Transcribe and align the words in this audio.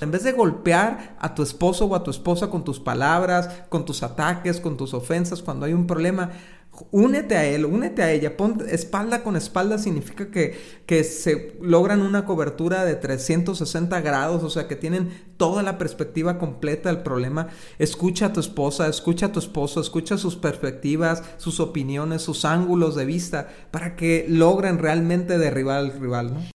En 0.00 0.12
vez 0.12 0.22
de 0.22 0.30
golpear 0.30 1.16
a 1.18 1.34
tu 1.34 1.42
esposo 1.42 1.86
o 1.86 1.96
a 1.96 2.04
tu 2.04 2.12
esposa 2.12 2.50
con 2.50 2.62
tus 2.62 2.78
palabras, 2.78 3.48
con 3.68 3.84
tus 3.84 4.04
ataques, 4.04 4.60
con 4.60 4.76
tus 4.76 4.94
ofensas, 4.94 5.42
cuando 5.42 5.66
hay 5.66 5.72
un 5.72 5.88
problema, 5.88 6.30
únete 6.92 7.36
a 7.36 7.44
él, 7.44 7.64
únete 7.64 8.04
a 8.04 8.12
ella, 8.12 8.36
pon 8.36 8.64
espalda 8.70 9.24
con 9.24 9.34
espalda 9.34 9.76
significa 9.76 10.30
que, 10.30 10.56
que 10.86 11.02
se 11.02 11.58
logran 11.60 12.00
una 12.00 12.26
cobertura 12.26 12.84
de 12.84 12.94
360 12.94 14.00
grados, 14.00 14.44
o 14.44 14.50
sea 14.50 14.68
que 14.68 14.76
tienen 14.76 15.32
toda 15.36 15.64
la 15.64 15.78
perspectiva 15.78 16.38
completa 16.38 16.92
del 16.92 17.02
problema. 17.02 17.48
Escucha 17.80 18.26
a 18.26 18.32
tu 18.32 18.38
esposa, 18.38 18.86
escucha 18.86 19.26
a 19.26 19.32
tu 19.32 19.40
esposo, 19.40 19.80
escucha 19.80 20.16
sus 20.16 20.36
perspectivas, 20.36 21.24
sus 21.38 21.58
opiniones, 21.58 22.22
sus 22.22 22.44
ángulos 22.44 22.94
de 22.94 23.04
vista, 23.04 23.48
para 23.72 23.96
que 23.96 24.26
logren 24.28 24.78
realmente 24.78 25.38
derribar 25.38 25.78
al 25.78 26.00
rival, 26.00 26.34
¿no? 26.34 26.57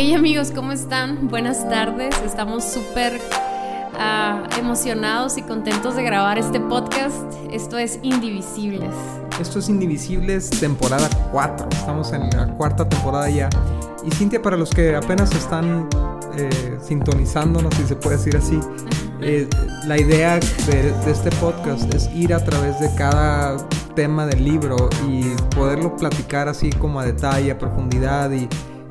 Hey 0.00 0.14
amigos, 0.14 0.52
¿cómo 0.54 0.70
están? 0.70 1.26
Buenas 1.26 1.68
tardes. 1.68 2.14
Estamos 2.24 2.62
súper 2.62 3.20
ah, 3.98 4.44
emocionados 4.56 5.36
y 5.38 5.42
contentos 5.42 5.96
de 5.96 6.04
grabar 6.04 6.38
este 6.38 6.60
podcast. 6.60 7.16
Esto 7.50 7.78
es 7.78 7.98
Indivisibles. 8.04 8.94
Esto 9.40 9.58
es 9.58 9.68
Indivisibles 9.68 10.50
temporada 10.50 11.10
4. 11.32 11.68
Estamos 11.72 12.12
en 12.12 12.30
la 12.30 12.46
cuarta 12.54 12.88
temporada 12.88 13.28
ya. 13.28 13.50
Y 14.04 14.12
Cintia, 14.12 14.40
para 14.40 14.56
los 14.56 14.70
que 14.70 14.94
apenas 14.94 15.34
están 15.34 15.88
eh, 16.36 16.78
sintonizándonos, 16.80 17.74
si 17.74 17.82
se 17.82 17.96
puede 17.96 18.18
decir 18.18 18.36
así, 18.36 18.60
eh, 19.20 19.48
la 19.88 19.98
idea 19.98 20.38
de, 20.38 20.92
de 20.92 21.10
este 21.10 21.30
podcast 21.40 21.92
es 21.92 22.08
ir 22.14 22.32
a 22.34 22.44
través 22.44 22.78
de 22.78 22.88
cada 22.94 23.56
tema 23.96 24.26
del 24.26 24.44
libro 24.44 24.76
y 25.08 25.24
poderlo 25.56 25.96
platicar 25.96 26.46
así 26.46 26.70
como 26.70 27.00
a 27.00 27.04
detalle, 27.04 27.50
a 27.50 27.58
profundidad 27.58 28.30
y 28.30 28.48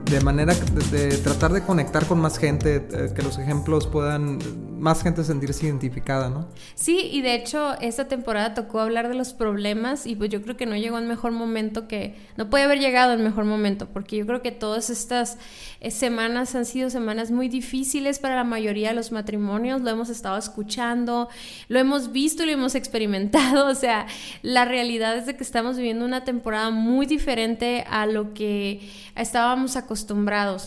de 0.10 0.22
manera 0.22 0.54
de, 0.92 1.18
tratar 1.18 1.52
de 1.52 1.62
conectar 1.62 2.06
con 2.06 2.20
más 2.20 2.38
gente, 2.38 2.88
eh, 2.92 3.10
que 3.14 3.22
los 3.22 3.38
ejemplos 3.38 3.88
puedan 3.88 4.40
más 4.80 5.04
gente 5.04 5.24
sentirse 5.24 5.66
identificada, 5.66 6.30
¿no? 6.30 6.48
Sí, 6.76 7.10
y 7.12 7.22
de 7.22 7.36
hecho 7.36 7.74
esta 7.82 8.08
temporada 8.08 8.54
tocó 8.54 8.80
hablar 8.80 9.10
de 9.10 9.16
los 9.16 9.34
problemas 9.34 10.06
y 10.06 10.16
pues 10.16 10.30
yo 10.30 10.42
creo 10.42 10.56
que 10.56 10.66
no 10.66 10.76
llegó 10.76 10.98
en 10.98 11.08
mejor 11.08 11.32
momento 11.32 11.88
que, 11.88 12.16
no 12.38 12.50
puede 12.50 12.64
haber 12.64 12.80
llegado 12.80 13.14
en 13.14 13.24
mejor 13.24 13.46
momento, 13.46 13.88
porque 13.92 14.18
yo 14.18 14.26
creo 14.26 14.42
que 14.42 14.52
todas 14.52 14.90
estas 14.90 15.38
eh, 15.82 15.92
semanas 15.92 16.56
han 16.56 16.66
sido 16.66 16.90
semanas 16.90 17.32
muy 17.32 17.50
difíciles 17.50 18.20
para 18.20 18.36
la 18.36 18.44
mayoría 18.44 18.90
de 18.90 18.96
los 18.96 19.12
matrimonios, 19.12 19.82
lo 19.82 19.90
hemos 19.90 20.10
estado 20.10 20.38
escuchando, 20.38 21.28
lo 21.68 21.80
hemos 21.80 22.12
visto 22.12 22.44
y 22.44 22.46
lo 22.46 22.52
hemos 22.54 22.76
experimentado, 22.76 23.68
o 23.68 23.76
sea, 23.76 24.08
la 24.42 24.64
realidad 24.64 25.18
es 25.18 25.26
de 25.26 25.36
que 25.36 25.44
estamos 25.44 25.76
viviendo 25.76 26.06
una 26.06 26.24
temporada 26.24 26.70
muy 26.70 27.06
diferente 27.06 27.84
a 27.90 28.06
lo 28.06 28.34
que 28.34 28.80
estábamos 29.16 29.76
acostumbrados, 29.76 29.97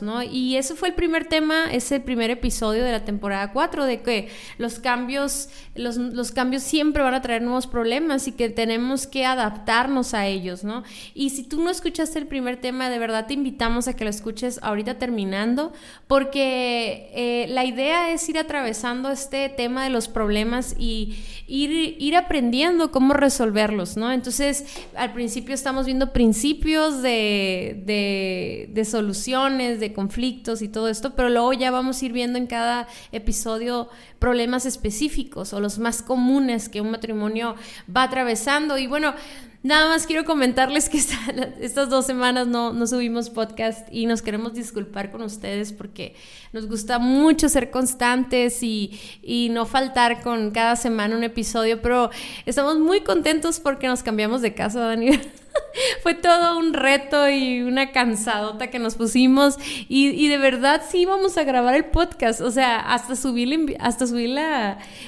¿no? 0.03 0.23
Y 0.23 0.57
eso 0.57 0.77
fue 0.77 0.89
el 0.89 0.95
primer 0.95 1.27
tema, 1.27 1.71
es 1.71 1.91
el 1.93 2.03
primer 2.03 2.31
episodio 2.31 2.85
de 2.85 2.93
la 2.93 3.05
temporada 3.05 3.53
4 3.53 3.85
de 3.85 4.01
que 4.03 4.29
los 4.59 4.79
cambios, 4.79 5.49
los, 5.75 6.33
cambios 6.33 6.63
siempre 6.63 7.03
van 7.03 7.15
a 7.15 7.23
traer 7.23 7.43
nuevos 7.43 7.67
problemas 7.67 8.27
y 8.29 8.33
que 8.33 8.49
tenemos 8.49 9.07
que 9.07 9.25
adaptarnos 9.25 10.15
a 10.15 10.27
ellos, 10.27 10.65
¿no? 10.65 10.83
Y 11.15 11.31
si 11.31 11.45
tú 11.45 11.63
no 11.63 11.71
escuchaste 11.71 12.19
el 12.19 12.27
primer 12.27 12.57
tema, 12.61 12.91
de 12.91 12.99
verdad 12.99 13.27
te 13.27 13.35
invitamos 13.35 13.89
a 13.89 13.95
que 13.95 14.05
lo 14.05 14.11
escuches 14.11 14.59
ahorita 14.63 14.99
terminando, 14.99 15.73
porque 16.07 17.11
eh, 17.15 17.47
la 17.49 17.65
idea 17.65 18.13
es 18.13 18.29
ir 18.29 18.39
atravesando 18.39 19.11
este 19.11 19.49
tema 19.49 19.85
de 19.85 19.91
los 19.91 20.09
problemas 20.09 20.75
y 20.79 21.17
ir, 21.47 21.97
ir 21.99 22.17
aprendiendo 22.17 22.91
cómo 22.91 23.15
resolverlos, 23.15 23.97
¿no? 23.97 24.13
Entonces, 24.13 24.65
al 24.95 25.13
principio 25.13 25.55
estamos 25.55 25.87
viendo 25.87 26.13
principios 26.13 27.03
de, 27.03 27.83
de, 27.85 28.71
de 28.73 28.85
de 29.27 29.93
conflictos 29.93 30.63
y 30.63 30.69
todo 30.69 30.89
esto, 30.89 31.15
pero 31.15 31.29
luego 31.29 31.53
ya 31.53 31.71
vamos 31.71 32.01
a 32.01 32.05
ir 32.07 32.13
viendo 32.13 32.39
en 32.39 32.47
cada 32.47 32.89
episodio 33.13 33.89
problemas 34.19 34.67
específicos 34.67 35.53
o 35.53 35.61
los 35.61 35.79
más 35.79 36.03
comunes 36.03 36.69
que 36.69 36.81
un 36.81 36.91
matrimonio 36.91 37.55
va 37.95 38.05
atravesando. 38.05 38.79
Y 38.79 38.87
bueno, 38.87 39.15
nada 39.63 39.89
más 39.89 40.07
quiero 40.07 40.25
comentarles 40.25 40.89
que 40.89 40.99
estas 41.61 41.91
dos 41.91 42.07
semanas 42.07 42.47
no, 42.47 42.73
no 42.73 42.87
subimos 42.87 43.31
podcast 43.31 43.87
y 43.93 44.07
nos 44.07 44.23
queremos 44.23 44.55
disculpar 44.55 45.11
con 45.11 45.23
ustedes 45.23 45.73
porque 45.73 46.15
nos 46.53 46.67
gusta 46.67 46.99
mucho 46.99 47.49
ser 47.49 47.71
constantes 47.71 48.63
y, 48.63 48.99
y 49.23 49.49
no 49.51 49.67
faltar 49.67 50.23
con 50.23 50.51
cada 50.51 50.77
semana 50.77 51.17
un 51.17 51.25
episodio, 51.25 51.83
pero 51.83 52.11
estamos 52.47 52.79
muy 52.79 53.03
contentos 53.03 53.61
porque 53.61 53.87
nos 53.87 54.03
cambiamos 54.03 54.43
de 54.43 54.55
casa, 54.55 54.81
Daniel. 54.81 55.21
fue 56.03 56.15
todo 56.15 56.59
un 56.59 56.73
reto 56.73 57.29
y 57.29 57.63
una 57.63 57.93
cansadota 57.93 58.69
que 58.69 58.79
nos 58.79 58.95
pusimos 58.95 59.57
y, 59.89 60.29
de 60.29 60.39
verdad 60.39 60.83
sí 60.89 61.01
íbamos 61.01 61.37
a 61.37 61.45
grabar 61.45 61.75
el 61.75 61.87
podcast, 61.87 62.41
o 62.41 62.51
sea, 62.51 62.79
hasta 62.79 63.17
subir, 63.17 63.77
hasta 63.81 64.07
subir 64.07 64.39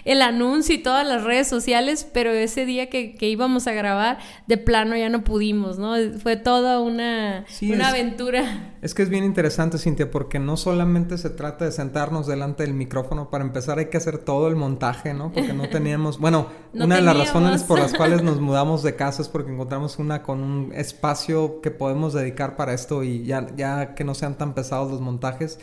el 0.04 0.22
anuncio 0.22 0.75
y 0.75 0.78
todas 0.78 1.06
las 1.06 1.25
redes 1.25 1.48
sociales, 1.48 2.08
pero 2.12 2.30
ese 2.30 2.66
día 2.66 2.88
que, 2.88 3.16
íbamos 3.20 3.66
a 3.66 3.72
grabar, 3.72 4.19
de 4.47 4.58
plano 4.58 4.97
ya 4.97 5.08
no 5.08 5.25
pudimos, 5.25 5.78
¿no? 5.78 5.94
Fue 6.22 6.36
toda 6.36 6.80
una, 6.80 7.44
una 7.62 7.88
aventura. 7.88 8.72
Es 8.82 8.94
que 8.94 9.03
es 9.03 9.09
bien 9.09 9.22
interesante, 9.22 9.78
Cintia, 9.78 10.10
porque 10.10 10.41
no 10.41 10.56
solamente 10.56 11.16
se 11.16 11.31
trata 11.31 11.65
de 11.65 11.70
sentarnos 11.70 12.26
delante 12.26 12.65
del 12.65 12.75
micrófono, 12.75 13.31
para 13.31 13.44
empezar 13.44 13.78
hay 13.78 13.87
que 13.87 13.97
hacer 13.97 14.19
todo 14.19 14.48
el 14.48 14.56
montaje, 14.56 15.15
¿no? 15.15 15.32
Porque 15.32 15.53
no 15.53 15.69
teníamos, 15.70 16.19
bueno, 16.19 16.48
una 16.75 16.97
de 16.97 17.03
las 17.03 17.16
razones 17.16 17.62
por 17.62 17.78
las 17.78 17.94
cuales 17.94 18.25
nos 18.25 18.41
mudamos 18.41 18.82
de 18.82 18.97
casa 18.97 19.22
es 19.22 19.28
porque 19.28 19.53
encontramos 19.53 20.00
una 20.00 20.25
con 20.25 20.41
un 20.41 20.72
espacio 20.75 21.60
que 21.60 21.71
podemos 21.71 22.12
dedicar 22.12 22.56
para 22.56 22.75
esto 22.75 23.04
y 23.04 23.22
ya, 23.22 23.54
ya 23.54 23.94
que 23.94 24.03
no 24.03 24.16
sean 24.16 24.37
tan 24.37 24.53
pesados 24.53 24.91
los 24.91 25.00
montajes. 25.00 25.60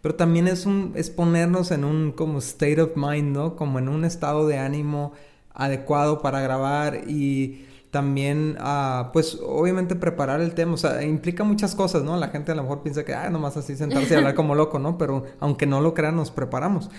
Pero 0.00 0.14
también 0.14 0.48
es, 0.48 0.64
un, 0.64 0.94
es 0.96 1.10
ponernos 1.10 1.72
en 1.72 1.84
un 1.84 2.10
como 2.12 2.38
state 2.38 2.80
of 2.80 2.96
mind, 2.96 3.36
¿no? 3.36 3.54
Como 3.54 3.80
en 3.80 3.90
un 3.90 4.06
estado 4.06 4.46
de 4.46 4.56
ánimo 4.58 5.12
adecuado 5.52 6.22
para 6.22 6.40
grabar 6.40 7.06
y 7.06 7.66
también, 7.92 8.56
uh, 8.58 9.12
pues 9.12 9.38
obviamente 9.46 9.94
preparar 9.94 10.40
el 10.40 10.54
tema, 10.54 10.72
o 10.72 10.76
sea, 10.78 11.04
implica 11.04 11.44
muchas 11.44 11.74
cosas, 11.74 12.02
¿no? 12.02 12.16
La 12.16 12.28
gente 12.28 12.50
a 12.50 12.54
lo 12.54 12.62
mejor 12.62 12.82
piensa 12.82 13.04
que, 13.04 13.12
ah, 13.12 13.28
nomás 13.28 13.58
así 13.58 13.76
sentarse 13.76 14.14
y 14.14 14.16
hablar 14.16 14.34
como 14.34 14.54
loco, 14.54 14.78
¿no? 14.78 14.96
Pero 14.96 15.26
aunque 15.40 15.66
no 15.66 15.82
lo 15.82 15.92
crean, 15.92 16.16
nos 16.16 16.30
preparamos. 16.30 16.90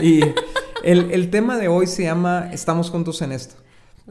Y 0.00 0.22
el, 0.82 1.10
el 1.10 1.28
tema 1.28 1.58
de 1.58 1.68
hoy 1.68 1.86
se 1.86 2.04
llama 2.04 2.48
Estamos 2.50 2.90
juntos 2.90 3.20
en 3.20 3.32
esto. 3.32 3.56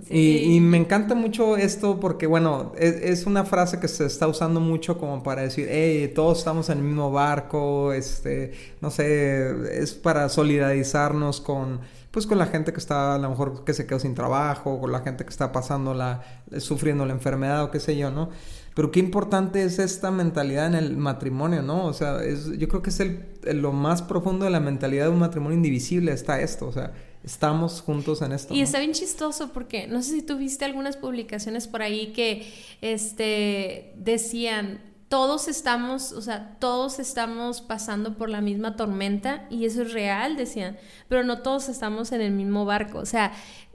Y, 0.09 0.59
me 0.59 0.77
encanta 0.77 1.15
mucho 1.15 1.57
esto 1.57 1.99
porque, 1.99 2.27
bueno, 2.27 2.73
es, 2.77 3.25
una 3.25 3.45
frase 3.45 3.79
que 3.79 3.87
se 3.87 4.05
está 4.05 4.27
usando 4.27 4.59
mucho 4.59 4.99
como 4.99 5.23
para 5.23 5.41
decir, 5.41 5.67
hey, 5.71 6.11
todos 6.13 6.37
estamos 6.37 6.69
en 6.69 6.77
el 6.77 6.83
mismo 6.83 7.11
barco, 7.11 7.93
este, 7.93 8.51
no 8.79 8.91
sé, 8.91 9.81
es 9.81 9.93
para 9.93 10.29
solidarizarnos 10.29 11.41
con, 11.41 11.79
pues 12.11 12.25
con 12.25 12.37
la 12.37 12.47
gente 12.47 12.73
que 12.73 12.79
está, 12.79 13.15
a 13.15 13.17
lo 13.17 13.29
mejor 13.29 13.63
que 13.63 13.73
se 13.73 13.85
quedó 13.85 13.99
sin 13.99 14.15
trabajo, 14.15 14.79
con 14.79 14.91
la 14.91 15.01
gente 15.01 15.23
que 15.23 15.29
está 15.29 15.51
pasando 15.51 15.93
la, 15.93 16.23
sufriendo 16.59 17.05
la 17.05 17.13
enfermedad 17.13 17.63
o 17.63 17.71
qué 17.71 17.79
sé 17.79 17.97
yo, 17.97 18.11
¿no? 18.11 18.29
Pero 18.75 18.91
qué 18.91 18.99
importante 18.99 19.63
es 19.63 19.79
esta 19.79 20.11
mentalidad 20.11 20.67
en 20.67 20.75
el 20.75 20.97
matrimonio, 20.97 21.63
¿no? 21.63 21.85
O 21.85 21.93
sea, 21.93 22.23
es, 22.23 22.57
yo 22.57 22.67
creo 22.67 22.81
que 22.81 22.91
es 22.91 22.99
el, 22.99 23.25
lo 23.55 23.71
más 23.71 24.03
profundo 24.03 24.45
de 24.45 24.51
la 24.51 24.59
mentalidad 24.59 25.05
de 25.05 25.11
un 25.11 25.19
matrimonio 25.19 25.55
indivisible, 25.55 26.11
está 26.11 26.39
esto, 26.41 26.67
o 26.67 26.71
sea, 26.71 26.93
estamos 27.23 27.81
juntos 27.81 28.21
en 28.21 28.31
esto. 28.33 28.53
Y 28.53 28.61
está 28.61 28.79
bien 28.79 28.93
chistoso 28.93 29.51
porque 29.51 29.87
no 29.87 30.01
sé 30.03 30.11
si 30.11 30.21
tú 30.21 30.37
viste 30.37 30.63
algunas 30.63 30.95
publicaciones 30.95 31.67
por 31.67 31.81
ahí 31.81 32.13
que 32.13 32.47
este 32.81 33.93
decían 33.97 34.79
todos 35.09 35.47
estamos, 35.47 36.11
o 36.11 36.21
sea, 36.21 36.57
todos 36.59 36.99
estamos 36.99 37.61
pasando 37.61 38.17
por 38.17 38.29
la 38.29 38.41
misma 38.41 38.75
tormenta 38.75 39.45
y 39.49 39.65
eso 39.65 39.83
es 39.83 39.93
real, 39.93 40.35
decían, 40.35 40.77
pero 41.07 41.23
no 41.23 41.39
todos 41.39 41.69
estamos 41.69 42.11
en 42.11 42.21
el 42.21 42.31
mismo 42.31 42.65
barco. 42.65 42.99
O 42.99 43.05
sea, 43.05 43.31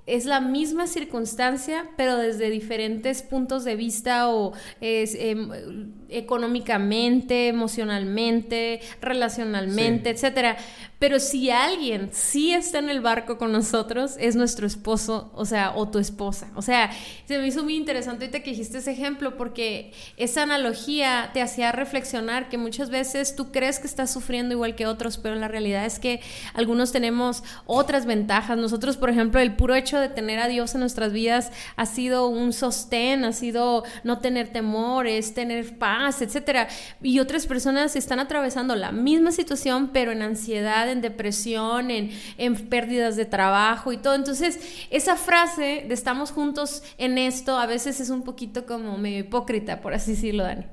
es 0.06 0.24
la 0.24 0.40
misma 0.40 0.88
circunstancia, 0.88 1.88
pero 1.96 2.16
desde 2.16 2.50
diferentes 2.50 3.22
puntos 3.22 3.64
de 3.64 3.76
vista 3.76 4.28
o 4.30 4.52
es, 4.80 5.14
em, 5.14 5.92
económicamente, 6.08 7.48
emocionalmente, 7.48 8.80
relacionalmente, 9.00 10.10
etcétera. 10.10 10.56
Pero 10.98 11.18
si 11.18 11.50
alguien 11.50 12.10
sí 12.12 12.52
está 12.52 12.78
en 12.78 12.88
el 12.88 13.00
barco 13.00 13.38
con 13.38 13.50
nosotros, 13.50 14.16
es 14.18 14.36
nuestro 14.36 14.66
esposo, 14.66 15.32
o 15.34 15.44
sea, 15.44 15.72
o 15.74 15.88
tu 15.88 15.98
esposa. 15.98 16.50
O 16.54 16.62
sea, 16.62 16.90
se 17.26 17.38
me 17.38 17.46
hizo 17.46 17.64
muy 17.64 17.76
interesante 17.76 18.24
ahorita 18.24 18.40
que 18.40 18.50
dijiste 18.50 18.78
ese 18.78 18.92
ejemplo, 18.92 19.36
porque 19.36 19.92
esa 20.16 20.42
analogía 20.42 21.30
te 21.32 21.42
hacía 21.42 21.72
reflexionar 21.72 22.48
que 22.48 22.58
muchas 22.58 22.90
veces 22.90 23.34
tú 23.34 23.50
crees 23.50 23.78
que 23.78 23.86
estás 23.86 24.12
sufriendo 24.12 24.54
igual 24.54 24.74
que 24.74 24.86
otros, 24.86 25.18
pero 25.18 25.34
la 25.34 25.48
realidad 25.48 25.86
es 25.86 25.98
que 25.98 26.20
algunos 26.54 26.92
tenemos 26.92 27.42
otras 27.66 28.06
ventajas. 28.06 28.56
Nosotros, 28.58 28.96
por 28.96 29.10
ejemplo, 29.10 29.40
el 29.40 29.56
puro 29.56 29.74
hecho 29.74 29.91
de 30.00 30.08
tener 30.08 30.38
a 30.38 30.48
Dios 30.48 30.74
en 30.74 30.80
nuestras 30.80 31.12
vidas 31.12 31.50
ha 31.76 31.86
sido 31.86 32.28
un 32.28 32.52
sostén, 32.52 33.24
ha 33.24 33.32
sido 33.32 33.84
no 34.04 34.18
tener 34.18 34.48
temores, 34.48 35.32
tener 35.34 35.78
paz, 35.78 36.20
etcétera. 36.20 36.68
Y 37.02 37.18
otras 37.18 37.46
personas 37.46 37.96
están 37.96 38.20
atravesando 38.20 38.76
la 38.76 38.92
misma 38.92 39.32
situación, 39.32 39.90
pero 39.92 40.12
en 40.12 40.20
ansiedad, 40.22 40.90
en 40.90 41.00
depresión, 41.00 41.90
en, 41.90 42.10
en 42.36 42.54
pérdidas 42.68 43.16
de 43.16 43.24
trabajo 43.24 43.92
y 43.92 43.96
todo. 43.96 44.14
Entonces, 44.14 44.60
esa 44.90 45.16
frase 45.16 45.86
de 45.88 45.94
estamos 46.02 46.32
juntos 46.32 46.82
en 46.98 47.16
esto 47.16 47.56
a 47.56 47.66
veces 47.66 48.00
es 48.00 48.10
un 48.10 48.22
poquito 48.22 48.66
como 48.66 48.98
medio 48.98 49.20
hipócrita, 49.20 49.80
por 49.80 49.94
así 49.94 50.12
decirlo, 50.12 50.42
Dani. 50.42 50.64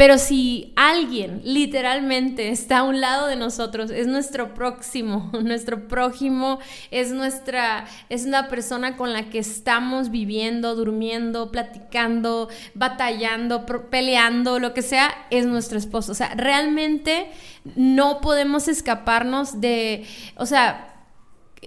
Pero 0.00 0.16
si 0.16 0.72
alguien 0.76 1.42
literalmente 1.44 2.48
está 2.48 2.78
a 2.78 2.82
un 2.84 3.02
lado 3.02 3.26
de 3.26 3.36
nosotros, 3.36 3.90
es 3.90 4.06
nuestro 4.06 4.54
próximo, 4.54 5.30
nuestro 5.44 5.88
prójimo, 5.88 6.58
es 6.90 7.12
nuestra, 7.12 7.84
es 8.08 8.24
una 8.24 8.48
persona 8.48 8.96
con 8.96 9.12
la 9.12 9.28
que 9.28 9.38
estamos 9.38 10.10
viviendo, 10.10 10.74
durmiendo, 10.74 11.50
platicando, 11.50 12.48
batallando, 12.72 13.66
peleando, 13.90 14.58
lo 14.58 14.72
que 14.72 14.80
sea, 14.80 15.14
es 15.28 15.44
nuestro 15.44 15.76
esposo. 15.76 16.12
O 16.12 16.14
sea, 16.14 16.32
realmente 16.34 17.26
no 17.76 18.22
podemos 18.22 18.68
escaparnos 18.68 19.60
de, 19.60 20.06
o 20.36 20.46
sea, 20.46 20.89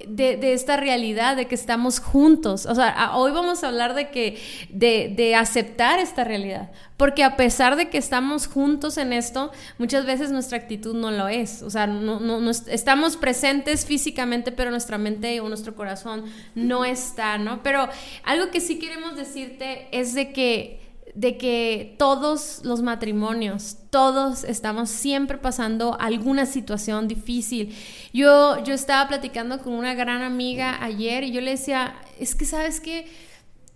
de, 0.07 0.53
esta 0.53 0.75
realidad 0.75 1.35
de 1.35 1.47
que 1.47 1.55
estamos 1.55 1.99
juntos. 1.99 2.65
O 2.65 2.73
sea, 2.73 3.11
hoy 3.15 3.31
vamos 3.31 3.63
a 3.63 3.67
hablar 3.67 3.93
de 3.93 4.09
que, 4.09 4.41
de, 4.69 5.13
de, 5.15 5.35
aceptar 5.35 5.99
esta 5.99 6.23
realidad. 6.23 6.71
Porque 6.97 7.23
a 7.23 7.35
pesar 7.35 7.75
de 7.75 7.89
que 7.89 7.97
estamos 7.97 8.47
juntos 8.47 8.97
en 8.97 9.13
esto, 9.13 9.51
muchas 9.77 10.05
veces 10.05 10.31
nuestra 10.31 10.57
actitud 10.57 10.95
no 10.95 11.11
lo 11.11 11.27
es. 11.27 11.61
O 11.61 11.69
sea, 11.69 11.85
no, 11.85 12.19
no, 12.19 12.49
estamos 12.49 13.17
presentes 13.17 13.85
físicamente, 13.85 14.51
pero 14.51 14.71
nuestra 14.71 14.97
mente 14.97 15.39
o 15.41 15.47
nuestro 15.47 15.75
corazón 15.75 16.25
no 16.55 16.85
está, 16.85 17.37
¿no? 17.37 17.61
Pero 17.61 17.87
algo 18.23 18.49
que 18.49 18.61
sí 18.61 18.79
queremos 18.79 19.15
decirte 19.15 19.87
es 19.91 20.15
de 20.15 20.33
que 20.33 20.82
de 21.15 21.37
que 21.37 21.95
todos 21.99 22.61
los 22.63 22.81
matrimonios, 22.81 23.77
todos 23.89 24.43
estamos 24.43 24.89
siempre 24.89 25.37
pasando 25.37 25.95
alguna 25.99 26.45
situación 26.45 27.07
difícil. 27.07 27.75
Yo, 28.13 28.63
yo 28.63 28.73
estaba 28.73 29.07
platicando 29.07 29.59
con 29.59 29.73
una 29.73 29.93
gran 29.93 30.21
amiga 30.23 30.83
ayer 30.83 31.23
y 31.23 31.31
yo 31.31 31.41
le 31.41 31.51
decía, 31.51 31.95
es 32.19 32.33
que 32.33 32.45
sabes 32.45 32.79
que 32.79 33.05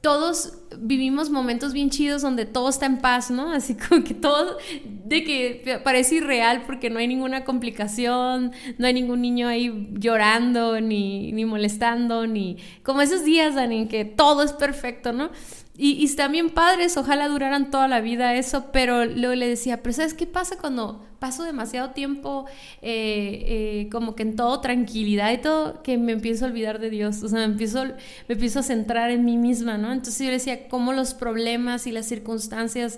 todos 0.01 0.53
vivimos 0.77 1.29
momentos 1.29 1.73
bien 1.73 1.89
chidos 1.89 2.21
donde 2.21 2.45
todo 2.45 2.69
está 2.69 2.85
en 2.85 2.99
paz, 2.99 3.29
¿no? 3.29 3.51
Así 3.53 3.75
como 3.75 4.03
que 4.03 4.13
todo, 4.13 4.57
de 4.83 5.23
que 5.23 5.81
parece 5.83 6.15
irreal 6.15 6.63
porque 6.65 6.89
no 6.89 6.99
hay 6.99 7.07
ninguna 7.07 7.43
complicación, 7.43 8.51
no 8.77 8.87
hay 8.87 8.93
ningún 8.93 9.21
niño 9.21 9.47
ahí 9.47 9.89
llorando, 9.93 10.79
ni, 10.81 11.31
ni 11.31 11.45
molestando, 11.45 12.25
ni 12.25 12.57
como 12.83 13.01
esos 13.01 13.23
días, 13.23 13.55
Dani, 13.55 13.81
en 13.81 13.87
que 13.87 14.05
todo 14.05 14.43
es 14.43 14.53
perfecto, 14.53 15.13
¿no? 15.13 15.29
Y, 15.79 16.11
bien 16.31 16.49
padres, 16.49 16.97
ojalá 16.97 17.27
duraran 17.27 17.69
toda 17.69 17.87
la 17.87 18.01
vida 18.01 18.33
eso, 18.33 18.65
pero 18.73 19.05
luego 19.05 19.35
le 19.35 19.47
decía, 19.47 19.83
pero 19.83 19.93
¿sabes 19.93 20.15
qué 20.15 20.25
pasa 20.25 20.57
cuando 20.57 21.05
paso 21.19 21.43
demasiado 21.43 21.91
tiempo 21.91 22.45
eh, 22.81 23.43
eh, 23.47 23.89
como 23.91 24.15
que 24.15 24.23
en 24.23 24.35
todo 24.35 24.59
tranquilidad 24.59 25.31
y 25.33 25.37
todo, 25.37 25.83
que 25.83 25.99
me 25.99 26.13
empiezo 26.13 26.45
a 26.45 26.47
olvidar 26.47 26.79
de 26.79 26.89
Dios, 26.89 27.21
o 27.21 27.29
sea, 27.29 27.39
me 27.39 27.45
empiezo, 27.45 27.83
me 27.83 28.33
empiezo 28.33 28.59
a 28.59 28.63
centrar 28.63 29.11
en 29.11 29.23
mí 29.23 29.37
misma, 29.37 29.77
¿no? 29.77 29.93
Entonces 29.93 30.17
yo 30.19 30.25
le 30.25 30.33
decía, 30.33 30.67
cómo 30.67 30.93
los 30.93 31.13
problemas 31.13 31.85
y 31.85 31.91
las 31.91 32.07
circunstancias 32.07 32.97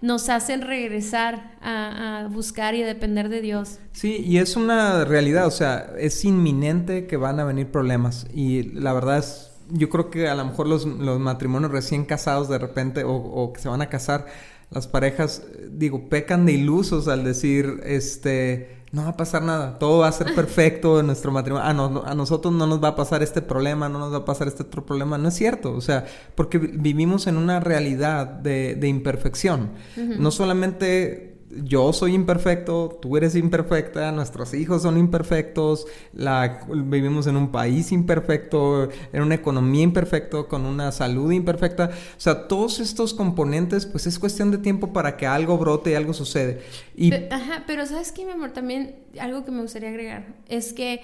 nos 0.00 0.28
hacen 0.28 0.60
regresar 0.60 1.58
a, 1.60 2.24
a, 2.24 2.28
buscar 2.28 2.76
y 2.76 2.82
a 2.84 2.86
depender 2.86 3.28
de 3.28 3.40
Dios. 3.40 3.78
Sí, 3.92 4.24
y 4.24 4.38
es 4.38 4.54
una 4.54 5.04
realidad, 5.04 5.48
o 5.48 5.50
sea, 5.50 5.94
es 5.98 6.24
inminente 6.24 7.08
que 7.08 7.16
van 7.16 7.40
a 7.40 7.44
venir 7.44 7.72
problemas 7.72 8.26
y 8.32 8.62
la 8.72 8.92
verdad 8.92 9.18
es 9.18 9.49
yo 9.72 9.88
creo 9.88 10.10
que 10.10 10.28
a 10.28 10.34
lo 10.34 10.44
mejor 10.44 10.66
los, 10.66 10.86
matrimonios 10.86 11.70
recién 11.70 12.04
casados 12.04 12.48
de 12.48 12.58
repente 12.58 13.02
o, 13.04 13.52
que 13.52 13.60
se 13.60 13.68
van 13.68 13.82
a 13.82 13.88
casar, 13.88 14.26
las 14.70 14.86
parejas, 14.86 15.42
digo, 15.70 16.08
pecan 16.08 16.46
de 16.46 16.52
ilusos 16.52 17.08
al 17.08 17.24
decir, 17.24 17.80
este, 17.84 18.78
no 18.92 19.02
va 19.02 19.10
a 19.10 19.16
pasar 19.16 19.42
nada, 19.42 19.78
todo 19.78 19.98
va 19.98 20.08
a 20.08 20.12
ser 20.12 20.34
perfecto 20.34 21.00
en 21.00 21.06
nuestro 21.06 21.32
matrimonio, 21.32 22.04
a, 22.04 22.14
nosotros 22.14 22.54
no 22.54 22.66
nos 22.66 22.82
va 22.82 22.88
a 22.88 22.96
pasar 22.96 23.22
este 23.22 23.42
problema, 23.42 23.88
no 23.88 23.98
nos 23.98 24.12
va 24.12 24.18
a 24.18 24.24
pasar 24.24 24.46
este 24.46 24.62
otro 24.62 24.86
problema, 24.86 25.18
no 25.18 25.28
es 25.28 25.34
cierto, 25.34 25.72
o 25.72 25.80
sea, 25.80 26.06
porque 26.34 26.58
vivimos 26.58 27.26
en 27.26 27.36
una 27.36 27.58
realidad 27.60 28.26
de, 28.26 28.78
imperfección, 28.86 29.72
no 29.96 30.30
solamente 30.30 31.29
yo 31.50 31.92
soy 31.92 32.14
imperfecto, 32.14 32.98
tú 33.02 33.16
eres 33.16 33.34
imperfecta, 33.34 34.12
nuestros 34.12 34.54
hijos 34.54 34.82
son 34.82 34.96
imperfectos, 34.96 35.86
vivimos 36.12 37.26
en 37.26 37.36
un 37.36 37.50
país 37.50 37.90
imperfecto, 37.90 38.88
en 39.12 39.22
una 39.22 39.34
economía 39.34 39.82
imperfecta, 39.82 40.44
con 40.44 40.64
una 40.64 40.92
salud 40.92 41.32
imperfecta. 41.32 41.90
O 42.16 42.20
sea, 42.20 42.46
todos 42.46 42.78
estos 42.78 43.14
componentes, 43.14 43.86
pues 43.86 44.06
es 44.06 44.18
cuestión 44.18 44.50
de 44.50 44.58
tiempo 44.58 44.92
para 44.92 45.16
que 45.16 45.26
algo 45.26 45.58
brote 45.58 45.90
y 45.90 45.94
algo 45.94 46.14
sucede. 46.14 46.62
Y... 46.94 47.12
ajá, 47.14 47.64
pero 47.66 47.84
¿sabes 47.86 48.12
qué, 48.12 48.24
mi 48.24 48.32
amor? 48.32 48.52
También 48.52 48.96
algo 49.18 49.44
que 49.44 49.50
me 49.50 49.62
gustaría 49.62 49.88
agregar 49.88 50.34
es 50.48 50.72
que 50.72 51.00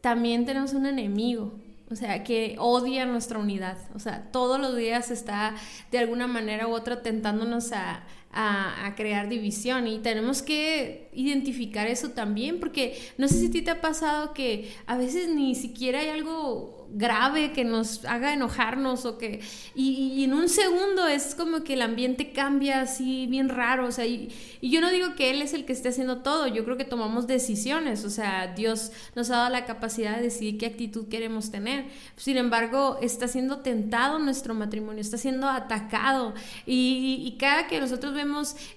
también 0.00 0.46
tenemos 0.46 0.72
un 0.72 0.86
enemigo. 0.86 1.52
O 1.90 1.96
sea, 1.96 2.24
que 2.24 2.56
odia 2.58 3.04
nuestra 3.04 3.38
unidad. 3.38 3.76
O 3.94 3.98
sea, 3.98 4.30
todos 4.32 4.58
los 4.58 4.74
días 4.74 5.10
está 5.10 5.54
de 5.92 5.98
alguna 5.98 6.26
manera 6.26 6.66
u 6.66 6.72
otra 6.72 7.02
tentándonos 7.02 7.72
a, 7.72 8.04
a, 8.34 8.92
crear 8.96 9.28
división 9.28 9.86
y 9.86 9.98
tenemos 10.00 10.42
que 10.42 11.08
identificar 11.12 11.86
eso 11.86 12.10
también 12.10 12.60
porque 12.60 12.98
no 13.18 13.28
sé 13.28 13.40
si 13.40 13.46
a 13.46 13.50
ti 13.50 13.62
te 13.62 13.70
ha 13.70 13.80
pasado 13.80 14.34
que 14.34 14.72
a 14.86 14.96
veces 14.96 15.28
ni 15.28 15.54
siquiera 15.54 16.00
hay 16.00 16.08
algo 16.08 16.84
grave 16.94 17.52
que 17.52 17.64
nos 17.64 18.04
haga 18.04 18.32
enojarnos 18.32 19.04
o 19.04 19.18
que... 19.18 19.40
Y, 19.74 20.24
en 20.24 20.32
un 20.32 20.48
segundo 20.48 21.06
es 21.06 21.34
como 21.34 21.64
que 21.64 21.74
el 21.74 21.82
ambiente 21.82 22.32
cambia 22.32 22.80
así 22.80 23.26
bien 23.26 23.48
raro, 23.48 23.86
o 23.86 23.92
sea, 23.92 24.06
y, 24.06 24.30
yo 24.62 24.80
no 24.80 24.90
digo 24.90 25.14
que 25.14 25.30
Él 25.30 25.42
es 25.42 25.52
el 25.52 25.64
que 25.64 25.72
esté 25.72 25.88
haciendo 25.88 26.18
todo, 26.22 26.46
yo 26.46 26.64
creo 26.64 26.76
que 26.76 26.84
tomamos 26.84 27.26
decisiones, 27.26 28.04
o 28.04 28.10
sea, 28.10 28.54
Dios 28.54 28.92
nos 29.14 29.30
ha 29.30 29.36
dado 29.36 29.50
la 29.50 29.64
capacidad 29.66 30.16
de 30.16 30.22
decidir 30.22 30.56
qué 30.56 30.66
actitud 30.66 31.08
queremos 31.08 31.50
tener. 31.50 31.86
Sin 32.16 32.36
embargo, 32.36 32.98
está 33.02 33.28
siendo 33.28 33.58
tentado 33.58 34.18
nuestro 34.18 34.54
matrimonio, 34.54 35.00
está 35.00 35.18
siendo 35.18 35.48
atacado 35.48 36.34
y, 36.64 37.36
cada 37.38 37.66
que 37.66 37.80
nosotros 37.80 38.14
vemos 38.14 38.23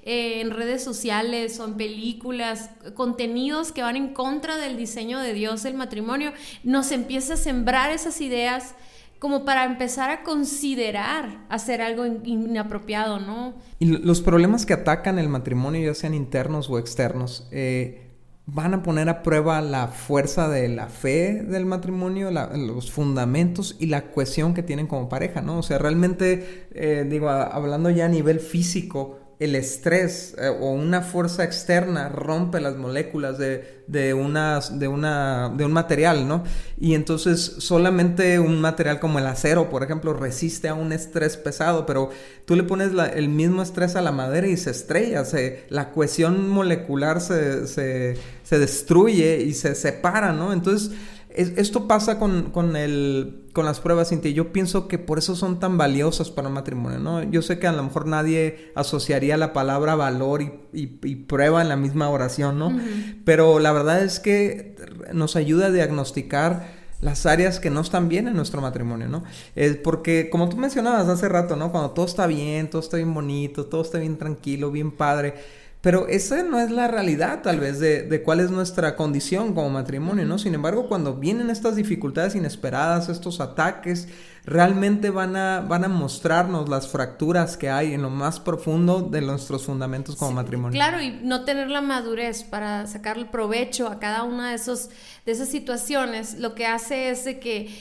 eh, 0.04 0.42
en 0.42 0.52
redes 0.52 0.84
sociales 0.84 1.60
o 1.60 1.66
en 1.66 1.76
películas 1.76 2.72
contenidos 2.94 3.72
que 3.72 3.84
van 3.84 3.96
en 3.96 4.14
contra 4.14 4.58
del 4.58 4.76
diseño 4.76 5.20
de 5.20 5.34
Dios, 5.34 5.64
el 5.66 5.76
matrimonio, 5.76 6.34
nos 6.64 6.92
empieza 6.92 7.36
a 7.36 7.38
sembrar 7.38 7.92
esa 7.92 8.12
ideas 8.22 8.76
como 9.20 9.46
para 9.46 9.66
empezar 9.66 10.12
a 10.12 10.24
considerar 10.24 11.46
hacer 11.50 11.82
algo 11.82 12.06
inapropiado, 12.06 13.20
¿no? 13.20 13.56
Y 13.80 13.86
los 13.86 14.22
problemas 14.22 14.66
que 14.66 14.74
atacan 14.74 15.18
el 15.18 15.28
matrimonio, 15.28 15.88
ya 15.88 15.96
sean 15.96 16.14
internos 16.14 16.70
o 16.70 16.78
externos, 16.78 17.48
eh, 17.52 18.04
van 18.46 18.76
a 18.76 18.84
poner 18.84 19.10
a 19.10 19.24
prueba 19.24 19.60
la 19.62 19.88
fuerza 19.88 20.48
de 20.50 20.70
la 20.70 20.88
fe 20.88 21.44
del 21.44 21.66
matrimonio, 21.66 22.30
los 22.32 22.92
fundamentos 22.92 23.76
y 23.80 23.88
la 23.88 24.12
cohesión 24.12 24.54
que 24.54 24.64
tienen 24.64 24.88
como 24.88 25.10
pareja, 25.10 25.42
¿no? 25.42 25.58
O 25.58 25.64
sea, 25.64 25.80
realmente, 25.80 26.68
eh, 26.72 27.06
digo, 27.10 27.30
hablando 27.30 27.90
ya 27.90 28.06
a 28.06 28.10
nivel 28.10 28.40
físico, 28.40 29.27
el 29.40 29.56
estrés 29.56 30.36
eh, 30.40 30.48
o 30.48 30.72
una 30.72 31.02
fuerza 31.02 31.44
externa 31.44 32.10
rompe 32.10 32.60
las 32.60 32.76
moléculas 32.76 33.38
de, 33.38 33.84
de, 33.86 34.08
de, 34.08 34.14
una, 34.14 34.60
de 34.70 35.66
un 35.66 35.72
material, 35.72 36.28
¿no? 36.28 36.44
Y 36.80 36.96
entonces 36.96 37.56
solamente 37.60 38.40
un 38.40 38.60
material 38.60 39.00
como 39.00 39.20
el 39.20 39.28
acero, 39.28 39.70
por 39.70 39.84
ejemplo, 39.84 40.14
resiste 40.14 40.70
a 40.70 40.74
un 40.74 40.92
estrés 40.92 41.38
pesado, 41.38 41.86
pero 41.86 42.10
tú 42.46 42.56
le 42.56 42.64
pones 42.64 42.92
el 43.14 43.30
mismo 43.30 43.62
estrés 43.62 43.96
a 43.96 44.02
la 44.02 44.12
madera 44.12 44.48
y 44.48 44.58
se 44.58 44.72
estrella, 44.72 45.24
se, 45.24 45.66
la 45.70 45.92
cohesión 45.92 46.50
molecular 46.50 47.22
se, 47.22 47.68
se, 47.68 48.16
se 48.44 48.60
destruye 48.60 49.44
y 49.44 49.54
se 49.54 49.76
separa, 49.76 50.34
¿no? 50.34 50.52
Entonces 50.52 50.92
esto 51.38 51.88
pasa 51.88 52.18
con, 52.18 52.50
con, 52.50 52.76
el, 52.76 53.46
con 53.54 53.66
las 53.66 53.80
pruebas 53.80 54.10
Cintia. 54.10 54.32
Yo 54.32 54.52
pienso 54.52 54.88
que 54.88 54.98
por 54.98 55.20
eso 55.20 55.36
son 55.36 55.60
tan 55.60 55.78
valiosas 55.78 56.32
para 56.32 56.48
un 56.48 56.56
matrimonio, 56.56 57.00
¿no? 57.00 57.24
Yo 57.24 57.44
sé 57.44 57.60
que 57.60 57.68
a 57.68 57.72
lo 57.72 57.84
mejor 57.84 58.08
nadie 58.08 58.72
asociaría 58.76 59.38
la 59.38 59.54
palabra 59.54 59.96
valor 59.96 60.42
y, 60.42 60.88
prueba 61.28 61.62
en 61.62 61.70
la 61.70 61.76
misma 61.76 62.10
oración, 62.10 62.58
¿no? 62.58 62.76
Pero 63.24 63.60
la 63.60 63.72
verdad 63.72 64.04
es 64.04 64.20
que 64.20 64.76
nos 65.14 65.36
ayuda 65.36 65.68
a 65.68 65.72
diagnosticar 65.72 66.76
las 67.02 67.28
áreas 67.28 67.60
que 67.60 67.70
no 67.70 67.82
están 67.82 68.10
bien 68.10 68.28
en 68.28 68.36
nuestro 68.36 68.60
matrimonio, 68.60 69.08
¿no? 69.08 69.24
Es 69.56 69.78
porque, 69.78 70.30
como 70.32 70.50
tú 70.50 70.58
mencionabas 70.58 71.08
hace 71.08 71.30
rato, 71.30 71.56
¿no? 71.56 71.72
Cuando 71.72 71.92
todo 71.92 72.08
está 72.08 72.26
bien, 72.26 72.70
todo 72.70 72.82
está 72.82 72.98
bien 72.98 73.14
bonito, 73.14 73.68
todo 73.68 73.84
está 73.84 74.00
bien 74.00 74.18
tranquilo, 74.18 74.72
bien 74.72 74.92
padre 74.92 75.36
pero 75.88 76.06
esa 76.10 76.44
no 76.44 76.60
es 76.60 76.70
la 76.70 76.90
realidad 76.90 77.42
tal 77.42 77.62
vez 77.62 77.80
de, 77.80 78.04
de, 78.04 78.22
cuál 78.22 78.42
es 78.42 78.52
nuestra 78.52 78.98
condición 78.98 79.54
como 79.54 79.70
matrimonio, 79.70 80.26
¿no? 80.26 80.38
Sin 80.38 80.54
embargo, 80.54 80.90
cuando 80.90 81.16
vienen 81.16 81.50
estas 81.50 81.78
dificultades 81.78 82.36
inesperadas, 82.36 83.08
estos 83.08 83.40
ataques, 83.40 84.10
realmente 84.44 85.12
van 85.12 85.38
a, 85.38 85.62
van 85.62 85.86
a 85.86 85.88
mostrarnos 85.88 86.68
las 86.68 86.90
fracturas 86.90 87.56
que 87.56 87.70
hay 87.70 87.94
en 87.94 88.02
lo 88.02 88.10
más 88.10 88.42
profundo 88.42 89.02
de 89.02 89.22
nuestros 89.22 89.64
fundamentos 89.64 90.18
como 90.18 90.34
matrimonio. 90.34 90.78
Claro, 90.78 91.02
y 91.02 91.22
no 91.24 91.46
tener 91.46 91.70
la 91.70 91.80
madurez 91.80 92.44
para 92.44 92.86
sacarle 92.88 93.24
provecho 93.24 93.88
a 93.88 93.98
cada 93.98 94.24
una 94.24 94.50
de, 94.50 94.56
esos, 94.56 94.90
de 95.26 95.32
esas 95.32 95.48
situaciones, 95.48 96.38
lo 96.38 96.54
que 96.54 96.66
hace 96.66 97.12
es 97.12 97.24
de 97.24 97.40
que 97.40 97.74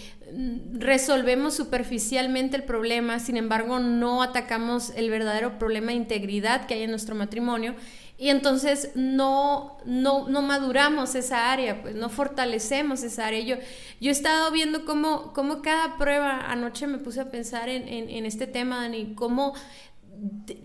resolvemos 0.72 1.54
superficialmente 1.54 2.56
el 2.56 2.64
problema, 2.64 3.20
sin 3.20 3.36
embargo 3.36 3.78
no 3.78 4.22
atacamos 4.22 4.92
el 4.96 5.10
verdadero 5.10 5.58
problema 5.58 5.88
de 5.88 5.94
integridad 5.94 6.66
que 6.66 6.74
hay 6.74 6.82
en 6.82 6.90
nuestro 6.90 7.14
matrimonio 7.14 7.76
y 8.18 8.30
entonces 8.30 8.92
no, 8.94 9.76
no, 9.84 10.26
no 10.28 10.40
maduramos 10.40 11.14
esa 11.14 11.52
área, 11.52 11.82
pues 11.82 11.94
no 11.94 12.08
fortalecemos 12.08 13.02
esa 13.02 13.26
área. 13.26 13.40
Yo, 13.40 13.56
yo 14.00 14.08
he 14.08 14.12
estado 14.12 14.50
viendo 14.50 14.86
cómo, 14.86 15.34
cómo 15.34 15.60
cada 15.60 15.98
prueba, 15.98 16.50
anoche 16.50 16.86
me 16.86 16.96
puse 16.96 17.20
a 17.20 17.30
pensar 17.30 17.68
en, 17.68 17.86
en, 17.86 18.08
en 18.08 18.24
este 18.24 18.46
tema, 18.46 18.80
Dani, 18.80 19.12
cómo 19.14 19.52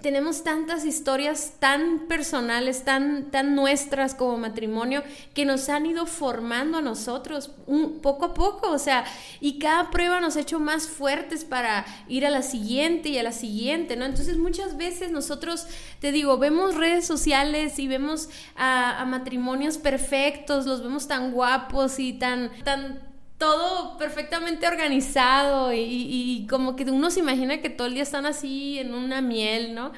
tenemos 0.01 0.43
tantas 0.43 0.86
historias 0.86 1.53
tan 1.60 2.08
personales, 2.08 2.84
tan, 2.84 3.31
tan 3.31 3.55
nuestras 3.55 4.15
como 4.15 4.38
matrimonio, 4.38 5.03
que 5.34 5.46
nos 5.46 5.70
han 5.70 5.86
ido 5.86 6.05
formando 6.05 6.77
a 6.77 6.81
nosotros 6.81 7.51
un, 7.67 8.00
poco 8.00 8.25
a 8.25 8.34
poco, 8.34 8.72
o 8.72 8.79
sea, 8.79 9.03
y 9.39 9.60
cada 9.60 9.89
prueba 9.91 10.22
nos 10.22 10.36
ha 10.36 10.41
hecho 10.41 10.60
más 10.60 10.88
fuertes 10.88 11.43
para 11.43 11.86
ir 12.08 12.25
a 12.25 12.29
la 12.29 12.41
siguiente 12.41 13.10
y 13.10 13.17
a 13.17 13.24
la 13.24 13.31
siguiente, 13.31 13.96
¿no? 13.96 14.05
Entonces 14.05 14.38
muchas 14.38 14.77
veces 14.77 15.12
nosotros, 15.12 15.67
te 16.00 16.12
digo, 16.12 16.38
vemos 16.38 16.75
redes 16.75 17.05
sociales 17.05 17.79
y 17.79 17.88
vemos 17.88 18.29
a, 18.55 19.03
matrimonios 19.05 19.77
perfectos, 19.77 20.65
los 20.65 20.81
vemos 20.81 21.08
tan 21.08 21.31
guapos 21.31 22.00
y 22.00 22.13
tan, 22.13 22.51
tan 22.63 23.11
todo 23.41 23.98
perfectamente 23.98 24.67
organizado 24.67 25.74
y, 25.74 26.45
como 26.48 26.75
que 26.75 26.83
uno 26.83 27.10
se 27.10 27.21
imagina 27.21 27.60
que 27.60 27.71
todo 27.71 27.88
el 27.88 27.95
día 27.95 28.03
están 28.03 28.27
así 28.27 28.77
en 28.77 28.93
una 28.93 29.19
miel, 29.21 29.74
¿no? 29.74 29.93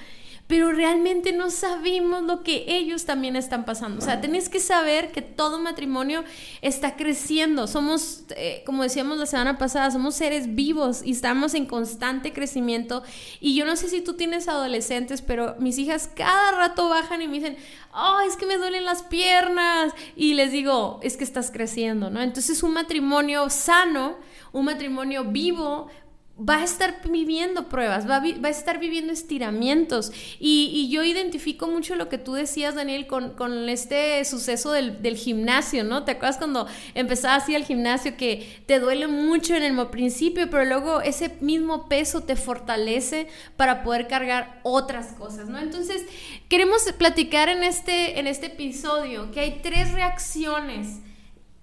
Pero 0.48 0.72
realmente 0.72 1.32
no 1.32 1.50
sabemos 1.50 2.24
lo 2.24 2.44
que 2.44 2.66
ellos 2.68 3.06
también 3.06 3.36
están 3.36 3.64
pasando. 3.64 4.00
O 4.00 4.02
sea, 4.02 4.20
tenés 4.20 4.50
que 4.50 4.60
saber 4.60 5.12
que 5.12 5.22
todo 5.22 5.58
matrimonio 5.58 6.24
está 6.62 6.96
creciendo. 6.98 7.66
Somos, 7.66 8.26
eh, 8.36 8.62
como 8.66 8.84
decíamos 8.84 9.18
la 9.18 9.26
semana 9.26 9.58
pasada, 9.58 9.90
somos 9.90 10.16
seres 10.16 10.54
vivos 10.54 11.02
y 11.04 11.12
estamos 11.12 11.54
en 11.54 11.66
constante 11.66 12.34
crecimiento. 12.34 13.04
Y 13.40 13.56
yo 13.56 13.66
no 13.66 13.78
sé 13.78 13.88
si 13.88 14.02
tú 14.02 14.16
tienes 14.16 14.50
adolescentes, 14.50 15.22
pero 15.22 15.56
mis 15.60 15.78
hijas 15.78 16.10
cada 16.14 16.52
rato 16.52 16.90
bajan 16.90 17.22
y 17.22 17.28
me 17.28 17.36
dicen, 17.36 17.58
oh, 17.96 18.20
es 18.28 18.36
que 18.36 18.46
me 18.46 18.58
duelen 18.58 18.84
las 18.84 19.02
piernas. 19.04 19.94
Y 20.16 20.34
les 20.34 20.52
digo, 20.52 21.00
es 21.04 21.16
que 21.16 21.24
estás 21.24 21.52
creciendo, 21.52 22.10
¿no? 22.10 22.22
Entonces 22.22 22.62
un 22.64 22.74
matrimonio 22.74 23.50
sano, 23.50 24.18
un 24.52 24.66
matrimonio 24.66 25.24
vivo, 25.24 25.88
va 26.38 26.58
a 26.58 26.64
estar 26.64 27.02
viviendo 27.08 27.70
pruebas, 27.70 28.10
va 28.10 28.18
a, 28.18 28.50
estar 28.50 28.80
viviendo 28.80 29.14
estiramientos. 29.14 30.12
Y, 30.40 30.90
yo 30.90 31.04
identifico 31.04 31.68
mucho 31.68 31.96
lo 31.96 32.10
que 32.10 32.18
tú 32.18 32.34
decías, 32.34 32.76
Daniel, 32.76 33.06
con, 33.06 33.70
este 33.70 34.24
suceso 34.26 34.72
del, 34.72 35.16
gimnasio, 35.16 35.84
¿no? 35.84 36.04
¿Te 36.04 36.14
acuerdas 36.14 36.38
cuando 36.38 36.68
empezabas 36.96 37.44
así 37.44 37.56
el 37.56 37.66
gimnasio 37.66 38.18
que 38.18 38.64
te 38.66 38.80
duele 38.80 39.08
mucho 39.08 39.56
en 39.56 39.64
el 39.64 39.88
principio, 39.88 40.50
pero 40.50 40.66
luego 40.66 41.02
ese 41.02 41.38
mismo 41.42 41.88
peso 41.88 42.22
te 42.22 42.36
fortalece 42.36 43.28
para 43.56 43.84
poder 43.84 44.08
cargar 44.08 44.60
otras 44.64 45.14
cosas, 45.14 45.50
¿no? 45.50 45.60
Entonces, 45.60 46.04
queremos 46.50 46.82
platicar 46.98 47.50
en 47.50 47.64
este, 47.64 48.20
en 48.20 48.28
este 48.28 48.48
episodio 48.48 49.32
que 49.32 49.40
hay 49.40 49.60
tres 49.62 49.92
reacciones 49.94 51.00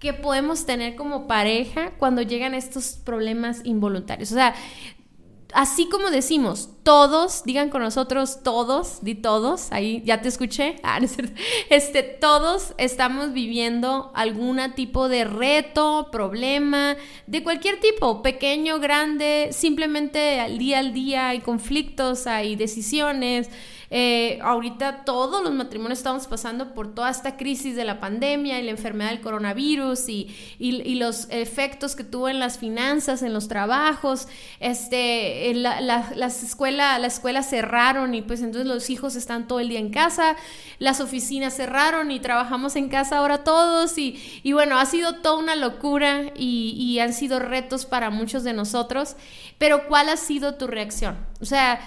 que 0.01 0.13
podemos 0.13 0.65
tener 0.65 0.95
como 0.95 1.27
pareja 1.27 1.91
cuando 1.99 2.23
llegan 2.23 2.55
estos 2.55 2.93
problemas 3.05 3.61
involuntarios. 3.63 4.31
O 4.31 4.35
sea, 4.35 4.55
así 5.53 5.87
como 5.89 6.09
decimos, 6.09 6.69
todos, 6.81 7.43
digan 7.43 7.69
con 7.69 7.83
nosotros 7.83 8.41
todos, 8.41 9.03
di 9.03 9.13
todos, 9.13 9.71
ahí 9.71 10.01
ya 10.03 10.19
te 10.19 10.27
escuché, 10.27 10.77
ah, 10.83 10.99
este, 11.69 12.01
todos 12.01 12.73
estamos 12.79 13.31
viviendo 13.31 14.11
algún 14.15 14.59
tipo 14.75 15.07
de 15.07 15.23
reto, 15.23 16.09
problema, 16.11 16.97
de 17.27 17.43
cualquier 17.43 17.79
tipo, 17.79 18.23
pequeño, 18.23 18.79
grande, 18.79 19.49
simplemente 19.51 20.39
al 20.39 20.57
día 20.57 20.79
al 20.79 20.93
día 20.93 21.29
hay 21.29 21.41
conflictos, 21.41 22.25
hay 22.25 22.55
decisiones, 22.55 23.51
eh, 23.93 24.39
ahorita 24.41 25.03
todos 25.03 25.43
los 25.43 25.51
matrimonios 25.51 25.99
estamos 25.99 26.25
pasando 26.25 26.73
por 26.73 26.95
toda 26.95 27.09
esta 27.09 27.35
crisis 27.35 27.75
de 27.75 27.83
la 27.83 27.99
pandemia 27.99 28.57
y 28.57 28.63
la 28.63 28.71
enfermedad 28.71 29.09
del 29.09 29.19
coronavirus 29.19 30.07
y, 30.07 30.95
los 30.95 31.27
efectos 31.29 31.95
que 31.95 32.05
tuvo 32.05 32.29
en 32.29 32.39
las 32.39 32.57
finanzas, 32.57 33.21
en 33.21 33.33
los 33.33 33.49
trabajos. 33.49 34.29
Este, 34.61 35.51
la, 35.55 35.81
las 35.81 36.41
escuelas, 36.41 37.01
la 37.01 37.07
escuela 37.07 37.43
cerraron 37.43 38.15
y 38.15 38.21
pues 38.21 38.41
entonces 38.41 38.65
los 38.65 38.89
hijos 38.89 39.17
están 39.17 39.47
todo 39.47 39.59
el 39.59 39.67
día 39.67 39.79
en 39.79 39.89
casa, 39.89 40.37
las 40.79 41.01
oficinas 41.01 41.53
cerraron 41.53 42.11
y 42.11 42.21
trabajamos 42.21 42.77
en 42.77 42.87
casa 42.87 43.17
ahora 43.17 43.43
todos 43.43 43.97
y, 43.97 44.41
y 44.41 44.53
bueno, 44.53 44.79
ha 44.79 44.85
sido 44.85 45.15
toda 45.15 45.37
una 45.37 45.57
locura 45.57 46.31
y, 46.37 46.77
y 46.77 46.99
han 46.99 47.11
sido 47.11 47.39
retos 47.39 47.85
para 47.85 48.09
muchos 48.09 48.45
de 48.45 48.53
nosotros, 48.53 49.17
pero 49.57 49.89
¿cuál 49.89 50.07
ha 50.07 50.15
sido 50.15 50.53
tu 50.53 50.67
reacción? 50.67 51.17
O 51.41 51.45
sea, 51.45 51.81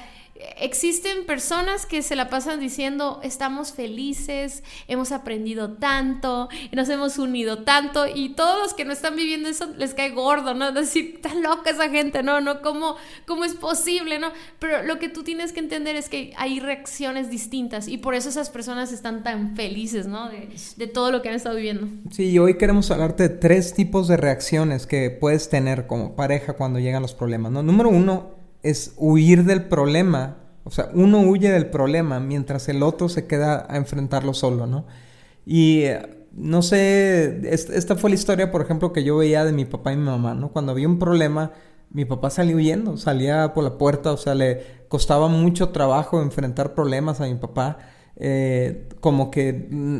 existen 0.59 1.27
personas 1.27 1.87
que 1.87 2.03
se 2.03 2.17
la 2.17 2.29
pasan 2.29 2.59
diciendo 2.59 3.21
estamos 3.23 3.73
felices, 3.73 4.63
hemos 4.89 5.13
aprendido 5.13 5.75
tanto, 5.75 6.49
nos 6.73 6.89
hemos 6.89 7.19
unido 7.19 7.63
tanto 7.63 8.07
y 8.13 8.31
todos 8.31 8.59
los 8.61 8.75
que 8.75 8.85
no 8.85 8.93
están 8.93 9.15
viviendo 9.17 9.49
eso 9.49 9.73
les 9.77 9.95
cae 9.95 10.11
gordo, 10.11 10.55
¿no? 10.55 10.73
Decir, 10.73 11.21
tan 11.23 11.43
loca 11.43 11.71
esa 11.71 11.89
gente, 11.89 12.23
¿no? 12.23 12.41
¿No? 12.41 12.63
¿Cómo, 12.63 12.97
¿Cómo 13.27 13.45
es 13.45 13.55
posible, 13.55 14.19
no? 14.19 14.29
Pero 14.59 14.83
lo 14.83 14.99
que 14.99 15.09
tú 15.09 15.23
tienes 15.23 15.53
que 15.53 15.61
entender 15.61 15.97
es 15.97 16.09
que 16.09 16.33
hay 16.37 16.59
reacciones 16.61 17.31
distintas 17.31 17.87
y 17.87 17.99
por 17.99 18.15
eso 18.15 18.29
esas 18.29 18.51
personas 18.51 18.93
están 18.93 19.23
tan 19.23 19.55
felices, 19.55 20.07
¿no? 20.07 20.29
De, 20.29 20.49
de 20.77 20.87
todo 20.87 21.13
lo 21.13 21.23
que 21.23 21.29
han 21.29 21.37
estado 21.37 21.57
viviendo. 21.57 21.87
Sí, 22.11 22.37
hoy 22.39 22.59
queremos 22.59 22.91
hablarte 22.91 23.25
de 23.25 23.29
tres 23.29 23.75
tipos 23.75 24.09
de 24.09 24.17
reacciones 24.17 24.87
que 24.87 25.11
puedes 25.11 25.49
tener 25.49 25.87
como 25.87 26.17
pareja 26.17 26.55
cuando 26.55 26.81
llegan 26.81 27.03
los 27.03 27.15
problemas, 27.15 27.53
¿no? 27.53 27.63
Número 27.63 27.89
uno, 27.89 28.44
es 28.65 28.95
huir 28.97 29.45
del 29.45 29.67
problema. 29.67 30.39
O 30.65 30.71
sea, 30.71 30.89
uno 30.95 31.21
huye 31.21 31.51
del 31.53 31.67
problema 31.67 32.19
mientras 32.19 32.69
el 32.69 32.83
otro 32.83 33.09
se 33.09 33.27
queda 33.27 33.67
a 33.69 33.77
enfrentarlo 33.77 34.35
solo, 34.35 34.67
¿no? 34.67 34.87
Y 35.47 35.83
eh, 35.83 36.27
no 36.33 36.63
sé, 36.63 37.43
esta 37.53 37.97
fue 37.97 38.11
la 38.11 38.15
historia, 38.15 38.51
por 38.51 38.63
ejemplo, 38.63 38.93
que 38.93 39.05
yo 39.05 39.19
veía 39.19 39.45
de 39.45 39.53
mi 39.53 39.67
papá 39.67 39.93
y 39.93 39.97
mi 39.97 40.05
mamá, 40.05 40.35
¿no? 40.35 40.51
Cuando 40.51 40.73
había 40.73 40.89
un 40.89 40.99
problema, 40.99 41.53
mi 41.91 42.07
papá 42.07 42.31
salía 42.31 42.57
huyendo, 42.57 42.97
salía 42.97 43.53
por 43.55 43.63
la 43.63 43.79
puerta, 43.79 44.11
o 44.13 44.17
sea, 44.17 44.35
le 44.35 44.63
costaba 44.89 45.29
mucho 45.29 45.69
trabajo 45.69 46.23
enfrentar 46.23 46.75
problemas 46.75 47.21
a 47.21 47.27
mi 47.27 47.35
papá. 47.35 47.79
Eh, 48.17 48.89
como 49.01 49.31
que 49.31 49.69
mm, 49.71 49.99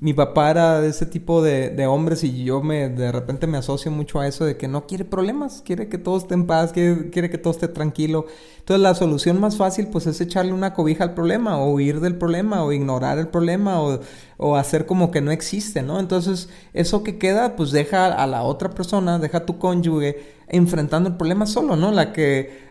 mi 0.00 0.14
papá 0.14 0.50
era 0.50 0.80
de 0.80 0.90
ese 0.90 1.06
tipo 1.06 1.42
de, 1.42 1.86
hombres 1.88 2.22
y 2.22 2.44
yo 2.44 2.62
me 2.62 2.88
de 2.88 3.10
repente 3.10 3.48
me 3.48 3.58
asocio 3.58 3.90
mucho 3.90 4.20
a 4.20 4.28
eso 4.28 4.44
de 4.44 4.56
que 4.56 4.68
no 4.68 4.86
quiere 4.86 5.04
problemas, 5.04 5.60
quiere 5.64 5.88
que 5.88 5.98
todo 5.98 6.16
esté 6.18 6.34
en 6.34 6.46
paz, 6.46 6.72
quiere, 6.72 7.10
quiere, 7.10 7.30
que 7.30 7.38
todo 7.38 7.52
esté 7.52 7.66
tranquilo. 7.66 8.26
Entonces 8.68 8.82
la 8.82 8.94
solución 8.94 9.40
más 9.40 9.56
fácil 9.56 9.86
pues 9.86 10.06
es 10.06 10.20
echarle 10.20 10.52
una 10.52 10.74
cobija 10.74 11.02
al 11.02 11.14
problema 11.14 11.56
o 11.56 11.72
huir 11.72 12.00
del 12.00 12.16
problema 12.16 12.62
o 12.62 12.70
ignorar 12.70 13.16
el 13.16 13.28
problema 13.28 13.80
o, 13.80 14.00
o 14.36 14.56
hacer 14.56 14.84
como 14.84 15.10
que 15.10 15.22
no 15.22 15.30
existe, 15.30 15.80
¿no? 15.80 15.98
Entonces 15.98 16.50
eso 16.74 17.02
que 17.02 17.16
queda 17.16 17.56
pues 17.56 17.70
deja 17.70 18.12
a 18.12 18.26
la 18.26 18.42
otra 18.42 18.68
persona, 18.68 19.18
deja 19.18 19.38
a 19.38 19.46
tu 19.46 19.58
cónyuge 19.58 20.36
enfrentando 20.48 21.08
el 21.08 21.16
problema 21.16 21.46
solo, 21.46 21.76
¿no? 21.76 21.92
La 21.92 22.12
que 22.12 22.68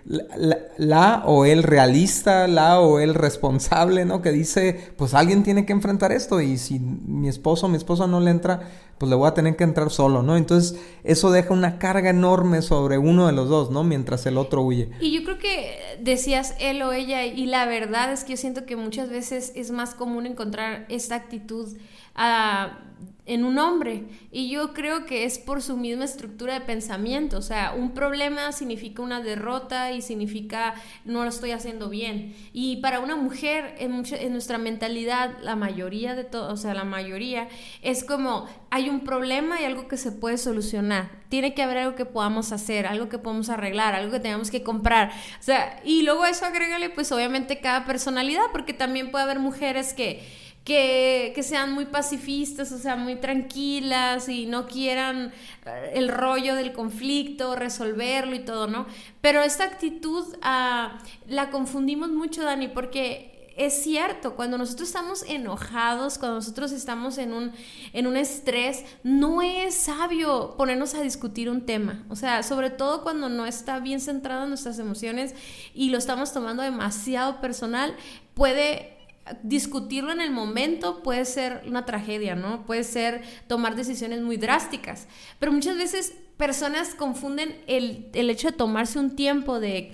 la, 0.77 1.23
o 1.25 1.45
el 1.45 1.63
realista, 1.63 2.47
la 2.47 2.79
o 2.79 2.99
el 2.99 3.15
responsable, 3.15 4.05
¿no? 4.05 4.21
Que 4.21 4.31
dice, 4.31 4.91
pues 4.97 5.15
alguien 5.15 5.41
tiene 5.41 5.65
que 5.65 5.73
enfrentar 5.73 6.11
esto 6.11 6.41
y 6.41 6.59
si 6.59 6.79
mi 6.79 7.27
esposo 7.27 7.65
o 7.65 7.69
mi 7.69 7.77
esposa 7.77 8.05
no 8.05 8.19
le 8.19 8.29
entra, 8.29 8.61
pues 8.97 9.09
le 9.09 9.15
voy 9.15 9.27
a 9.27 9.33
tener 9.33 9.55
que 9.55 9.63
entrar 9.63 9.89
solo, 9.91 10.23
¿no? 10.23 10.37
Entonces 10.37 10.79
eso 11.03 11.31
deja 11.31 11.53
una 11.53 11.79
carga 11.79 12.09
enorme 12.09 12.61
sobre 12.61 12.97
uno 12.97 13.27
de 13.27 13.33
los 13.33 13.49
dos, 13.49 13.71
¿no? 13.71 13.83
Mientras 13.83 14.25
el 14.25 14.37
otro 14.37 14.61
huye. 14.63 14.89
Y 14.99 15.11
yo 15.11 15.23
creo 15.23 15.37
que 15.37 15.97
decías 16.01 16.55
él 16.59 16.81
o 16.81 16.93
ella 16.93 17.25
y 17.25 17.45
la 17.45 17.65
verdad 17.65 18.11
es 18.11 18.23
que 18.23 18.31
yo 18.31 18.37
siento 18.37 18.65
que 18.65 18.75
muchas 18.75 19.09
veces 19.09 19.51
es 19.55 19.71
más 19.71 19.93
común 19.93 20.25
encontrar 20.25 20.85
esta 20.89 21.15
actitud 21.15 21.77
ah, 22.15 22.79
en 23.27 23.43
un 23.43 23.59
hombre. 23.59 24.05
Y 24.31 24.49
yo 24.49 24.73
creo 24.73 25.05
que 25.05 25.25
es 25.25 25.37
por 25.37 25.61
su 25.61 25.77
misma 25.77 26.05
estructura 26.05 26.53
de 26.53 26.61
pensamiento. 26.61 27.37
O 27.37 27.41
sea, 27.41 27.73
un 27.77 27.91
problema 27.91 28.51
significa 28.53 29.01
una 29.01 29.21
derrota 29.21 29.91
y 29.91 30.01
significa 30.01 30.73
no 31.05 31.23
lo 31.23 31.29
estoy 31.29 31.51
haciendo 31.51 31.89
bien. 31.89 32.33
Y 32.53 32.77
para 32.77 32.99
una 33.01 33.15
mujer, 33.15 33.75
en, 33.77 34.03
en 34.11 34.31
nuestra 34.31 34.57
mentalidad, 34.57 35.37
la 35.41 35.55
mayoría 35.55 36.15
de 36.15 36.23
todo, 36.23 36.51
o 36.51 36.57
sea, 36.57 36.73
la 36.73 36.85
mayoría, 36.85 37.49
es 37.81 38.03
como 38.03 38.47
hay 38.69 38.89
un 38.89 39.01
problema 39.01 39.61
y 39.61 39.65
algo 39.65 39.87
que 39.87 39.97
se 39.97 40.11
puede 40.11 40.37
solucionar. 40.37 41.09
Tiene 41.29 41.53
que 41.53 41.61
haber 41.61 41.79
algo 41.79 41.95
que 41.95 42.05
podamos 42.05 42.53
hacer, 42.53 42.87
algo 42.87 43.09
que 43.09 43.17
podamos 43.17 43.49
arreglar, 43.49 43.93
algo 43.93 44.11
que 44.11 44.21
tengamos 44.21 44.51
que 44.51 44.63
comprar. 44.63 45.11
O 45.39 45.43
sea, 45.43 45.81
y 45.83 46.03
luego 46.03 46.25
eso 46.25 46.45
agrégale, 46.45 46.89
pues 46.89 47.11
obviamente 47.11 47.59
cada 47.59 47.85
personalidad, 47.85 48.43
porque 48.53 48.73
también 48.73 49.11
puede 49.11 49.25
haber 49.25 49.39
mujeres 49.39 49.93
que 49.93 50.23
que, 50.67 51.43
sean 51.43 51.71
muy 51.71 51.85
pacifistas, 51.85 52.73
o 52.73 52.77
sea, 52.77 52.97
muy 52.97 53.15
tranquilas 53.15 54.27
y 54.27 54.47
no 54.47 54.67
quieran 54.67 55.31
eh, 55.65 55.91
el 55.93 56.09
rollo 56.09 56.55
del 56.55 56.73
conflicto, 56.73 57.55
resolverlo 57.55 58.35
y 58.35 58.39
todo, 58.39 58.67
¿no? 58.67 58.85
Pero 59.21 59.41
esta 59.43 59.63
actitud 59.63 60.25
ah, 60.41 60.99
la 61.25 61.51
confundimos 61.51 62.09
mucho, 62.09 62.43
Dani, 62.43 62.67
porque 62.67 63.53
es 63.55 63.81
cierto, 63.81 64.35
cuando 64.35 64.57
nosotros 64.57 64.89
estamos 64.89 65.23
enojados, 65.23 66.17
cuando 66.17 66.35
nosotros 66.35 66.73
estamos 66.73 67.17
en 67.17 67.31
un, 67.31 67.53
en 67.93 68.05
un 68.05 68.17
estrés, 68.17 68.83
no 69.03 69.41
es 69.41 69.73
sabio 69.73 70.55
ponernos 70.57 70.95
a 70.95 71.01
discutir 71.01 71.49
un 71.49 71.65
tema. 71.65 72.05
O 72.09 72.17
sea, 72.17 72.43
sobre 72.43 72.71
todo 72.71 73.03
cuando 73.03 73.29
no 73.29 73.45
está 73.45 73.79
bien 73.79 74.01
centrado 74.01 74.43
en 74.43 74.49
nuestras 74.49 74.79
emociones 74.79 75.33
y 75.73 75.91
lo 75.91 75.97
estamos 75.97 76.33
tomando 76.33 76.61
demasiado 76.61 77.39
personal, 77.39 77.95
puede 78.33 78.96
discutirlo 79.43 80.11
en 80.11 80.21
el 80.21 80.31
momento 80.31 81.03
puede 81.03 81.25
ser 81.25 81.63
una 81.67 81.85
tragedia, 81.85 82.35
¿no? 82.35 82.65
Puede 82.65 82.83
ser 82.83 83.21
tomar 83.47 83.75
decisiones 83.75 84.21
muy 84.21 84.37
drásticas, 84.37 85.07
pero 85.39 85.51
muchas 85.51 85.77
veces 85.77 86.13
personas 86.37 86.93
confunden 86.93 87.59
el, 87.65 88.09
hecho 88.13 88.51
de 88.51 88.57
tomarse 88.57 88.99
un 88.99 89.15
tiempo, 89.15 89.59
de, 89.59 89.91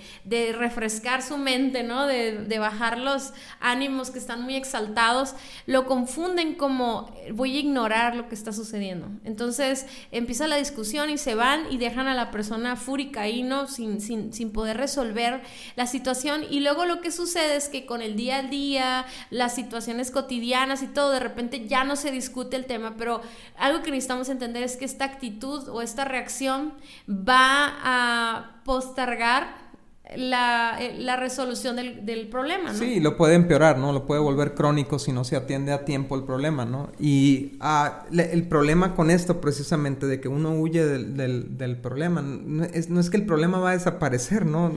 refrescar 0.56 1.22
su 1.22 1.38
mente, 1.38 1.82
¿no? 1.82 2.06
De, 2.06 2.58
bajar 2.58 2.98
los 2.98 3.32
ánimos 3.60 4.10
que 4.10 4.18
están 4.18 4.42
muy 4.42 4.54
exaltados, 4.54 5.34
lo 5.66 5.86
confunden 5.86 6.54
como 6.54 7.12
voy 7.32 7.56
a 7.56 7.60
ignorar 7.60 8.14
lo 8.14 8.28
que 8.28 8.34
está 8.34 8.52
sucediendo. 8.52 9.08
Entonces 9.24 9.86
empieza 10.12 10.46
la 10.46 10.56
discusión 10.56 11.10
y 11.10 11.18
se 11.18 11.34
van 11.34 11.64
y 11.70 11.78
dejan 11.78 12.06
a 12.06 12.14
la 12.14 12.30
persona 12.30 12.76
fúrica 12.76 13.22
ahí, 13.22 13.42
¿no? 13.42 13.66
Sin, 13.66 14.00
sin, 14.00 14.32
sin 14.32 14.52
poder 14.52 14.76
resolver 14.76 15.42
la 15.76 15.86
situación. 15.86 16.44
Y 16.48 16.60
luego 16.60 16.84
lo 16.84 17.00
que 17.00 17.10
sucede 17.10 17.56
es 17.56 17.68
que 17.68 17.86
con 17.86 18.02
el 18.02 18.16
día 18.16 18.36
a 18.38 18.42
día, 18.42 19.06
las 19.30 19.54
situaciones 19.54 20.10
cotidianas 20.10 20.82
y 20.82 20.86
todo, 20.86 21.10
de 21.10 21.20
repente 21.20 21.66
ya 21.66 21.84
no 21.84 21.96
se 21.96 22.10
discute 22.10 22.56
el 22.56 22.66
tema, 22.66 22.94
pero 22.96 23.22
algo 23.58 23.82
que 23.82 23.90
necesitamos 23.90 24.28
entender 24.28 24.62
es 24.62 24.76
que 24.76 24.84
esta 24.84 25.04
actitud 25.04 25.68
o 25.68 25.82
esta 25.82 26.04
reacción 26.04 26.33
va 27.06 27.46
a 27.82 27.98
postergar 28.64 29.63
la, 30.16 30.76
eh, 30.80 30.96
la 30.98 31.16
resolución 31.16 31.76
del, 31.76 32.28
problema, 32.28 32.72
¿no? 32.72 32.78
Sí, 32.78 33.00
lo 33.00 33.16
puede 33.16 33.34
empeorar, 33.34 33.78
¿no? 33.78 33.92
Lo 33.92 34.06
puede 34.06 34.20
volver 34.20 34.54
crónico 34.54 34.98
si 34.98 35.12
no 35.12 35.24
se 35.24 35.36
atiende 35.36 35.72
a 35.72 35.84
tiempo 35.84 36.16
el 36.16 36.24
problema, 36.24 36.64
¿no? 36.64 36.90
Y 36.98 37.52
ah, 37.60 38.04
el 38.12 38.48
problema 38.48 38.94
con 38.94 39.10
esto, 39.10 39.40
precisamente, 39.40 40.06
de 40.06 40.20
que 40.20 40.28
uno 40.28 40.52
huye 40.52 40.84
del, 40.84 41.16
del, 41.16 41.58
del 41.58 41.76
problema, 41.76 42.22
no 42.22 42.64
es, 42.64 42.88
no 42.90 43.00
es, 43.00 43.10
que 43.10 43.16
el 43.16 43.26
problema 43.26 43.58
va 43.58 43.70
a 43.70 43.72
desaparecer, 43.74 44.46
¿no? 44.46 44.72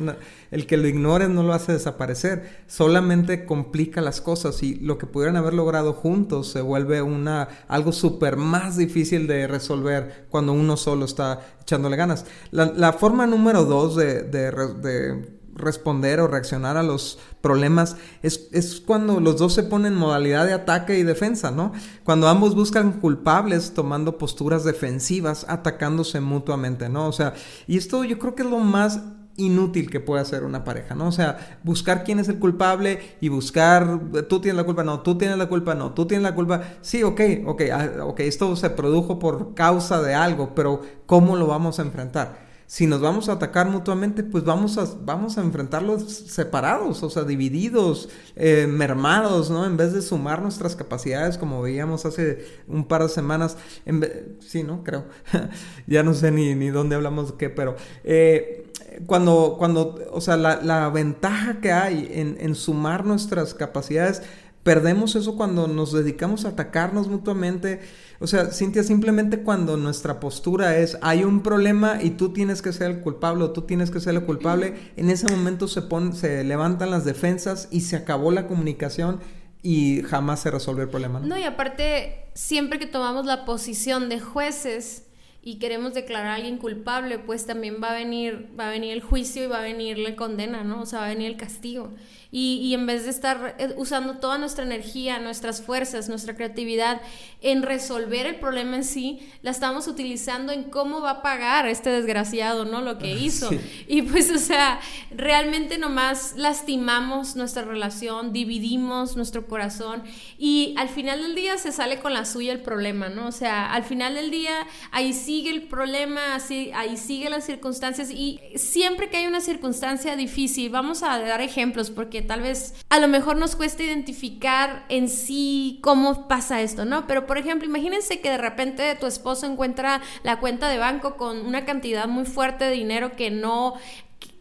El 0.52 0.68
que 0.68 0.78
lo 0.78 0.88
ignores 0.88 1.30
no 1.30 1.44
lo 1.44 1.54
hace 1.54 1.74
desaparecer, 1.74 2.64
solamente 2.68 3.46
complica 3.46 4.02
las 4.02 4.22
cosas 4.22 4.62
y 4.64 4.76
lo 4.76 4.98
que 4.98 5.06
pudieran 5.06 5.36
haber 5.38 5.54
logrado 5.54 5.94
juntos 5.94 6.52
se 6.52 6.62
vuelve 6.62 7.02
una, 7.02 7.48
algo 7.68 7.92
súper 7.92 8.38
más 8.38 8.78
difícil 8.78 9.28
de 9.28 9.48
resolver 9.48 10.26
cuando 10.30 10.54
uno 10.54 10.78
solo 10.78 11.06
está 11.06 11.42
echándole 11.68 11.98
ganas. 11.98 12.26
La, 12.52 12.94
forma 12.94 13.28
número 13.28 13.66
dos 13.66 13.98
de, 13.98 14.24
de, 14.24 14.52
de 14.52 15.38
responder 15.54 16.22
o 16.22 16.28
reaccionar 16.28 16.78
a 16.78 16.84
los 16.84 17.20
problemas 17.42 17.98
es, 18.24 18.48
es, 18.54 18.80
cuando 18.80 19.20
los 19.20 19.38
dos 19.38 19.54
se 19.54 19.64
ponen 19.64 19.94
en 19.94 20.00
modalidad 20.00 20.46
de 20.46 20.54
ataque 20.54 20.98
y 20.98 21.04
defensa, 21.04 21.52
¿no? 21.52 21.74
Cuando 22.06 22.30
ambos 22.30 22.56
buscan 22.56 22.94
culpables 22.94 23.74
tomando 23.74 24.18
posturas 24.18 24.64
defensivas, 24.64 25.46
atacándose 25.50 26.22
mutuamente, 26.22 26.88
¿no? 26.88 27.08
O 27.08 27.12
sea, 27.12 27.34
y 27.68 27.78
esto 27.78 28.06
yo 28.06 28.18
creo 28.18 28.34
que 28.34 28.44
es 28.44 28.50
lo 28.50 28.60
más 28.60 29.02
inútil 29.38 29.90
que 29.90 30.00
puede 30.00 30.22
hacer 30.22 30.44
una 30.44 30.64
pareja, 30.64 30.96
¿no? 30.96 31.08
O 31.08 31.12
sea, 31.12 31.60
buscar 31.64 32.04
quién 32.04 32.20
es 32.20 32.28
el 32.28 32.40
culpable 32.40 33.00
y 33.22 33.30
buscar, 33.30 34.00
tú 34.28 34.42
tienes 34.42 34.58
la 34.58 34.64
culpa, 34.64 34.84
no, 34.84 35.02
tú 35.02 35.18
tienes 35.18 35.38
la 35.38 35.48
culpa, 35.48 35.76
no, 35.76 35.94
tú 35.94 36.06
tienes 36.06 36.24
la 36.24 36.36
culpa, 36.36 36.62
sí, 36.82 37.04
ok, 37.04 37.22
ok, 37.46 37.62
ah, 37.72 37.90
ok, 38.04 38.20
esto 38.22 38.56
se 38.56 38.70
produjo 38.72 39.20
por 39.20 39.54
causa 39.54 40.02
de 40.02 40.16
algo, 40.16 40.54
pero 40.56 40.82
¿cómo 41.06 41.36
lo 41.36 41.48
vamos 41.48 41.80
a 41.80 41.84
enfrentar? 41.84 42.48
si 42.68 42.86
nos 42.86 43.00
vamos 43.00 43.30
a 43.30 43.34
atacar 43.34 43.70
mutuamente, 43.70 44.24
pues 44.24 44.44
vamos 44.44 44.78
a, 44.78 44.86
vamos 45.02 45.38
a 45.38 45.42
enfrentarlos 45.42 46.04
separados, 46.04 47.02
o 47.02 47.10
sea, 47.10 47.24
divididos, 47.24 48.10
eh, 48.36 48.68
mermados, 48.70 49.50
¿no? 49.50 49.66
En 49.66 49.78
vez 49.78 49.94
de 49.94 50.02
sumar 50.02 50.42
nuestras 50.42 50.76
capacidades, 50.76 51.38
como 51.38 51.62
veíamos 51.62 52.06
hace 52.06 52.46
un 52.68 52.86
par 52.86 53.04
de 53.04 53.10
semanas, 53.10 53.58
en 53.86 54.38
sí, 54.42 54.64
¿no? 54.64 54.84
Creo. 54.84 55.06
ya 55.88 56.04
no 56.04 56.14
sé 56.14 56.30
ni, 56.30 56.56
ni 56.56 56.68
dónde 56.68 56.98
hablamos 56.98 57.32
de 57.32 57.38
qué, 57.38 57.50
pero 57.50 57.78
eh, 58.04 58.67
cuando, 59.06 59.56
cuando, 59.58 59.96
o 60.12 60.22
sea, 60.22 60.38
la, 60.38 60.62
la 60.62 60.90
ventaja 60.90 61.60
que 61.62 61.72
hay 61.72 62.10
en, 62.12 62.38
en 62.40 62.56
sumar 62.56 63.06
nuestras 63.06 63.54
capacidades, 63.54 64.24
perdemos 64.64 65.16
eso 65.16 65.38
cuando 65.38 65.68
nos 65.68 65.94
dedicamos 65.94 66.46
a 66.46 66.50
atacarnos 66.50 67.08
mutuamente 67.08 67.80
o 68.20 68.26
sea, 68.26 68.48
Cintia, 68.52 68.84
simplemente 68.84 69.42
cuando 69.42 69.78
nuestra 69.78 70.20
postura 70.20 70.78
es 70.78 70.98
hay 71.02 71.24
un 71.24 71.44
problema 71.44 72.00
y 72.02 72.12
tú 72.12 72.34
tienes 72.34 72.62
que 72.62 72.74
ser 72.74 72.92
el 72.92 73.02
culpable 73.02 73.44
o 73.44 73.52
tú 73.52 73.64
tienes 73.64 73.92
que 73.92 74.00
ser 74.00 74.16
el 74.16 74.24
culpable, 74.24 74.92
en 74.96 75.10
ese 75.10 75.28
momento 75.30 75.68
se, 75.68 75.84
se 76.14 76.44
levantan 76.44 76.90
las 76.90 77.06
defensas 77.06 77.68
y 77.70 77.82
se 77.82 77.96
acabó 77.96 78.32
la 78.32 78.48
comunicación 78.48 79.20
y 79.62 80.02
jamás 80.04 80.40
se 80.40 80.52
resuelve 80.52 80.84
el 80.84 80.90
problema. 80.90 81.20
¿no? 81.20 81.28
no, 81.28 81.38
y 81.38 81.44
aparte, 81.44 82.30
siempre 82.34 82.80
que 82.80 82.88
tomamos 82.88 83.26
la 83.26 83.46
posición 83.46 84.10
de 84.10 84.20
jueces, 84.20 85.04
y 85.48 85.60
queremos 85.60 85.94
declarar 85.94 86.28
a 86.32 86.36
alguien 86.36 86.58
culpable, 86.58 87.20
pues 87.20 87.46
también 87.46 87.78
va 87.82 87.92
a 87.92 87.94
venir, 87.94 88.50
va 88.60 88.68
a 88.68 88.70
venir 88.70 88.92
el 88.92 89.00
juicio 89.00 89.46
y 89.46 89.48
va 89.48 89.60
a 89.60 89.62
venir 89.62 89.98
la 89.98 90.14
condena, 90.18 90.66
¿no? 90.66 90.82
O 90.82 90.86
sea, 90.86 91.00
va 91.00 91.06
a 91.06 91.10
venir 91.10 91.28
el 91.28 91.38
castigo. 91.38 91.94
Y, 92.32 92.74
en 92.74 92.86
vez 92.86 93.06
de 93.06 93.10
estar 93.10 93.56
eh, 93.58 93.74
usando 93.78 94.16
toda 94.18 94.38
nuestra 94.38 94.66
energía, 94.66 95.20
nuestras 95.20 95.62
fuerzas, 95.62 96.10
nuestra 96.10 96.36
creatividad 96.36 97.02
en 97.42 97.62
resolver 97.62 98.26
el 98.26 98.36
problema 98.36 98.78
en 98.78 98.84
sí, 98.84 99.20
la 99.42 99.52
estamos 99.52 99.88
utilizando 99.88 100.52
en 100.52 100.66
cómo 100.66 101.02
va 101.02 101.12
a 101.12 101.22
pagar 101.22 101.68
este 101.68 101.90
desgraciado, 101.90 102.66
¿no? 102.66 102.82
Lo 102.82 102.98
que 102.98 103.14
hizo. 103.14 103.50
Y 103.90 104.02
pues, 104.02 104.30
o 104.32 104.38
sea, 104.38 104.80
realmente 105.12 105.78
nomás 105.78 106.34
lastimamos 106.36 107.36
nuestra 107.36 107.64
relación, 107.64 108.34
dividimos 108.34 109.16
nuestro 109.16 109.48
corazón 109.48 110.04
y 110.38 110.74
al 110.78 110.90
final 110.90 111.22
del 111.22 111.36
día 111.36 111.58
se 111.58 111.72
sale 111.72 112.00
con 112.00 112.14
la 112.14 112.26
suya 112.26 112.52
el 112.52 112.62
problema, 112.62 113.10
¿no? 113.10 113.28
O 113.28 113.32
sea, 113.32 113.72
al 113.72 113.84
final 113.84 114.16
del 114.16 114.32
día 114.32 114.68
ahí 114.92 115.14
sigue 115.14 115.50
el 115.50 115.64
problema, 115.64 116.36
así, 116.36 116.72
ahí 116.74 116.98
sigue 116.98 117.30
las 117.30 117.46
circunstancias 117.46 118.12
y 118.12 118.40
siempre 118.56 119.10
que 119.10 119.18
hay 119.18 119.28
una 119.28 119.42
circunstancia 119.42 120.16
difícil, 120.16 120.70
vamos 120.70 121.04
a 121.04 121.20
dar 121.20 121.42
ejemplos 121.42 121.90
porque 121.90 122.17
tal 122.22 122.42
vez 122.42 122.76
a 122.90 123.00
lo 123.00 123.08
mejor 123.08 123.38
nos 123.38 123.56
cuesta 123.56 123.84
identificar 123.84 124.86
en 124.90 125.10
sí 125.10 125.80
cómo 125.82 126.28
pasa 126.28 126.62
esto, 126.62 126.86
¿no? 126.86 127.08
Pero 127.08 127.26
por 127.26 127.38
ejemplo, 127.38 127.68
imagínense 127.68 128.20
que 128.22 128.30
de 128.30 128.38
repente 128.38 128.96
tu 128.96 129.06
esposo 129.06 129.46
encuentra 129.46 130.02
la 130.24 130.40
cuenta 130.40 130.70
de 130.70 130.78
banco 130.78 131.18
con 131.18 131.46
una 131.46 131.66
cantidad 131.66 132.08
muy 132.08 132.26
fuerte 132.26 132.66
de 132.66 132.72
dinero 132.72 133.12
que 133.16 133.30
no 133.30 133.76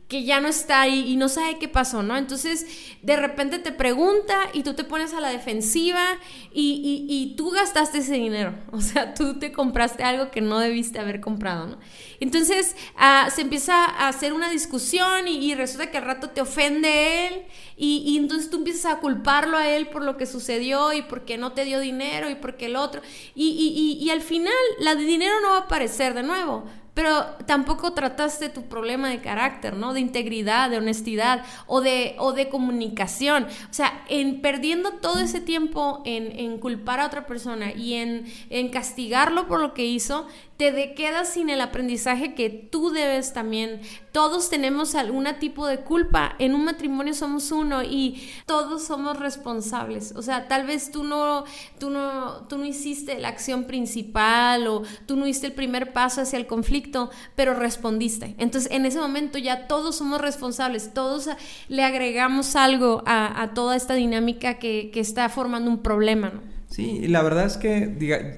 que 0.08 0.22
ya 0.22 0.40
no 0.40 0.46
está 0.46 0.82
ahí 0.82 1.04
y 1.10 1.16
no 1.16 1.28
sabe 1.28 1.58
qué 1.58 1.66
pasó, 1.66 2.04
¿no? 2.04 2.16
Entonces, 2.16 2.66
de 3.02 3.16
repente 3.16 3.58
te 3.58 3.72
pregunta 3.72 4.36
y 4.52 4.62
tú 4.62 4.74
te 4.74 4.84
pones 4.84 5.12
a 5.14 5.20
la 5.20 5.30
defensiva 5.30 6.04
y, 6.52 7.06
y, 7.08 7.34
tú 7.34 7.50
gastaste 7.50 7.98
ese 7.98 8.14
dinero, 8.14 8.54
o 8.70 8.80
sea, 8.80 9.14
tú 9.14 9.38
te 9.38 9.50
compraste 9.50 10.04
algo 10.04 10.30
que 10.30 10.40
no 10.40 10.60
debiste 10.60 11.00
haber 11.00 11.20
comprado, 11.20 11.66
¿no? 11.66 11.78
Entonces, 12.20 12.76
ah, 12.96 13.28
se 13.34 13.42
empieza 13.42 13.84
a 13.84 14.06
hacer 14.06 14.32
una 14.32 14.48
discusión 14.48 15.26
y, 15.26 15.54
resulta 15.56 15.90
que 15.90 15.98
al 15.98 16.04
rato 16.04 16.30
te 16.30 16.40
ofende 16.40 17.26
él 17.26 17.42
y, 17.76 18.16
entonces 18.16 18.48
tú 18.48 18.58
empiezas 18.58 18.92
a 18.92 19.00
culparlo 19.00 19.56
a 19.56 19.68
él 19.68 19.88
por 19.88 20.04
lo 20.04 20.16
que 20.16 20.26
sucedió 20.26 20.92
y 20.92 21.02
porque 21.02 21.36
no 21.36 21.52
te 21.52 21.64
dio 21.64 21.80
dinero 21.80 22.30
y 22.30 22.36
porque 22.36 22.66
el 22.66 22.76
otro, 22.76 23.02
y, 23.34 23.98
y 24.00 24.10
al 24.10 24.22
final, 24.22 24.54
la 24.78 24.94
de 24.94 25.04
dinero 25.04 25.34
no 25.42 25.50
va 25.50 25.56
a 25.56 25.60
aparecer 25.62 26.14
de 26.14 26.22
nuevo 26.22 26.64
pero 26.96 27.26
tampoco 27.44 27.92
trataste 27.92 28.48
tu 28.48 28.62
problema 28.62 29.10
de 29.10 29.20
carácter, 29.20 29.76
¿no? 29.76 29.92
De 29.92 30.00
integridad, 30.00 30.70
de 30.70 30.78
honestidad 30.78 31.44
o 31.66 31.82
de, 31.82 32.16
o 32.18 32.32
de 32.32 32.48
comunicación. 32.48 33.44
O 33.44 33.74
sea, 33.74 34.02
en 34.08 34.40
perdiendo 34.40 34.92
todo 34.92 35.20
ese 35.20 35.42
tiempo 35.42 36.00
en, 36.06 36.32
en 36.38 36.56
culpar 36.56 37.00
a 37.00 37.06
otra 37.06 37.26
persona 37.26 37.70
y 37.70 37.92
en, 37.92 38.24
en 38.48 38.70
castigarlo 38.70 39.46
por 39.46 39.60
lo 39.60 39.74
que 39.74 39.84
hizo, 39.84 40.26
te 40.56 40.94
quedas 40.94 41.28
sin 41.28 41.50
el 41.50 41.60
aprendizaje 41.60 42.34
que 42.34 42.48
tú 42.48 42.90
debes 42.90 43.34
también. 43.34 43.80
Todos 44.12 44.48
tenemos 44.48 44.94
algún 44.94 45.26
tipo 45.38 45.66
de 45.66 45.80
culpa. 45.80 46.34
En 46.38 46.54
un 46.54 46.64
matrimonio 46.64 47.12
somos 47.12 47.52
uno 47.52 47.82
y 47.82 48.30
todos 48.46 48.84
somos 48.84 49.18
responsables. 49.18 50.14
O 50.16 50.22
sea, 50.22 50.48
tal 50.48 50.66
vez 50.66 50.90
tú 50.90 51.04
no, 51.04 51.44
tú 51.78 51.90
no, 51.90 52.46
tú 52.48 52.56
no 52.56 52.64
hiciste 52.64 53.18
la 53.18 53.28
acción 53.28 53.64
principal 53.64 54.66
o 54.66 54.82
tú 55.04 55.16
no 55.16 55.26
hiciste 55.26 55.48
el 55.48 55.52
primer 55.52 55.92
paso 55.92 56.22
hacia 56.22 56.38
el 56.38 56.46
conflicto, 56.46 57.10
pero 57.34 57.52
respondiste. 57.52 58.34
Entonces, 58.38 58.70
en 58.72 58.86
ese 58.86 58.98
momento 58.98 59.36
ya 59.36 59.66
todos 59.66 59.96
somos 59.96 60.20
responsables. 60.22 60.94
Todos 60.94 61.28
le 61.68 61.84
agregamos 61.84 62.56
algo 62.56 63.02
a, 63.06 63.50
toda 63.54 63.76
esta 63.76 63.94
dinámica 63.94 64.58
que, 64.58 64.90
que 64.90 65.00
está 65.00 65.28
formando 65.28 65.70
un 65.70 65.82
problema, 65.82 66.30
¿no? 66.30 66.55
Sí, 66.66 66.98
y 67.02 67.08
la 67.08 67.22
verdad 67.22 67.46
es 67.46 67.56
que, 67.56 67.86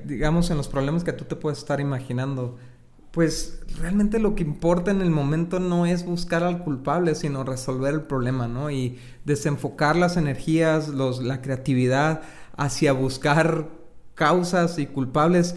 digamos, 0.05 0.51
en 0.51 0.57
los 0.59 0.69
problemas 0.69 1.03
que 1.03 1.13
tú 1.13 1.25
te 1.25 1.35
puedes 1.37 1.59
estar 1.59 1.81
imaginando, 1.81 2.57
pues 3.11 3.61
realmente 3.81 4.19
lo 4.21 4.35
que 4.35 4.43
importa 4.45 4.91
en 4.91 5.01
el 5.01 5.11
momento 5.11 5.61
no 5.61 5.87
es 5.87 6.05
buscar 6.05 6.43
al 6.45 6.63
culpable, 6.63 7.15
sino 7.15 7.43
resolver 7.43 7.95
el 7.95 8.03
problema, 8.03 8.47
¿no? 8.47 8.71
Y 8.71 8.99
desenfocar 9.25 9.97
las 9.97 10.17
energías, 10.17 10.89
los, 10.89 11.23
la 11.23 11.41
creatividad 11.43 12.23
hacia 12.57 12.93
buscar 12.93 13.71
causas 14.15 14.79
y 14.79 14.87
culpables 14.87 15.57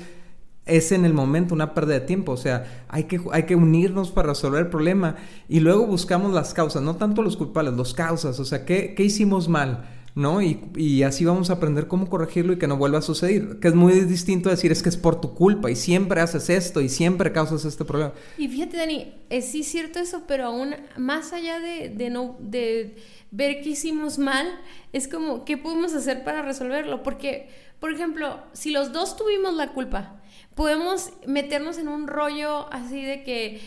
es 0.65 0.91
en 0.91 1.05
el 1.05 1.13
momento 1.13 1.53
una 1.55 1.73
pérdida 1.73 1.95
de 1.95 2.05
tiempo, 2.05 2.33
o 2.33 2.37
sea, 2.37 2.85
hay 2.87 3.05
que, 3.05 3.19
hay 3.31 3.43
que 3.43 3.55
unirnos 3.55 4.11
para 4.11 4.29
resolver 4.29 4.61
el 4.61 4.69
problema 4.69 5.15
y 5.49 5.59
luego 5.59 5.87
buscamos 5.87 6.33
las 6.33 6.53
causas, 6.53 6.83
no 6.83 6.95
tanto 6.95 7.23
los 7.23 7.35
culpables, 7.35 7.73
los 7.73 7.93
causas, 7.93 8.39
o 8.39 8.45
sea, 8.45 8.63
¿qué, 8.65 8.93
qué 8.95 9.03
hicimos 9.03 9.49
mal? 9.49 9.89
¿No? 10.15 10.41
Y, 10.41 11.03
así 11.03 11.25
vamos 11.25 11.49
a 11.49 11.53
aprender 11.53 11.87
cómo 11.87 12.09
corregirlo 12.09 12.53
y 12.53 12.57
que 12.57 12.67
no 12.67 12.77
vuelva 12.77 12.99
a 12.99 13.01
suceder. 13.01 13.59
Que 13.59 13.69
es 13.69 13.75
muy 13.75 13.93
distinto 14.01 14.49
decir 14.49 14.71
es 14.71 14.83
que 14.83 14.89
es 14.89 14.97
por 14.97 15.21
tu 15.21 15.33
culpa 15.33 15.71
y 15.71 15.75
siempre 15.75 16.21
haces 16.21 16.49
esto 16.49 16.81
y 16.81 16.89
siempre 16.89 17.31
causas 17.31 17.65
este 17.65 17.85
problema. 17.85 18.13
Y 18.37 18.47
fíjate, 18.47 18.77
Dani, 18.77 19.13
es 19.29 19.45
sí 19.45 19.63
cierto 19.63 19.99
eso, 19.99 20.23
pero 20.27 20.45
aún 20.45 20.75
más 20.97 21.33
allá 21.33 21.59
de, 21.59 22.09
no, 22.09 22.35
de 22.39 22.95
ver 23.31 23.61
qué 23.61 23.69
hicimos 23.69 24.17
mal, 24.17 24.47
es 24.91 25.07
como, 25.07 25.45
¿qué 25.45 25.57
podemos 25.57 25.93
hacer 25.93 26.23
para 26.23 26.41
resolverlo? 26.41 27.03
Porque, 27.03 27.49
por 27.79 27.93
ejemplo, 27.93 28.41
si 28.53 28.71
los 28.71 28.91
dos 28.91 29.15
tuvimos 29.15 29.53
la 29.53 29.71
culpa, 29.73 30.21
podemos 30.55 31.11
meternos 31.25 31.77
en 31.77 31.87
un 31.87 32.07
rollo 32.07 32.71
así 32.73 33.01
de 33.01 33.23
que 33.23 33.61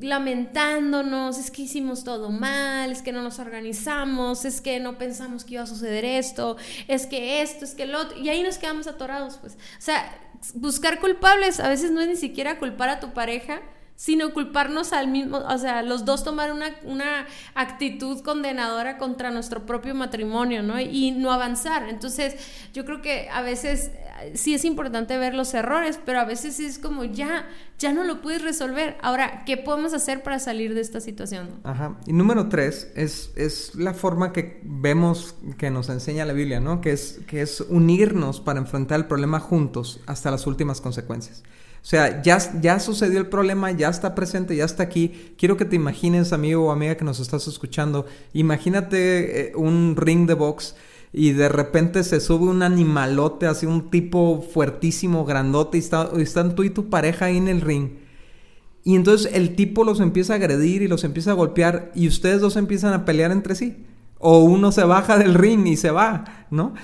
lamentándonos, 0.00 1.38
es 1.38 1.50
que 1.50 1.62
hicimos 1.62 2.04
todo 2.04 2.30
mal, 2.30 2.90
es 2.90 3.02
que 3.02 3.12
no 3.12 3.22
nos 3.22 3.38
organizamos, 3.38 4.44
es 4.44 4.60
que 4.60 4.80
no 4.80 4.98
pensamos 4.98 5.44
que 5.44 5.54
iba 5.54 5.62
a 5.62 5.66
suceder 5.66 6.04
esto, 6.04 6.56
es 6.88 7.06
que 7.06 7.42
esto, 7.42 7.64
es 7.64 7.74
que 7.74 7.84
el 7.84 7.94
otro, 7.94 8.18
y 8.18 8.28
ahí 8.28 8.42
nos 8.42 8.58
quedamos 8.58 8.86
atorados, 8.86 9.38
pues. 9.38 9.54
O 9.54 9.80
sea, 9.80 10.18
buscar 10.54 11.00
culpables 11.00 11.60
a 11.60 11.68
veces 11.68 11.90
no 11.90 12.00
es 12.00 12.08
ni 12.08 12.16
siquiera 12.16 12.58
culpar 12.58 12.88
a 12.88 13.00
tu 13.00 13.12
pareja, 13.12 13.60
sino 14.00 14.32
culparnos 14.32 14.94
al 14.94 15.08
mismo, 15.08 15.36
o 15.36 15.58
sea, 15.58 15.82
los 15.82 16.06
dos 16.06 16.24
tomar 16.24 16.52
una, 16.52 16.74
una 16.84 17.26
actitud 17.54 18.22
condenadora 18.22 18.96
contra 18.96 19.30
nuestro 19.30 19.66
propio 19.66 19.94
matrimonio, 19.94 20.62
¿no? 20.62 20.80
Y 20.80 21.10
no 21.10 21.30
avanzar. 21.30 21.86
Entonces, 21.86 22.34
yo 22.72 22.86
creo 22.86 23.02
que 23.02 23.28
a 23.28 23.42
veces 23.42 23.90
sí 24.34 24.54
es 24.54 24.64
importante 24.64 25.16
ver 25.18 25.34
los 25.34 25.54
errores, 25.54 25.98
pero 26.04 26.20
a 26.20 26.24
veces 26.24 26.60
es 26.60 26.78
como 26.78 27.04
ya, 27.04 27.48
ya 27.78 27.92
no 27.92 28.04
lo 28.04 28.20
puedes 28.20 28.42
resolver. 28.42 28.96
Ahora, 29.02 29.44
¿qué 29.44 29.56
podemos 29.56 29.94
hacer 29.94 30.22
para 30.22 30.38
salir 30.38 30.74
de 30.74 30.80
esta 30.80 31.00
situación? 31.00 31.60
Ajá. 31.64 31.96
Y 32.06 32.12
número 32.12 32.48
tres 32.48 32.90
es, 32.94 33.30
es 33.36 33.74
la 33.74 33.94
forma 33.94 34.32
que 34.32 34.60
vemos 34.62 35.34
que 35.58 35.70
nos 35.70 35.88
enseña 35.88 36.24
la 36.24 36.32
Biblia, 36.32 36.60
¿no? 36.60 36.80
Que 36.80 36.92
es, 36.92 37.20
que 37.26 37.42
es 37.42 37.60
unirnos 37.60 38.40
para 38.40 38.58
enfrentar 38.58 39.00
el 39.00 39.06
problema 39.06 39.40
juntos 39.40 40.00
hasta 40.06 40.30
las 40.30 40.46
últimas 40.46 40.80
consecuencias. 40.80 41.42
O 41.82 41.86
sea, 41.86 42.20
ya, 42.22 42.38
ya 42.60 42.78
sucedió 42.78 43.18
el 43.18 43.28
problema, 43.28 43.70
ya 43.70 43.88
está 43.88 44.14
presente, 44.14 44.54
ya 44.54 44.66
está 44.66 44.82
aquí. 44.82 45.34
Quiero 45.38 45.56
que 45.56 45.64
te 45.64 45.76
imagines, 45.76 46.34
amigo 46.34 46.66
o 46.66 46.70
amiga 46.72 46.96
que 46.96 47.06
nos 47.06 47.20
estás 47.20 47.48
escuchando, 47.48 48.06
imagínate 48.34 49.48
eh, 49.48 49.52
un 49.56 49.96
ring 49.96 50.26
de 50.26 50.34
box 50.34 50.74
y 51.12 51.32
de 51.32 51.48
repente 51.48 52.04
se 52.04 52.20
sube 52.20 52.46
un 52.46 52.62
animalote, 52.62 53.46
así 53.46 53.66
un 53.66 53.90
tipo 53.90 54.42
fuertísimo, 54.42 55.24
grandote, 55.24 55.76
y, 55.76 55.80
está, 55.80 56.10
están 56.18 56.54
tú 56.54 56.62
y 56.62 56.70
tu 56.70 56.88
pareja 56.88 57.26
ahí 57.26 57.36
en 57.36 57.48
el 57.48 57.60
ring. 57.60 57.90
Y 58.84 58.94
entonces 58.94 59.32
el 59.34 59.56
tipo 59.56 59.84
los 59.84 60.00
empieza 60.00 60.34
a 60.34 60.36
agredir 60.36 60.82
y 60.82 60.88
los 60.88 61.04
empieza 61.04 61.32
a 61.32 61.34
golpear 61.34 61.92
y 61.94 62.08
ustedes 62.08 62.40
dos 62.40 62.56
empiezan 62.56 62.94
a 62.94 63.04
pelear 63.04 63.30
entre 63.32 63.54
sí. 63.54 63.84
O 64.18 64.44
uno 64.44 64.72
se 64.72 64.84
baja 64.84 65.18
del 65.18 65.34
ring 65.34 65.66
y 65.66 65.76
se 65.76 65.90
va, 65.90 66.46
¿no? 66.50 66.74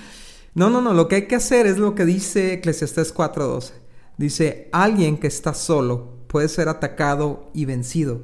No, 0.53 0.69
no, 0.69 0.81
no, 0.81 0.93
lo 0.93 1.07
que 1.07 1.15
hay 1.15 1.27
que 1.27 1.35
hacer 1.35 1.67
es 1.67 1.77
lo 1.77 1.95
que 1.95 2.05
dice 2.05 2.53
Eclesiastés 2.53 3.13
4:12. 3.13 3.73
Dice, 4.17 4.69
alguien 4.71 5.17
que 5.17 5.27
está 5.27 5.53
solo 5.53 6.17
puede 6.27 6.49
ser 6.49 6.67
atacado 6.67 7.49
y 7.53 7.65
vencido, 7.65 8.23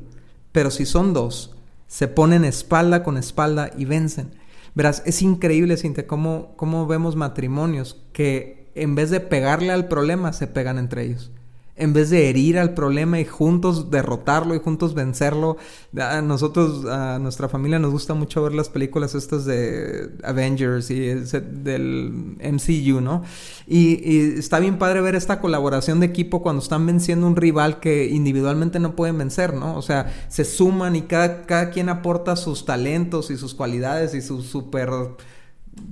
pero 0.51 0.71
si 0.71 0.85
son 0.85 1.13
dos, 1.13 1.55
se 1.87 2.07
ponen 2.07 2.43
espalda 2.43 3.03
con 3.03 3.17
espalda 3.17 3.69
y 3.77 3.85
vencen. 3.85 4.31
Verás, 4.75 5.03
es 5.05 5.21
increíble, 5.21 5.77
Cintia, 5.77 6.07
cómo, 6.07 6.55
cómo 6.55 6.87
vemos 6.87 7.15
matrimonios 7.15 8.03
que 8.11 8.71
en 8.75 8.95
vez 8.95 9.09
de 9.09 9.19
pegarle 9.19 9.71
al 9.71 9.87
problema, 9.87 10.33
se 10.33 10.47
pegan 10.47 10.79
entre 10.79 11.03
ellos 11.03 11.31
en 11.75 11.91
vez 11.91 12.11
de 12.11 12.29
herir 12.29 12.59
al 12.59 12.75
problema 12.75 13.19
y 13.19 13.25
juntos 13.25 13.89
derrotarlo 13.89 14.53
y 14.53 14.59
juntos 14.59 14.93
vencerlo. 14.93 15.57
A 15.99 16.21
nosotros, 16.21 16.85
a 16.85 17.17
nuestra 17.19 17.49
familia 17.49 17.79
nos 17.79 17.91
gusta 17.91 18.13
mucho 18.13 18.43
ver 18.43 18.53
las 18.53 18.69
películas 18.69 19.15
estas 19.15 19.45
de 19.45 20.11
Avengers 20.23 20.91
y 20.91 20.99
del 20.99 22.37
MCU, 22.39 23.01
¿no? 23.01 23.23
Y, 23.67 24.37
está 24.37 24.59
bien 24.59 24.77
padre 24.77 25.01
ver 25.01 25.15
esta 25.15 25.39
colaboración 25.41 25.99
de 25.99 26.05
equipo 26.05 26.43
cuando 26.43 26.61
están 26.61 26.85
venciendo 26.85 27.25
un 27.25 27.35
rival 27.35 27.79
que 27.79 28.07
individualmente 28.07 28.79
no 28.79 28.95
pueden 28.95 29.17
vencer, 29.17 29.53
¿no? 29.53 29.75
O 29.75 29.81
sea, 29.81 30.13
se 30.29 30.45
suman 30.45 30.95
y 30.95 31.03
cada, 31.03 31.45
cada 31.45 31.71
quien 31.71 31.89
aporta 31.89 32.35
sus 32.35 32.65
talentos 32.65 33.31
y 33.31 33.37
sus 33.37 33.55
cualidades 33.55 34.13
y 34.13 34.21
sus 34.21 34.45
super 34.45 34.89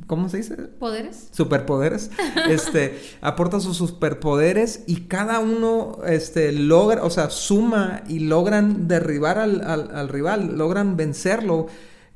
¿Cómo 0.07 0.27
se 0.27 0.37
dice? 0.37 0.55
Poderes. 0.57 1.29
Superpoderes. 1.31 2.11
Este, 2.49 2.99
aporta 3.21 3.59
sus 3.59 3.77
superpoderes 3.77 4.83
y 4.87 5.01
cada 5.01 5.39
uno 5.39 5.99
este, 6.05 6.51
logra, 6.51 7.03
o 7.03 7.09
sea, 7.09 7.29
suma 7.29 8.03
y 8.07 8.19
logran 8.19 8.87
derribar 8.87 9.37
al, 9.37 9.61
al, 9.61 10.09
rival, 10.09 10.57
logran 10.57 10.97
vencerlo 10.97 11.67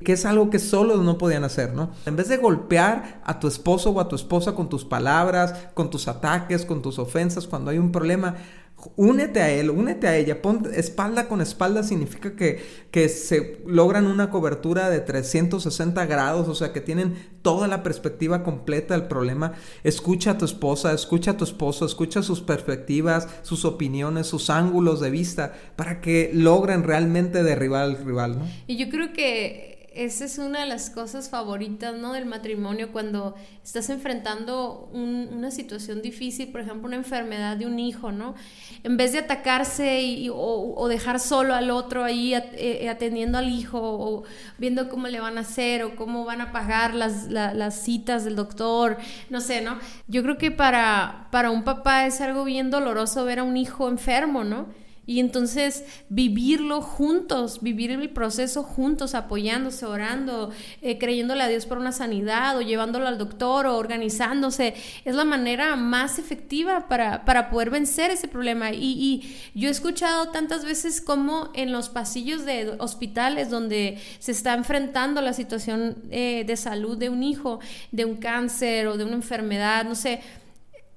que 0.04 0.12
es 0.12 0.26
algo 0.26 0.50
que 0.50 0.58
solos 0.58 1.02
no 1.02 1.18
podían 1.18 1.44
hacer, 1.44 1.74
¿no? 1.74 1.90
En 2.04 2.16
vez 2.16 2.28
de 2.28 2.36
golpear 2.36 3.22
a 3.24 3.40
tu 3.40 3.48
esposo 3.48 3.90
o 3.90 4.00
a 4.00 4.08
tu 4.08 4.16
esposa 4.16 4.54
con 4.54 4.68
tus 4.68 4.84
palabras, 4.84 5.54
con 5.74 5.90
tus 5.90 6.06
ataques, 6.08 6.64
con 6.64 6.82
tus 6.82 6.98
ofensas 6.98 7.46
cuando 7.46 7.70
hay 7.70 7.78
un 7.78 7.92
problema, 7.92 8.36
Únete 8.94 9.40
a 9.40 9.50
él, 9.50 9.70
únete 9.70 10.06
a 10.06 10.16
ella, 10.16 10.42
pon 10.42 10.68
espalda 10.74 11.28
con 11.28 11.40
espalda 11.40 11.82
significa 11.82 12.36
que, 12.36 12.62
que 12.90 13.08
se 13.08 13.62
logran 13.66 14.06
una 14.06 14.30
cobertura 14.30 14.90
de 14.90 15.00
360 15.00 16.04
grados, 16.04 16.46
o 16.46 16.54
sea 16.54 16.72
que 16.74 16.82
tienen 16.82 17.14
toda 17.40 17.68
la 17.68 17.82
perspectiva 17.82 18.42
completa 18.42 18.94
del 18.94 19.08
problema. 19.08 19.54
Escucha 19.82 20.32
a 20.32 20.38
tu 20.38 20.44
esposa, 20.44 20.92
escucha 20.92 21.32
a 21.32 21.36
tu 21.36 21.44
esposo, 21.44 21.86
escucha 21.86 22.22
sus 22.22 22.42
perspectivas, 22.42 23.28
sus 23.42 23.64
opiniones, 23.64 24.26
sus 24.26 24.50
ángulos 24.50 25.00
de 25.00 25.10
vista, 25.10 25.54
para 25.74 26.02
que 26.02 26.30
logren 26.34 26.82
realmente 26.82 27.42
derribar 27.42 27.84
al 27.84 28.04
rival, 28.04 28.38
¿no? 28.38 28.46
Y 28.66 28.76
yo 28.76 28.90
creo 28.90 29.12
que 29.14 29.75
esa 29.96 30.26
es 30.26 30.38
una 30.38 30.60
de 30.60 30.66
las 30.66 30.90
cosas 30.90 31.30
favoritas, 31.30 31.94
¿no? 31.94 32.12
Del 32.12 32.26
matrimonio, 32.26 32.92
cuando 32.92 33.34
estás 33.64 33.88
enfrentando 33.88 34.90
una 34.92 35.50
situación 35.50 36.02
difícil, 36.02 36.48
por 36.52 36.60
ejemplo, 36.60 36.86
una 36.86 36.96
enfermedad 36.96 37.56
de 37.56 37.66
un 37.66 37.78
hijo, 37.78 38.12
¿no? 38.12 38.34
En 38.84 38.96
vez 38.96 39.12
de 39.12 39.20
atacarse 39.20 40.02
y, 40.02 40.28
o, 40.32 40.86
dejar 40.88 41.18
solo 41.18 41.54
al 41.54 41.70
otro 41.70 42.04
ahí 42.04 42.34
eh, 42.34 42.88
atendiendo 42.90 43.38
al 43.38 43.48
hijo 43.48 43.80
o 43.80 44.24
viendo 44.58 44.88
cómo 44.88 45.08
le 45.08 45.20
van 45.20 45.38
a 45.38 45.40
hacer 45.40 45.82
o 45.82 45.96
cómo 45.96 46.24
van 46.24 46.42
a 46.42 46.52
pagar 46.52 46.94
las, 46.94 47.28
las 47.28 47.82
citas 47.82 48.24
del 48.24 48.36
doctor, 48.36 48.98
no 49.30 49.40
sé, 49.40 49.62
¿no? 49.62 49.78
Yo 50.08 50.22
creo 50.22 50.36
que 50.36 50.50
para, 50.50 51.28
para 51.30 51.50
un 51.50 51.64
papá 51.64 52.06
es 52.06 52.20
algo 52.20 52.44
bien 52.44 52.70
doloroso 52.70 53.24
ver 53.24 53.38
a 53.38 53.42
un 53.44 53.56
hijo 53.56 53.88
enfermo, 53.88 54.44
¿no? 54.44 54.66
Y 55.08 55.20
entonces 55.20 55.84
vivirlo 56.08 56.82
juntos, 56.82 57.60
vivir 57.62 57.92
el 57.92 58.10
proceso 58.10 58.64
juntos, 58.64 59.14
apoyándose, 59.14 59.86
orando, 59.86 60.50
eh, 60.82 60.98
creyéndole 60.98 61.44
a 61.44 61.48
Dios 61.48 61.64
por 61.64 61.78
una 61.78 61.92
sanidad 61.92 62.56
o 62.58 62.60
llevándolo 62.60 63.06
al 63.06 63.16
doctor 63.16 63.66
o 63.66 63.76
organizándose, 63.76 64.74
es 65.04 65.14
la 65.14 65.24
manera 65.24 65.76
más 65.76 66.18
efectiva 66.18 66.88
para, 66.88 67.24
para 67.24 67.50
poder 67.50 67.70
vencer 67.70 68.10
ese 68.10 68.26
problema. 68.26 68.72
Y, 68.72 69.36
yo 69.54 69.68
he 69.68 69.70
escuchado 69.70 70.30
tantas 70.30 70.64
veces 70.64 71.00
como 71.00 71.50
en 71.54 71.70
los 71.70 71.88
pasillos 71.88 72.44
de 72.44 72.74
hospitales 72.78 73.48
donde 73.48 73.98
se 74.18 74.32
está 74.32 74.54
enfrentando 74.54 75.20
la 75.20 75.32
situación 75.32 75.96
eh, 76.10 76.42
de 76.44 76.56
salud 76.56 76.98
de 76.98 77.10
un 77.10 77.22
hijo, 77.22 77.60
de 77.92 78.04
un 78.04 78.16
cáncer 78.16 78.88
o 78.88 78.96
de 78.96 79.04
una 79.04 79.14
enfermedad, 79.14 79.84
no 79.84 79.94
sé, 79.94 80.20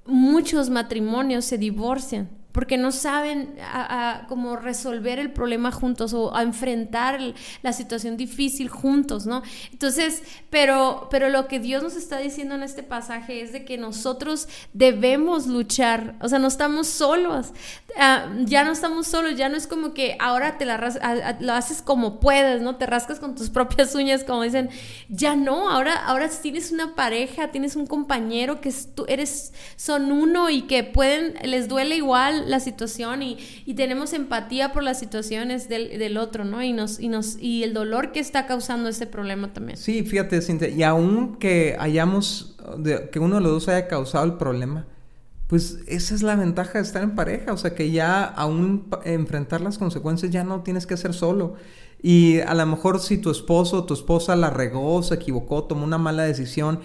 muchos 0.05 0.69
matrimonios 0.69 1.45
se 1.45 1.59
divorcian 1.59 2.38
porque 2.51 2.77
no 2.77 2.91
saben 2.91 3.55
a, 3.61 4.25
cómo 4.27 4.55
resolver 4.55 5.19
el 5.19 5.31
problema 5.31 5.71
juntos 5.71 6.13
o 6.13 6.35
a 6.35 6.41
enfrentar 6.41 7.19
la 7.61 7.73
situación 7.73 8.17
difícil 8.17 8.69
juntos, 8.69 9.27
¿no? 9.27 9.43
Entonces, 9.71 10.23
pero, 10.49 11.07
pero 11.11 11.29
lo 11.29 11.47
que 11.47 11.59
Dios 11.59 11.83
nos 11.83 11.95
está 11.95 12.17
diciendo 12.17 12.55
en 12.55 12.63
este 12.63 12.81
pasaje 12.81 13.41
es 13.41 13.53
de 13.53 13.65
que 13.65 13.77
nosotros 13.77 14.47
debemos 14.73 15.45
luchar, 15.45 16.15
o 16.21 16.27
sea, 16.27 16.39
no 16.39 16.47
estamos 16.47 16.87
solos, 16.87 17.53
ah, 17.97 18.27
ya 18.45 18.63
no 18.63 18.71
estamos 18.71 19.07
solos, 19.07 19.35
ya 19.35 19.47
no 19.47 19.55
es 19.55 19.67
como 19.67 19.93
que 19.93 20.17
ahora 20.19 20.57
te 20.57 20.65
la 20.65 20.79
lo 21.39 21.53
haces 21.53 21.81
como 21.81 22.19
puedes, 22.19 22.61
¿no? 22.61 22.77
Te 22.77 22.87
rascas 22.87 23.19
con 23.19 23.35
tus 23.35 23.49
propias 23.51 23.93
uñas, 23.93 24.23
como 24.23 24.41
dicen, 24.41 24.69
ya 25.07 25.35
no, 25.35 25.69
ahora, 25.69 25.93
ahora 26.05 26.29
tienes 26.29 26.71
una 26.71 26.95
pareja, 26.95 27.51
tienes 27.51 27.75
un 27.75 27.85
compañero 27.85 28.59
que 28.59 28.73
eres, 29.07 29.53
son 29.75 30.11
uno 30.11 30.49
y 30.49 30.63
que 30.63 30.83
pueden, 30.83 31.35
les 31.43 31.67
duele 31.67 31.95
igual 31.95 32.48
la 32.49 32.59
situación 32.59 33.21
y, 33.21 33.37
tenemos 33.75 34.11
empatía 34.13 34.73
por 34.73 34.83
las 34.83 34.99
situaciones 34.99 35.69
del, 35.69 36.17
otro, 36.17 36.43
¿no? 36.43 36.61
Y, 36.61 36.73
nos, 36.73 36.99
y, 36.99 37.07
nos, 37.07 37.37
y 37.39 37.63
el 37.63 37.73
dolor 37.73 38.11
que 38.11 38.19
está 38.19 38.45
causando 38.45 38.89
ese 38.89 39.07
problema 39.07 39.53
también. 39.53 39.77
Sí, 39.77 40.03
fíjate, 40.03 40.41
Cintia, 40.41 40.67
y 40.67 40.83
aún 40.83 41.37
que 41.37 41.77
hayamos, 41.79 42.57
que 43.11 43.19
uno 43.19 43.35
de 43.35 43.41
los 43.41 43.51
dos 43.51 43.69
haya 43.69 43.87
causado 43.87 44.25
el 44.25 44.33
problema, 44.33 44.85
pues 45.47 45.79
esa 45.87 46.13
es 46.13 46.21
la 46.21 46.35
ventaja 46.35 46.73
de 46.73 46.81
estar 46.81 47.01
en 47.03 47.15
pareja, 47.15 47.53
o 47.53 47.57
sea 47.57 47.73
que 47.73 47.89
ya 47.89 48.23
aún 48.23 48.87
enfrentar 49.05 49.61
las 49.61 49.77
consecuencias 49.77 50.31
ya 50.31 50.43
no 50.43 50.61
tienes 50.61 50.85
que 50.85 50.97
ser 50.97 51.13
solo. 51.13 51.55
Y 52.01 52.39
a 52.41 52.53
lo 52.53 52.65
mejor 52.65 52.99
si 52.99 53.17
tu 53.17 53.31
esposo 53.31 53.77
o 53.77 53.83
tu 53.85 53.93
esposa 53.93 54.35
la 54.35 54.49
regó, 54.49 55.01
se 55.03 55.15
equivocó, 55.15 55.63
tomó 55.63 55.85
una 55.85 55.97
mala 55.97 56.23
decisión, 56.23 56.79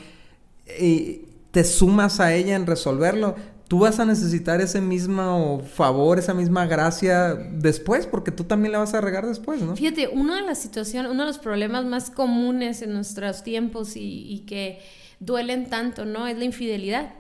y 0.81 1.23
te 1.51 1.65
sumas 1.65 2.21
a 2.21 2.35
ella 2.35 2.57
en 2.57 2.67
resolverlo, 2.67 3.37
tú 3.69 3.79
vas 3.79 3.99
a 3.99 4.05
necesitar 4.05 4.61
ese 4.61 4.81
mismo 4.81 5.63
favor, 5.75 6.19
esa 6.19 6.35
misma 6.35 6.67
gracia 6.67 7.35
después, 7.35 8.07
porque 8.07 8.31
tú 8.31 8.45
también 8.45 8.73
la 8.73 8.79
vas 8.79 8.95
a 8.95 9.01
regar 9.01 9.27
después, 9.27 9.63
¿no? 9.63 9.77
Fíjate, 9.77 10.09
una 10.09 10.37
de 10.37 10.43
las 10.43 10.59
situaciones, 10.59 11.11
uno 11.11 11.23
de 11.23 11.29
los 11.29 11.39
problemas 11.39 11.85
más 11.85 12.11
comunes 12.11 12.83
en 12.83 12.93
nuestros 12.93 13.43
tiempos 13.43 13.97
y, 13.97 14.27
y 14.29 14.41
que 14.41 14.81
duelen 15.21 15.71
tanto, 15.71 16.05
¿no? 16.05 16.27
Es 16.27 16.37
la 16.39 16.45
infidelidad. 16.45 17.13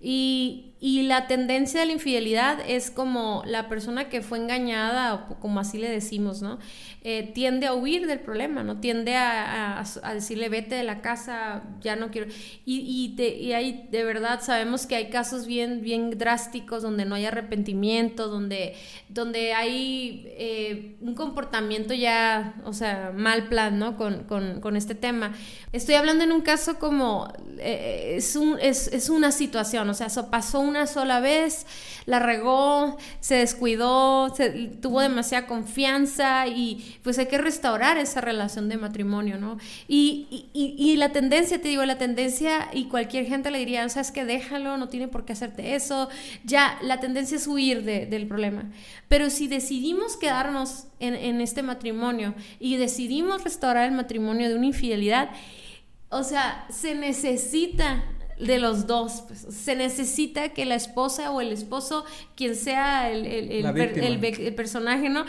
Y, 0.00 0.74
y, 0.80 1.02
la 1.02 1.26
tendencia 1.26 1.80
de 1.80 1.86
la 1.86 1.92
infidelidad 1.92 2.58
es 2.66 2.90
como 2.90 3.42
la 3.46 3.68
persona 3.68 4.08
que 4.08 4.20
fue 4.22 4.38
engañada, 4.38 5.14
o 5.14 5.40
como 5.40 5.60
así 5.60 5.78
le 5.78 5.88
decimos, 5.88 6.42
¿no? 6.42 6.58
Eh, 7.02 7.30
tiende 7.34 7.66
a 7.66 7.74
huir 7.74 8.06
del 8.06 8.18
problema, 8.18 8.62
¿no? 8.64 8.80
Tiende 8.80 9.14
a, 9.14 9.80
a, 9.80 10.14
decirle, 10.14 10.48
vete 10.48 10.74
de 10.74 10.82
la 10.82 11.02
casa, 11.02 11.62
ya 11.80 11.94
no 11.94 12.10
quiero. 12.10 12.26
Y, 12.64 12.80
y, 12.84 13.14
te, 13.16 13.36
y 13.36 13.52
hay, 13.52 13.88
de 13.90 14.02
verdad, 14.04 14.40
sabemos 14.42 14.86
que 14.86 14.96
hay 14.96 15.08
casos 15.08 15.46
bien, 15.46 15.82
bien 15.82 16.18
drásticos 16.18 16.82
donde 16.82 17.04
no 17.04 17.14
hay 17.14 17.26
arrepentimiento, 17.26 18.28
donde, 18.28 18.74
donde 19.08 19.54
hay 19.54 20.26
eh, 20.36 20.96
un 21.00 21.14
comportamiento 21.14 21.94
ya, 21.94 22.60
o 22.64 22.72
sea, 22.72 23.12
mal 23.16 23.48
plan, 23.48 23.78
¿no? 23.78 23.96
Con, 23.96 24.24
con, 24.24 24.60
con 24.60 24.76
este 24.76 24.94
tema. 24.94 25.32
Estoy 25.72 25.94
hablando 25.94 26.24
en 26.24 26.32
un 26.32 26.40
caso 26.40 26.78
como, 26.78 27.32
eh, 27.58 28.14
es, 28.16 28.34
un, 28.36 28.58
es, 28.60 28.88
es 28.88 29.08
una 29.08 29.30
situación, 29.30 29.88
o 29.88 29.94
sea, 29.94 30.08
eso 30.08 30.30
pasó 30.30 30.65
una 30.66 30.86
sola 30.86 31.20
vez, 31.20 31.66
la 32.06 32.20
regó, 32.20 32.96
se 33.20 33.36
descuidó, 33.36 34.32
tuvo 34.80 35.00
demasiada 35.00 35.46
confianza 35.46 36.46
y 36.46 36.98
pues 37.02 37.18
hay 37.18 37.26
que 37.26 37.38
restaurar 37.38 37.98
esa 37.98 38.20
relación 38.20 38.68
de 38.68 38.76
matrimonio, 38.76 39.38
¿no? 39.38 39.58
Y, 39.88 40.48
y, 40.52 40.96
la 40.96 41.10
tendencia, 41.10 41.60
te 41.60 41.68
digo, 41.68 41.84
la 41.84 41.98
tendencia, 41.98 42.68
y 42.72 42.84
cualquier 42.84 43.26
gente 43.26 43.50
le 43.50 43.58
diría, 43.58 43.88
sabes 43.88 44.12
que 44.12 44.24
déjalo, 44.24 44.76
no 44.76 44.88
tiene 44.88 45.08
por 45.08 45.24
qué 45.24 45.32
hacerte 45.32 45.74
eso, 45.74 46.08
ya, 46.44 46.78
la 46.82 47.00
tendencia 47.00 47.36
es 47.36 47.46
huir 47.46 47.82
del 47.82 48.26
problema. 48.26 48.70
Pero 49.08 49.28
si 49.30 49.48
decidimos 49.48 50.16
quedarnos 50.16 50.86
en, 51.00 51.14
en 51.14 51.40
este 51.40 51.62
matrimonio 51.62 52.34
y 52.60 52.76
decidimos 52.76 53.42
restaurar 53.42 53.88
el 53.88 53.96
matrimonio 53.96 54.48
de 54.48 54.54
una 54.54 54.66
infidelidad, 54.66 55.30
o 56.08 56.22
sea, 56.22 56.66
se 56.70 56.94
necesita 56.94 58.04
de 58.38 58.58
los 58.58 58.86
dos. 58.86 59.24
Pues. 59.26 59.46
Se 59.50 59.74
necesita 59.76 60.50
que 60.50 60.64
la 60.64 60.74
esposa 60.74 61.30
o 61.30 61.40
el 61.40 61.52
esposo, 61.52 62.04
quien 62.34 62.54
sea 62.54 63.10
el, 63.10 63.26
el 63.26 64.54
personaje, 64.54 65.08
¿no? 65.08 65.24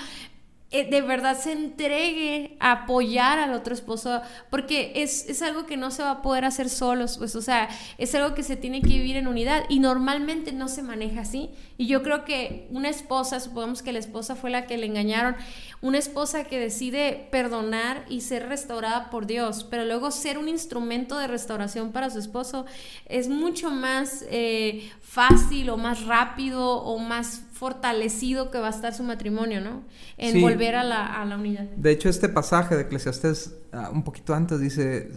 Eh, 0.69 0.89
de 0.89 1.01
verdad 1.01 1.39
se 1.39 1.53
entregue 1.53 2.57
a 2.59 2.73
apoyar 2.73 3.39
al 3.39 3.53
otro 3.53 3.73
esposo, 3.73 4.21
porque 4.49 4.91
es, 4.95 5.29
es, 5.29 5.41
algo 5.41 5.65
que 5.65 5.77
no 5.77 5.91
se 5.91 6.03
va 6.03 6.11
a 6.11 6.21
poder 6.21 6.43
hacer 6.43 6.69
solos, 6.69 7.17
pues, 7.17 7.37
o 7.37 7.41
sea, 7.41 7.69
es 7.97 8.13
algo 8.15 8.35
que 8.35 8.43
se 8.43 8.57
tiene 8.57 8.81
que 8.81 8.89
vivir 8.89 9.15
en 9.15 9.29
unidad 9.29 9.63
y 9.69 9.79
normalmente 9.79 10.51
no 10.51 10.67
se 10.67 10.83
maneja 10.83 11.21
así. 11.21 11.51
Y 11.77 11.87
yo 11.87 12.03
creo 12.03 12.25
que 12.25 12.67
una 12.69 12.89
esposa, 12.89 13.39
supongamos 13.39 13.81
que 13.81 13.93
la 13.93 13.99
esposa 13.99 14.35
fue 14.35 14.49
la 14.49 14.65
que 14.67 14.77
le 14.77 14.87
engañaron, 14.87 15.37
una 15.79 15.99
esposa 15.99 16.43
que 16.43 16.59
decide 16.59 17.29
perdonar 17.31 18.03
y 18.09 18.19
ser 18.19 18.49
restaurada 18.49 19.09
por 19.09 19.25
Dios, 19.25 19.65
pero 19.69 19.85
luego 19.85 20.11
ser 20.11 20.37
un 20.37 20.49
instrumento 20.49 21.17
de 21.17 21.27
restauración 21.27 21.93
para 21.93 22.09
su 22.09 22.19
esposo, 22.19 22.65
es 23.05 23.29
mucho 23.29 23.69
más 23.69 24.25
eh, 24.29 24.91
fácil 25.01 25.69
o 25.69 25.77
más 25.77 26.03
rápido 26.05 26.81
o 26.83 26.99
más 26.99 27.43
fortalecido 27.57 28.51
que 28.51 28.59
va 28.59 28.67
a 28.67 28.69
estar 28.69 28.93
su 28.93 29.03
matrimonio, 29.03 29.59
¿no? 29.59 29.83
En 30.17 30.41
volver 30.41 30.75
a 30.75 30.83
la, 30.83 31.05
a 31.05 31.25
la, 31.25 31.37
unidad. 31.37 31.63
De 31.75 31.91
hecho, 31.91 32.07
este 32.07 32.29
pasaje 32.29 32.75
de 32.75 32.83
Eclesiastes, 32.83 33.55
uh, 33.73 33.91
un 33.91 34.03
poquito 34.03 34.35
antes, 34.35 34.59
dice, 34.59 35.11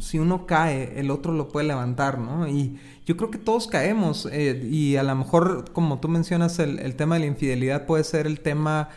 si 0.00 0.18
uno 0.18 0.46
cae, 0.46 0.98
el 0.98 1.10
otro 1.10 1.32
lo 1.32 1.48
puede 1.48 1.66
levantar, 1.66 2.18
¿no? 2.18 2.48
Y 2.48 2.78
yo 3.04 3.16
creo 3.16 3.30
que 3.30 3.38
todos 3.38 3.66
caemos, 3.66 4.26
eh, 4.32 4.66
y 4.68 4.96
a 4.96 5.02
lo 5.02 5.14
mejor, 5.14 5.72
como 5.72 6.00
tú 6.00 6.08
mencionas, 6.08 6.58
el, 6.58 6.78
el, 6.78 6.96
tema 6.96 7.16
de 7.16 7.20
la 7.20 7.26
infidelidad 7.26 7.84
puede 7.84 8.04
ser 8.04 8.26
el 8.26 8.40
tema 8.40 8.88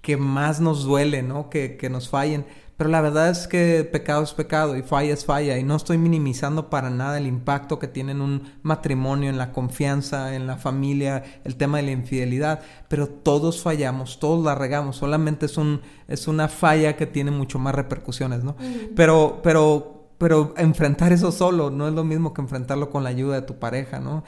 que 0.00 0.16
más 0.16 0.60
nos 0.60 0.84
duele, 0.84 1.22
¿no? 1.22 1.50
Que, 1.50 1.76
que 1.76 1.90
nos 1.90 2.08
fallen. 2.08 2.46
Pero 2.82 2.90
la 2.90 3.00
verdad 3.00 3.30
es 3.30 3.46
que 3.46 3.84
pecado 3.84 4.24
es 4.24 4.32
pecado 4.32 4.76
y 4.76 4.82
falla 4.82 5.14
es 5.14 5.24
falla 5.24 5.56
y 5.56 5.62
no 5.62 5.76
estoy 5.76 5.98
minimizando 5.98 6.68
para 6.68 6.90
nada 6.90 7.16
el 7.16 7.28
impacto 7.28 7.78
que 7.78 7.86
tiene 7.86 8.10
en 8.10 8.20
un 8.20 8.42
matrimonio, 8.64 9.30
en 9.30 9.38
la 9.38 9.52
confianza, 9.52 10.34
en 10.34 10.48
la 10.48 10.56
familia, 10.56 11.22
el 11.44 11.54
tema 11.54 11.76
de 11.76 11.84
la 11.84 11.92
infidelidad, 11.92 12.58
pero 12.88 13.06
todos 13.06 13.62
fallamos, 13.62 14.18
todos 14.18 14.44
la 14.44 14.56
regamos, 14.56 14.96
solamente 14.96 15.46
es 15.46 15.58
un 15.58 15.80
es 16.08 16.26
una 16.26 16.48
falla 16.48 16.96
que 16.96 17.06
tiene 17.06 17.30
mucho 17.30 17.60
más 17.60 17.72
repercusiones, 17.72 18.42
¿no? 18.42 18.56
Pero 18.96 19.38
pero 19.44 19.91
pero 20.22 20.54
enfrentar 20.56 21.12
eso 21.12 21.32
solo 21.32 21.68
no 21.68 21.88
es 21.88 21.94
lo 21.94 22.04
mismo 22.04 22.32
que 22.32 22.40
enfrentarlo 22.40 22.90
con 22.90 23.02
la 23.02 23.10
ayuda 23.10 23.34
de 23.34 23.42
tu 23.42 23.58
pareja, 23.58 23.98
¿no? 23.98 24.22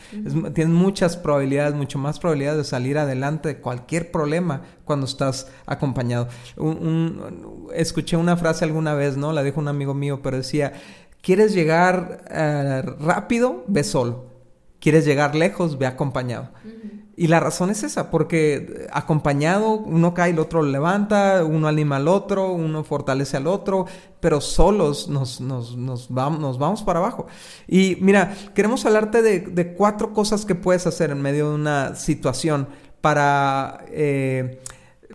tienes 0.52 0.74
muchas 0.74 1.16
probabilidades, 1.16 1.76
mucho 1.76 2.00
más 2.00 2.18
probabilidades 2.18 2.58
de 2.58 2.64
salir 2.64 2.98
adelante 2.98 3.48
de 3.48 3.58
cualquier 3.58 4.10
problema 4.10 4.62
cuando 4.84 5.06
estás 5.06 5.52
acompañado. 5.66 6.26
escuché 7.74 8.16
una 8.16 8.36
frase 8.36 8.64
alguna 8.64 8.94
vez, 8.94 9.16
¿no? 9.16 9.32
La 9.32 9.44
dijo 9.44 9.60
un 9.60 9.68
amigo 9.68 9.94
mío, 9.94 10.18
pero 10.20 10.36
decía, 10.36 10.72
¿quieres 11.22 11.54
llegar 11.54 12.24
eh, 12.28 12.82
rápido? 12.98 13.62
Ve 13.68 13.84
solo. 13.84 14.26
¿Quieres 14.80 15.04
llegar 15.04 15.36
lejos? 15.36 15.78
Ve 15.78 15.86
acompañado. 15.86 16.50
Y 17.16 17.28
la 17.28 17.38
razón 17.38 17.70
es 17.70 17.82
esa, 17.84 18.10
porque 18.10 18.88
acompañado 18.92 19.72
uno 19.72 20.14
cae, 20.14 20.30
el 20.30 20.38
otro 20.38 20.62
levanta, 20.62 21.44
uno 21.44 21.68
anima 21.68 21.96
al 21.96 22.08
otro, 22.08 22.52
uno 22.52 22.82
fortalece 22.82 23.36
al 23.36 23.46
otro, 23.46 23.86
pero 24.20 24.40
solos 24.40 25.08
nos, 25.08 25.40
nos, 25.40 25.76
nos, 25.76 26.08
vamos, 26.10 26.40
nos 26.40 26.58
vamos 26.58 26.82
para 26.82 26.98
abajo. 26.98 27.26
Y 27.68 27.98
mira, 28.00 28.34
queremos 28.54 28.84
hablarte 28.84 29.22
de, 29.22 29.40
de, 29.40 29.74
cuatro 29.74 30.12
cosas 30.12 30.44
que 30.44 30.54
puedes 30.54 30.86
hacer 30.86 31.10
en 31.10 31.22
medio 31.22 31.50
de 31.50 31.54
una 31.54 31.94
situación 31.94 32.68
para... 33.00 33.84
Eh, 33.90 34.60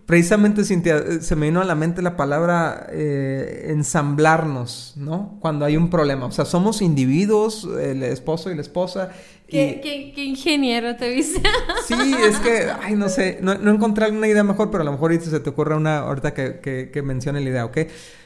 precisamente, 0.06 0.64
Cintia, 0.64 1.22
se 1.22 1.36
me 1.36 1.48
vino 1.48 1.62
a 1.62 1.66
la 1.66 1.76
mente 1.76 2.02
la 2.02 2.16
palabra 2.16 2.88
eh, 2.92 3.68
ensamblarnos, 3.70 4.94
¿no? 4.96 5.38
Cuando 5.40 5.66
hay 5.66 5.76
un 5.76 5.90
problema. 5.90 6.26
O 6.26 6.32
sea, 6.32 6.46
somos 6.46 6.82
individuos, 6.82 7.68
el 7.80 8.04
esposo 8.04 8.50
y 8.52 8.56
la 8.56 8.62
esposa, 8.62 9.12
¿Qué, 9.50 10.14
ingeniero 10.18 10.96
te 10.96 11.10
viste? 11.10 11.42
Sí, 11.88 12.16
es 12.24 12.38
que, 12.40 12.68
ay, 12.82 12.96
no 12.96 13.10
sé, 13.10 13.40
no, 13.42 13.56
no, 13.56 13.72
encontré 13.72 14.06
alguna 14.06 14.28
idea 14.28 14.44
mejor, 14.44 14.70
pero 14.70 14.84
a 14.84 14.86
lo 14.86 14.92
mejor 14.92 15.20
se 15.20 15.40
te 15.40 15.50
ocurre 15.50 15.76
una 15.76 16.00
ahorita 16.00 16.34
que, 16.34 16.60
que, 16.60 16.92
que 16.92 17.02
mencione 17.02 17.42
la 17.42 17.50
idea, 17.50 17.66
¿ok? 17.66 17.78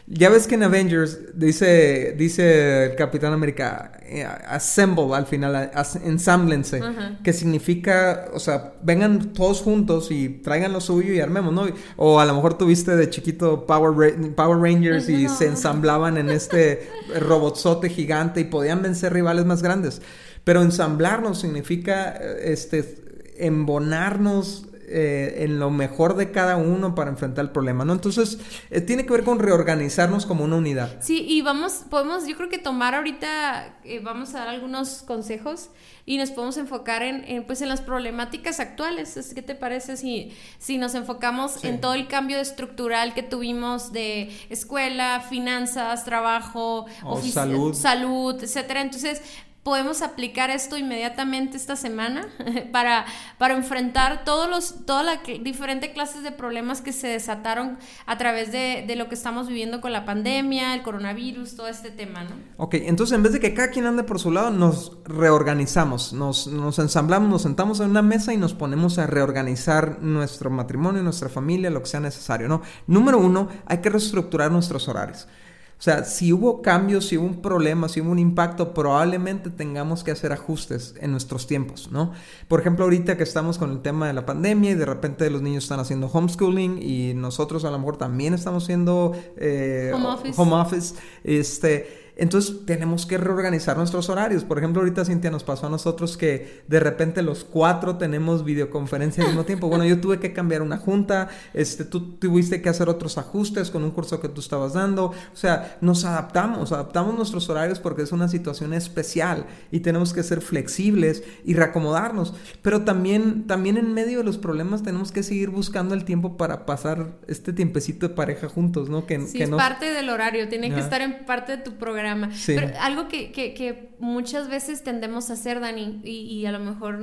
Ya 0.05 0.29
ves 0.29 0.47
que 0.47 0.55
en 0.55 0.63
Avengers 0.63 1.17
dice, 1.33 2.13
dice 2.17 2.87
el 2.87 2.95
Capitán 2.95 3.31
América, 3.31 3.93
eh, 4.03 4.25
assemble 4.25 5.15
al 5.15 5.25
final, 5.25 5.71
ensámblense, 6.03 6.81
que 7.23 7.31
significa, 7.31 8.25
o 8.33 8.39
sea, 8.39 8.73
vengan 8.83 9.31
todos 9.31 9.61
juntos 9.61 10.11
y 10.11 10.27
traigan 10.27 10.73
lo 10.73 10.81
suyo 10.81 11.13
y 11.13 11.21
armemos, 11.21 11.53
¿no? 11.53 11.67
O 11.95 12.19
a 12.19 12.25
lo 12.25 12.35
mejor 12.35 12.57
tuviste 12.57 12.97
de 12.97 13.09
chiquito 13.09 13.65
Power, 13.65 14.33
Power 14.35 14.59
Rangers 14.59 15.07
y 15.07 15.29
se 15.29 15.47
ensamblaban 15.47 16.17
en 16.17 16.29
este 16.29 16.89
robotzote 17.21 17.89
gigante 17.89 18.41
y 18.41 18.43
podían 18.43 18.81
vencer 18.81 19.13
rivales 19.13 19.45
más 19.45 19.63
grandes. 19.63 20.01
Pero 20.43 20.61
ensamblarnos 20.61 21.39
significa 21.39 22.09
este, 22.41 23.33
embonarnos 23.37 24.65
eh, 24.87 25.43
en 25.43 25.59
lo 25.59 25.69
mejor 25.69 26.15
de 26.15 26.31
cada 26.31 26.57
uno 26.57 26.95
para 26.95 27.09
enfrentar 27.09 27.45
el 27.45 27.51
problema, 27.51 27.85
¿no? 27.85 27.93
Entonces, 27.93 28.39
eh, 28.69 28.81
tiene 28.81 29.05
que 29.05 29.11
ver 29.11 29.23
con 29.23 29.39
reorganizarnos 29.39 30.25
como 30.25 30.43
una 30.43 30.57
unidad. 30.57 30.97
Sí, 31.01 31.25
y 31.27 31.41
vamos, 31.41 31.83
podemos, 31.89 32.27
yo 32.27 32.35
creo 32.35 32.49
que 32.49 32.57
tomar 32.57 32.95
ahorita, 32.95 33.77
eh, 33.83 33.99
vamos 33.99 34.35
a 34.35 34.39
dar 34.39 34.49
algunos 34.49 35.03
consejos 35.03 35.69
y 36.05 36.17
nos 36.17 36.31
podemos 36.31 36.57
enfocar 36.57 37.01
en, 37.01 37.45
pues, 37.45 37.61
en 37.61 37.69
las 37.69 37.81
problemáticas 37.81 38.59
actuales. 38.59 39.31
¿Qué 39.33 39.41
te 39.41 39.55
parece 39.55 39.95
si, 39.95 40.33
si 40.59 40.77
nos 40.77 40.95
enfocamos 40.95 41.63
en 41.63 41.79
todo 41.79 41.93
el 41.93 42.07
cambio 42.07 42.39
estructural 42.39 43.13
que 43.13 43.23
tuvimos 43.23 43.93
de 43.93 44.29
escuela, 44.49 45.21
finanzas, 45.21 46.03
trabajo, 46.03 46.87
salud. 47.31 47.73
salud, 47.73 48.43
etcétera? 48.43 48.81
Entonces, 48.81 49.21
podemos 49.63 50.01
aplicar 50.01 50.49
esto 50.49 50.77
inmediatamente 50.77 51.55
esta 51.55 51.75
semana 51.75 52.27
para, 52.71 53.05
para 53.37 53.55
enfrentar 53.55 54.25
todos 54.25 54.49
los, 54.49 54.85
todas 54.85 55.05
las 55.05 55.19
diferentes 55.41 55.91
clases 55.91 56.21
de 56.23 56.31
problemas 56.31 56.81
que 56.81 56.91
se 56.91 57.07
desataron 57.07 57.77
a 58.05 58.17
través 58.17 58.51
de, 58.51 58.83
de, 58.85 58.95
lo 58.95 59.07
que 59.07 59.15
estamos 59.15 59.47
viviendo 59.47 59.79
con 59.79 59.93
la 59.93 60.05
pandemia, 60.05 60.73
el 60.73 60.83
coronavirus, 60.83 61.55
todo 61.55 61.67
este 61.67 61.91
tema, 61.91 62.23
¿no? 62.23 62.35
Ok, 62.57 62.75
entonces 62.75 63.15
en 63.15 63.23
vez 63.23 63.31
de 63.31 63.39
que 63.39 63.53
cada 63.53 63.69
quien 63.69 63.85
ande 63.85 64.03
por 64.03 64.19
su 64.19 64.31
lado, 64.31 64.51
nos 64.51 64.97
reorganizamos, 65.05 66.13
nos, 66.13 66.47
nos 66.47 66.77
ensamblamos, 66.79 67.29
nos 67.29 67.41
sentamos 67.41 67.79
en 67.79 67.89
una 67.89 68.01
mesa 68.01 68.33
y 68.33 68.37
nos 68.37 68.53
ponemos 68.53 68.97
a 68.99 69.07
reorganizar 69.07 69.99
nuestro 70.01 70.49
matrimonio, 70.49 71.01
nuestra 71.03 71.29
familia, 71.29 71.69
lo 71.69 71.81
que 71.81 71.87
sea 71.87 72.01
necesario, 72.01 72.49
¿no? 72.49 72.61
Número 72.87 73.17
uno, 73.17 73.47
hay 73.65 73.77
que 73.77 73.89
reestructurar 73.89 74.51
nuestros 74.51 74.87
horarios. 74.89 75.27
O 75.77 75.81
sea, 75.83 76.05
si 76.05 76.31
hubo 76.31 76.61
cambios, 76.61 77.07
si 77.07 77.17
hubo 77.17 77.25
un 77.25 77.41
problema, 77.41 77.89
si 77.89 77.99
hubo 77.99 78.11
un 78.11 78.19
impacto, 78.19 78.73
probablemente 78.73 79.49
tengamos 79.49 80.03
que 80.03 80.11
hacer 80.11 80.31
ajustes 80.31 80.95
en 81.01 81.11
nuestros 81.11 81.45
tiempos, 81.45 81.89
¿no? 81.91 82.13
Por 82.47 82.61
ejemplo, 82.61 82.85
ahorita 82.85 83.17
que 83.17 83.23
estamos 83.23 83.57
con 83.57 83.71
el 83.71 83.81
tema 83.81 84.07
de 84.07 84.13
la 84.13 84.25
pandemia 84.25 84.71
y 84.71 84.75
de 84.75 84.85
repente 84.85 85.29
los 85.29 85.41
niños 85.41 85.65
están 85.65 85.79
haciendo 85.79 86.07
homeschooling 86.07 86.81
y 86.81 87.13
nosotros 87.15 87.65
a 87.65 87.71
lo 87.71 87.79
mejor 87.79 87.97
también 87.97 88.33
estamos 88.33 88.63
haciendo 88.63 89.13
eh, 89.35 89.91
home, 89.93 90.07
office. 90.07 90.41
home 90.41 90.55
office, 90.55 90.95
este 91.23 92.02
entonces 92.15 92.65
tenemos 92.65 93.05
que 93.05 93.17
reorganizar 93.17 93.75
nuestros 93.75 94.09
horarios. 94.09 94.43
Por 94.43 94.59
ejemplo, 94.59 94.81
ahorita 94.81 95.03
Cintia 95.03 95.31
nos 95.31 95.43
pasó 95.43 95.67
a 95.67 95.69
nosotros 95.69 96.15
que 96.15 96.63
de 96.67 96.79
repente 96.79 97.23
los 97.23 97.43
cuatro 97.43 97.97
tenemos 97.97 98.45
videoconferencia 98.45 99.23
al 99.23 99.29
mismo 99.29 99.45
tiempo. 99.45 99.67
Bueno, 99.67 99.83
yo 99.85 99.99
tuve 99.99 100.19
que 100.19 100.31
cambiar 100.31 100.61
una 100.61 100.77
junta, 100.77 101.29
este, 101.53 101.85
tú 101.85 102.15
tuviste 102.17 102.61
que 102.61 102.69
hacer 102.69 102.87
otros 102.87 103.17
ajustes 103.17 103.71
con 103.71 103.83
un 103.83 103.91
curso 103.91 104.21
que 104.21 104.29
tú 104.29 104.41
estabas 104.41 104.73
dando. 104.73 105.05
O 105.05 105.35
sea, 105.35 105.77
nos 105.81 106.05
adaptamos, 106.05 106.71
adaptamos 106.71 107.15
nuestros 107.15 107.49
horarios 107.49 107.79
porque 107.79 108.03
es 108.03 108.11
una 108.11 108.27
situación 108.27 108.73
especial 108.73 109.47
y 109.71 109.79
tenemos 109.79 110.13
que 110.13 110.21
ser 110.21 110.41
flexibles 110.41 111.23
y 111.43 111.55
reacomodarnos. 111.55 112.35
Pero 112.61 112.83
también, 112.83 113.47
también 113.47 113.77
en 113.77 113.93
medio 113.93 114.19
de 114.19 114.23
los 114.23 114.37
problemas 114.37 114.83
tenemos 114.83 115.11
que 115.11 115.23
seguir 115.23 115.49
buscando 115.49 115.95
el 115.95 116.05
tiempo 116.05 116.37
para 116.37 116.67
pasar 116.67 117.17
este 117.27 117.53
tiempecito 117.53 118.07
de 118.07 118.13
pareja 118.13 118.49
juntos, 118.49 118.89
¿no? 118.89 119.07
Que, 119.07 119.19
sí, 119.21 119.41
es 119.41 119.49
parte 119.49 119.85
del 119.91 120.09
horario, 120.09 120.47
tiene 120.47 120.71
que 120.71 120.79
estar 120.79 121.01
en 121.01 121.25
parte 121.25 121.57
de 121.57 121.63
tu 121.63 121.73
programa. 121.73 122.02
Pero 122.45 122.71
algo 122.79 123.07
que, 123.07 123.31
que, 123.31 123.89
muchas 123.99 124.49
veces 124.49 124.83
tendemos 124.83 125.29
a 125.29 125.33
hacer, 125.33 125.59
Dani, 125.59 126.01
y, 126.03 126.45
a 126.45 126.51
lo 126.51 126.59
mejor, 126.59 126.99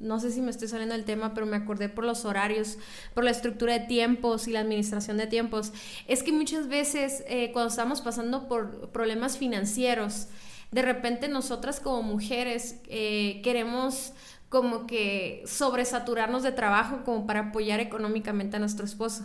no 0.00 0.18
sé 0.20 0.32
si 0.32 0.40
me 0.40 0.50
estoy 0.50 0.68
saliendo 0.68 0.94
del 0.94 1.04
tema, 1.04 1.32
pero 1.34 1.46
me 1.46 1.56
acordé 1.56 1.88
por 1.88 2.04
los 2.04 2.24
horarios, 2.24 2.78
por 3.14 3.24
la 3.24 3.30
estructura 3.30 3.78
de 3.78 3.86
tiempos 3.86 4.48
y 4.48 4.52
la 4.52 4.60
administración 4.60 5.16
de 5.16 5.26
tiempos, 5.26 5.72
es 6.08 6.22
que 6.22 6.32
muchas 6.32 6.68
veces 6.68 7.24
eh, 7.28 7.50
cuando 7.52 7.68
estamos 7.68 8.00
pasando 8.00 8.48
por 8.48 8.90
problemas 8.90 9.38
financieros, 9.38 10.26
de 10.70 10.82
repente 10.82 11.28
nosotras 11.28 11.80
como 11.80 12.02
mujeres 12.02 12.80
eh, 12.88 13.40
queremos 13.42 14.12
como 14.48 14.86
que 14.86 15.44
sobresaturarnos 15.46 16.42
de 16.42 16.52
trabajo 16.52 17.02
como 17.04 17.26
para 17.26 17.40
apoyar 17.40 17.80
económicamente 17.80 18.56
a 18.56 18.60
nuestro 18.60 18.84
esposo. 18.84 19.24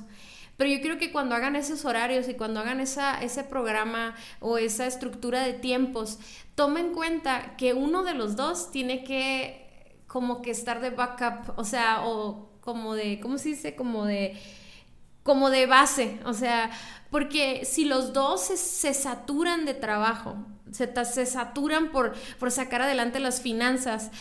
Pero 0.58 0.70
yo 0.70 0.82
creo 0.82 0.98
que 0.98 1.12
cuando 1.12 1.36
hagan 1.36 1.56
esos 1.56 1.84
horarios 1.84 2.30
y 2.30 2.34
cuando 2.36 2.62
hagan 2.62 2.80
esa, 2.80 3.22
ese 3.22 3.44
programa 3.44 4.16
o 4.40 4.58
esa 4.58 4.88
estructura 4.88 5.42
de 5.42 5.54
tiempos, 5.54 6.20
tomen 6.56 6.88
en 6.88 6.94
cuenta 6.94 7.58
que 7.58 7.74
uno 7.74 8.04
de 8.04 8.14
los 8.14 8.36
dos 8.36 8.72
tiene 8.72 9.04
que 9.04 10.04
como 10.08 10.42
que 10.42 10.52
estar 10.52 10.80
de 10.80 10.92
backup, 10.92 11.58
o 11.58 11.66
sea, 11.66 12.06
o 12.06 12.50
como 12.62 12.96
de, 12.96 13.20
¿cómo 13.20 13.38
se 13.38 13.50
dice? 13.50 13.76
Como 13.76 14.06
de 14.06 14.38
como 15.24 15.50
de 15.50 15.66
base, 15.66 16.20
o 16.24 16.34
sea, 16.34 16.70
porque 17.10 17.66
si 17.66 17.86
los 17.86 18.14
dos 18.14 18.42
se, 18.42 18.94
saturan 18.94 19.66
de 19.66 19.74
trabajo, 19.74 20.36
se, 20.72 20.94
se 21.04 21.26
saturan 21.26 21.92
por, 21.92 22.14
por, 22.38 22.52
sacar 22.52 22.84
adelante 22.84 23.20
las 23.20 23.42
finanzas, 23.42 24.12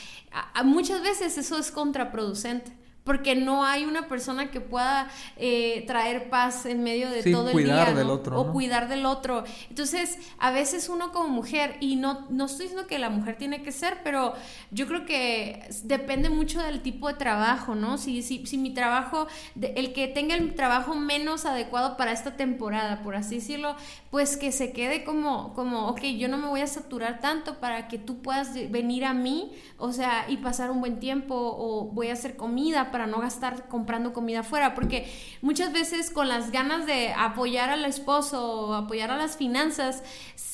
muchas 0.64 1.02
veces 1.02 1.36
eso 1.36 1.58
es 1.58 1.70
contraproducente 1.70 2.72
porque 3.04 3.36
no 3.36 3.64
hay 3.64 3.84
una 3.84 4.08
persona 4.08 4.50
que 4.50 4.60
pueda 4.60 5.08
eh, 5.36 5.84
traer 5.86 6.30
paz 6.30 6.64
en 6.64 6.82
medio 6.82 7.10
de 7.10 7.22
todo 7.22 7.50
el 7.50 7.64
día 7.64 7.92
del 7.92 8.08
otro, 8.08 8.40
o 8.40 8.50
cuidar 8.50 8.88
del 8.88 9.04
otro. 9.04 9.44
Entonces, 9.68 10.18
a 10.38 10.50
veces 10.50 10.88
uno 10.88 11.12
como 11.12 11.28
mujer, 11.28 11.76
y 11.80 11.96
no, 11.96 12.26
no 12.30 12.46
estoy 12.46 12.66
diciendo 12.66 12.86
que 12.86 12.98
la 12.98 13.10
mujer 13.10 13.36
tiene 13.36 13.62
que 13.62 13.72
ser, 13.72 13.98
pero 14.02 14.32
yo 14.70 14.86
creo 14.86 15.04
que 15.04 15.68
depende 15.84 16.30
mucho 16.30 16.62
del 16.62 16.80
tipo 16.80 17.08
de 17.08 17.14
trabajo, 17.14 17.74
¿no? 17.74 17.98
Si, 17.98 18.22
si, 18.22 18.46
si 18.46 18.56
mi 18.56 18.72
trabajo, 18.72 19.26
el 19.60 19.92
que 19.92 20.08
tenga 20.08 20.34
el 20.34 20.54
trabajo 20.54 20.94
menos 20.94 21.44
adecuado 21.44 21.98
para 21.98 22.12
esta 22.12 22.36
temporada, 22.36 23.02
por 23.02 23.16
así 23.16 23.36
decirlo, 23.36 23.76
pues 24.10 24.38
que 24.38 24.50
se 24.50 24.72
quede 24.72 25.04
como, 25.04 25.52
como, 25.54 25.88
ok, 25.88 26.00
yo 26.18 26.28
no 26.28 26.38
me 26.38 26.46
voy 26.46 26.62
a 26.62 26.66
saturar 26.66 27.20
tanto 27.20 27.58
para 27.60 27.88
que 27.88 27.98
tú 27.98 28.22
puedas 28.22 28.54
venir 28.70 29.04
a 29.04 29.12
mí, 29.12 29.52
o 29.76 29.92
sea, 29.92 30.24
y 30.28 30.38
pasar 30.38 30.70
un 30.70 30.80
buen 30.80 31.00
tiempo, 31.00 31.34
o 31.34 31.84
voy 31.86 32.08
a 32.08 32.14
hacer 32.14 32.36
comida 32.36 32.92
para 32.94 33.08
no 33.08 33.18
gastar 33.18 33.66
comprando 33.66 34.12
comida 34.12 34.40
afuera, 34.40 34.72
porque 34.76 35.12
muchas 35.42 35.72
veces 35.72 36.12
con 36.12 36.28
las 36.28 36.52
ganas 36.52 36.86
de 36.86 37.12
apoyar 37.12 37.68
al 37.68 37.84
esposo 37.86 38.68
o 38.68 38.74
apoyar 38.74 39.10
a 39.10 39.16
las 39.16 39.36
finanzas, 39.36 40.04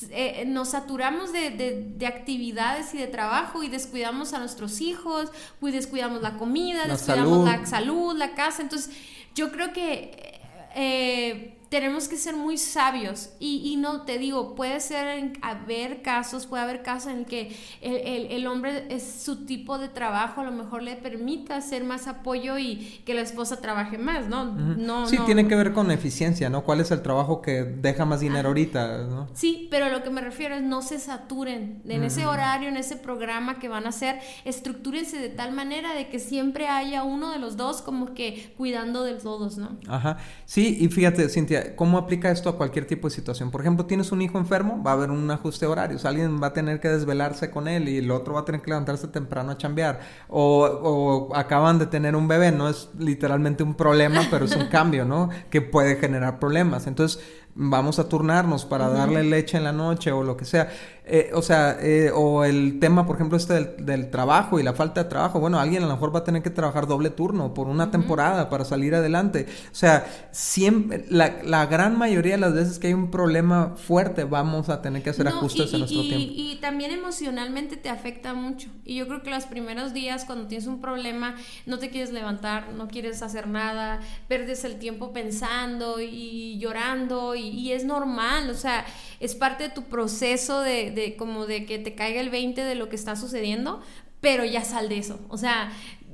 eh, 0.09 0.45
nos 0.47 0.69
saturamos 0.69 1.31
de, 1.33 2.03
actividades 2.07 2.95
y 2.95 2.97
de 2.97 3.05
trabajo 3.05 3.61
y 3.61 3.67
descuidamos 3.67 4.33
a 4.33 4.39
nuestros 4.39 4.81
hijos, 4.81 5.31
y 5.61 5.69
descuidamos 5.69 6.23
la 6.23 6.37
comida, 6.37 6.87
descuidamos 6.87 7.47
la 7.47 7.63
salud, 7.67 8.17
la 8.17 8.33
casa, 8.33 8.63
entonces 8.63 8.89
yo 9.35 9.51
creo 9.51 9.71
que... 9.71 10.41
Eh, 10.73 11.60
tenemos 11.71 12.09
que 12.09 12.17
ser 12.17 12.35
muy 12.35 12.57
sabios 12.57 13.29
y, 13.39 13.77
no 13.77 14.01
te 14.01 14.17
digo, 14.17 14.55
puede 14.55 14.81
ser 14.81 15.31
haber 15.41 16.01
casos, 16.01 16.45
puede 16.45 16.63
haber 16.63 16.83
casos 16.83 17.13
en 17.13 17.19
el 17.19 17.25
que 17.25 17.55
el, 17.79 18.45
hombre 18.45 18.87
es 18.89 19.21
su 19.23 19.45
tipo 19.45 19.77
de 19.77 19.87
trabajo, 19.87 20.41
a 20.41 20.43
lo 20.43 20.51
mejor 20.51 20.83
le 20.83 20.97
permita 20.97 21.55
hacer 21.55 21.85
más 21.85 22.07
apoyo 22.07 22.57
y 22.57 23.01
que 23.05 23.13
la 23.13 23.21
esposa 23.21 23.61
trabaje 23.61 23.97
más, 23.97 24.27
¿no? 24.27 24.43
no 24.51 25.07
sí, 25.07 25.17
tiene 25.25 25.47
que 25.47 25.55
ver 25.55 25.71
con 25.71 25.91
eficiencia, 25.91 26.49
¿no? 26.49 26.65
¿Cuál 26.65 26.81
es 26.81 26.91
el 26.91 27.01
trabajo 27.01 27.41
que 27.41 27.63
deja 27.63 28.03
más 28.03 28.19
dinero 28.19 28.49
ahorita, 28.49 29.05
¿no? 29.05 29.29
Sí, 29.33 29.69
pero 29.71 29.87
lo 29.87 30.03
que 30.03 30.09
me 30.09 30.19
refiero 30.19 30.55
es 30.55 30.63
no 30.63 30.81
se 30.81 30.99
saturen 30.99 31.81
en 31.87 32.03
ese 32.03 32.25
horario, 32.25 32.67
en 32.67 32.75
ese 32.75 32.97
programa 32.97 33.59
que 33.59 33.69
van 33.69 33.85
a 33.85 33.89
hacer, 33.89 34.19
estructúrense 34.43 35.19
de 35.19 35.29
tal 35.29 35.53
manera 35.53 35.93
de 35.93 36.09
que 36.09 36.19
siempre 36.19 36.67
haya 36.67 37.03
uno 37.03 37.31
de 37.31 37.39
los 37.39 37.55
dos 37.55 37.81
como 37.81 38.13
que 38.13 38.53
cuidando 38.57 39.05
de 39.05 39.13
todos, 39.13 39.57
¿no? 39.57 39.77
Ajá, 39.87 40.17
sí, 40.45 40.77
y 40.81 40.89
fíjate, 40.89 41.29
Cintia, 41.29 41.60
¿cómo 41.75 41.97
aplica 41.97 42.31
esto 42.31 42.49
a 42.49 42.57
cualquier 42.57 42.85
tipo 42.85 43.07
de 43.07 43.15
situación? 43.15 43.51
Por 43.51 43.61
ejemplo, 43.61 43.85
tienes 43.85 44.11
un 44.11 44.21
hijo 44.21 44.37
enfermo, 44.37 44.81
va 44.83 44.91
a 44.91 44.93
haber 44.93 45.11
un 45.11 45.29
ajuste 45.29 45.65
de 45.65 45.71
horarios, 45.71 46.05
alguien 46.05 46.41
va 46.41 46.47
a 46.47 46.53
tener 46.53 46.79
que 46.79 46.89
desvelarse 46.89 47.49
con 47.51 47.67
él 47.67 47.89
y 47.89 47.97
el 47.97 48.11
otro 48.11 48.33
va 48.33 48.41
a 48.41 48.45
tener 48.45 48.61
que 48.61 48.69
levantarse 48.71 49.07
temprano 49.07 49.51
a 49.51 49.57
chambear, 49.57 49.99
o, 50.27 50.63
o 50.65 51.35
acaban 51.35 51.79
de 51.79 51.87
tener 51.87 52.15
un 52.15 52.27
bebé, 52.27 52.51
no 52.51 52.69
es 52.69 52.89
literalmente 52.97 53.63
un 53.63 53.75
problema, 53.75 54.21
pero 54.29 54.45
es 54.45 54.55
un 54.55 54.67
cambio, 54.69 55.05
¿no? 55.05 55.29
Que 55.49 55.61
puede 55.61 55.95
generar 55.97 56.39
problemas. 56.39 56.87
Entonces, 56.87 57.21
vamos 57.55 57.99
a 57.99 58.07
turnarnos 58.07 58.65
para 58.65 58.89
darle 58.89 59.23
leche 59.23 59.57
en 59.57 59.63
la 59.63 59.71
noche 59.71 60.11
o 60.11 60.23
lo 60.23 60.37
que 60.37 60.45
sea. 60.45 60.69
Eh, 61.03 61.31
o 61.33 61.41
sea, 61.41 61.77
eh, 61.81 62.11
o 62.13 62.43
el 62.43 62.79
tema, 62.79 63.07
por 63.07 63.15
ejemplo, 63.15 63.35
este 63.35 63.75
del, 63.79 64.11
trabajo 64.11 64.59
y 64.59 64.63
la 64.63 64.73
falta 64.73 65.03
de 65.03 65.09
trabajo. 65.09 65.39
Bueno, 65.39 65.59
alguien 65.59 65.83
a 65.83 65.87
lo 65.87 65.93
mejor 65.93 66.13
va 66.13 66.19
a 66.19 66.23
tener 66.23 66.43
que 66.43 66.51
trabajar 66.51 66.85
doble 66.85 67.09
turno 67.09 67.53
por 67.53 67.67
una 67.67 67.89
temporada 67.89 68.49
para 68.49 68.65
salir 68.65 68.93
adelante. 68.93 69.47
O 69.71 69.75
sea, 69.75 70.05
siempre, 70.31 71.05
la, 71.09 71.65
gran 71.65 71.97
mayoría 71.97 72.33
de 72.33 72.37
las 72.37 72.53
veces 72.53 72.77
que 72.77 72.87
hay 72.87 72.93
un 72.93 73.09
problema 73.09 73.75
fuerte, 73.77 74.25
vamos 74.25 74.69
a 74.69 74.81
tener 74.81 75.01
que 75.01 75.09
hacer 75.09 75.27
ajustes 75.27 75.73
en 75.73 75.79
nuestro 75.79 76.01
tiempo. 76.01 76.33
Y 76.35 76.59
también 76.61 76.91
emocionalmente 76.91 77.77
te 77.77 77.89
afecta 77.89 78.33
mucho. 78.33 78.69
Y 78.85 78.95
yo 78.95 79.07
creo 79.07 79.23
que 79.23 79.31
los 79.31 79.45
primeros 79.45 79.93
días, 79.93 80.25
cuando 80.25 80.47
tienes 80.47 80.67
un 80.67 80.81
problema, 80.81 81.35
no 81.65 81.79
te 81.79 81.89
quieres 81.89 82.11
levantar, 82.11 82.73
no 82.73 82.87
quieres 82.87 83.21
hacer 83.23 83.47
nada, 83.47 83.99
perdes 84.27 84.63
el 84.65 84.77
tiempo 84.77 85.13
pensando 85.13 85.99
y 85.99 86.59
llorando 86.59 87.35
y, 87.35 87.71
es 87.71 87.85
normal, 87.85 88.49
o 88.49 88.53
sea, 88.53 88.85
es 89.19 89.33
parte 89.35 89.63
de 89.63 89.69
tu 89.69 89.83
proceso 89.83 90.59
de, 90.59 90.90
de 90.91 91.15
como 91.15 91.45
de 91.45 91.65
que 91.65 91.79
te 91.79 91.95
caiga 91.95 92.21
el 92.21 92.29
20 92.29 92.63
de 92.63 92.75
lo 92.75 92.89
que 92.89 92.95
está 92.95 93.15
sucediendo, 93.15 93.81
pero 94.19 94.45
ya 94.45 94.63
sal 94.63 94.89
de 94.89 94.99
eso. 94.99 95.19
O 95.29 95.37
sea, 95.37 95.71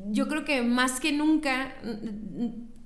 yo 0.10 0.28
creo 0.28 0.46
que 0.46 0.62
más 0.62 1.00
que 1.00 1.12
nunca 1.12 1.76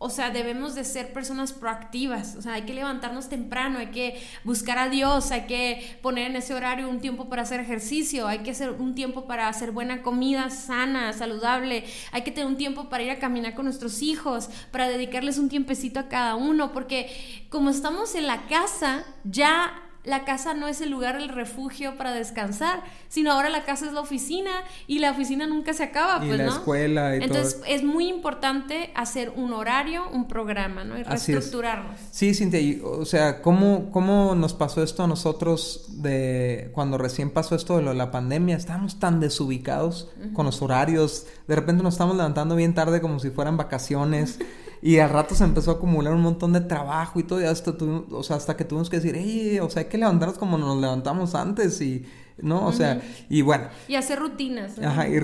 o 0.04 0.10
sea, 0.10 0.32
debemos 0.32 0.74
de 0.74 0.84
ser 0.84 1.14
personas 1.14 1.54
proactivas, 1.54 2.36
o 2.36 2.42
sea, 2.42 2.54
hay 2.54 2.64
que 2.64 2.74
levantarnos 2.74 3.30
temprano, 3.30 3.78
hay 3.78 3.92
que 3.92 4.20
buscar 4.44 4.80
a 4.80 4.90
Dios, 4.90 5.30
hay 5.30 5.42
que 5.42 6.00
poner 6.02 6.32
en 6.32 6.38
ese 6.38 6.56
horario 6.56 6.90
un 6.90 7.00
tiempo 7.00 7.30
para 7.30 7.44
hacer 7.44 7.60
ejercicio, 7.60 8.28
hay 8.28 8.40
que 8.40 8.50
hacer 8.50 8.72
un 8.72 8.96
tiempo 8.96 9.28
para 9.28 9.48
hacer 9.48 9.70
buena 9.70 10.02
comida 10.02 10.50
sana, 10.50 11.14
saludable, 11.14 11.84
hay 12.12 12.24
que 12.24 12.32
tener 12.32 12.48
un 12.48 12.58
tiempo 12.58 12.90
para 12.90 13.04
ir 13.04 13.12
a 13.12 13.20
caminar 13.20 13.54
con 13.54 13.66
nuestros 13.66 14.02
hijos, 14.02 14.50
para 14.72 14.90
dedicarles 14.90 15.38
un 15.38 15.50
tiempecito 15.50 16.00
a 16.00 16.10
cada 16.10 16.36
uno, 16.36 16.72
porque 16.74 17.46
como 17.50 17.70
estamos 17.70 18.16
en 18.16 18.26
la 18.26 18.48
casa, 18.48 19.06
ya 19.24 19.91
la 20.04 20.26
casa 20.26 20.54
no 20.54 20.68
es 20.68 20.82
el 20.82 20.90
lugar, 20.90 21.16
el 21.16 21.30
refugio 21.30 21.96
para 21.96 22.12
descansar, 22.14 22.84
sino 23.08 23.32
ahora 23.32 23.50
la 23.50 23.64
casa 23.64 23.86
es 23.86 23.94
la 23.94 24.02
oficina 24.02 24.52
y 24.88 25.00
la 25.00 25.12
oficina 25.12 25.46
nunca 25.46 25.74
se 25.74 25.84
acaba, 25.84 26.24
y 26.24 26.28
pues, 26.28 26.40
la 26.40 26.48
escuela 26.48 27.16
y 27.16 27.24
Entonces 27.24 27.62
es 27.68 27.84
muy 27.84 28.08
importante 28.08 28.92
hacer 28.96 29.32
un 29.36 29.54
horario, 29.54 30.10
un 30.10 30.28
programa, 30.28 30.84
¿no? 30.84 30.98
Y 30.98 31.04
reestructurarnos. 31.04 32.00
Sí, 32.12 32.34
Cintia, 32.34 32.84
o 32.84 33.06
sea, 33.06 33.42
¿cómo, 33.42 33.92
¿cómo 33.92 34.34
nos 34.36 34.54
pasó 34.54 34.82
esto 34.82 35.04
a 35.04 35.08
nosotros 35.08 35.86
de 36.02 36.72
cuando 36.74 36.98
recién 36.98 37.30
pasó 37.30 37.56
esto 37.56 37.78
de 37.78 37.94
la 37.94 38.12
pandemia? 38.12 38.56
Estábamos 38.56 39.00
tan 39.00 39.20
desubicados 39.20 40.10
con 40.34 40.46
los 40.46 40.62
horarios, 40.62 41.28
de 41.48 41.56
repente 41.56 41.84
nos 41.84 41.94
estamos 41.94 42.16
levantando 42.16 42.56
bien 42.56 42.74
tarde 42.74 43.02
como 43.02 43.20
si 43.20 43.30
fueran 43.30 43.58
vacaciones. 43.58 44.40
Y 44.82 44.98
al 44.98 45.10
rato 45.10 45.36
se 45.36 45.44
empezó 45.44 45.72
a 45.72 45.74
acumular 45.76 46.14
un 46.14 46.22
montón 46.22 46.54
de 46.54 46.62
trabajo 46.62 47.20
y 47.20 47.24
todo, 47.24 47.40
y 47.42 47.46
hasta, 47.46 47.72
o 48.12 48.24
sea, 48.24 48.38
hasta 48.38 48.58
que 48.58 48.66
tuvimos 48.66 48.90
que 48.90 48.98
decir, 48.98 49.16
hey, 49.16 49.60
o 49.62 49.70
sea, 49.70 49.84
hay 49.84 49.90
que 49.90 49.98
levantarnos 49.98 50.38
como 50.40 50.58
nos 50.58 50.78
levantamos 50.82 51.36
antes 51.36 51.80
y, 51.82 52.06
¿no? 52.38 52.66
O 52.66 52.72
sea, 52.72 53.00
y 53.30 53.44
bueno. 53.44 53.66
Y 53.88 53.96
hacer 53.96 54.18
rutinas. 54.18 54.80
Ajá, 54.80 55.08
y, 55.08 55.20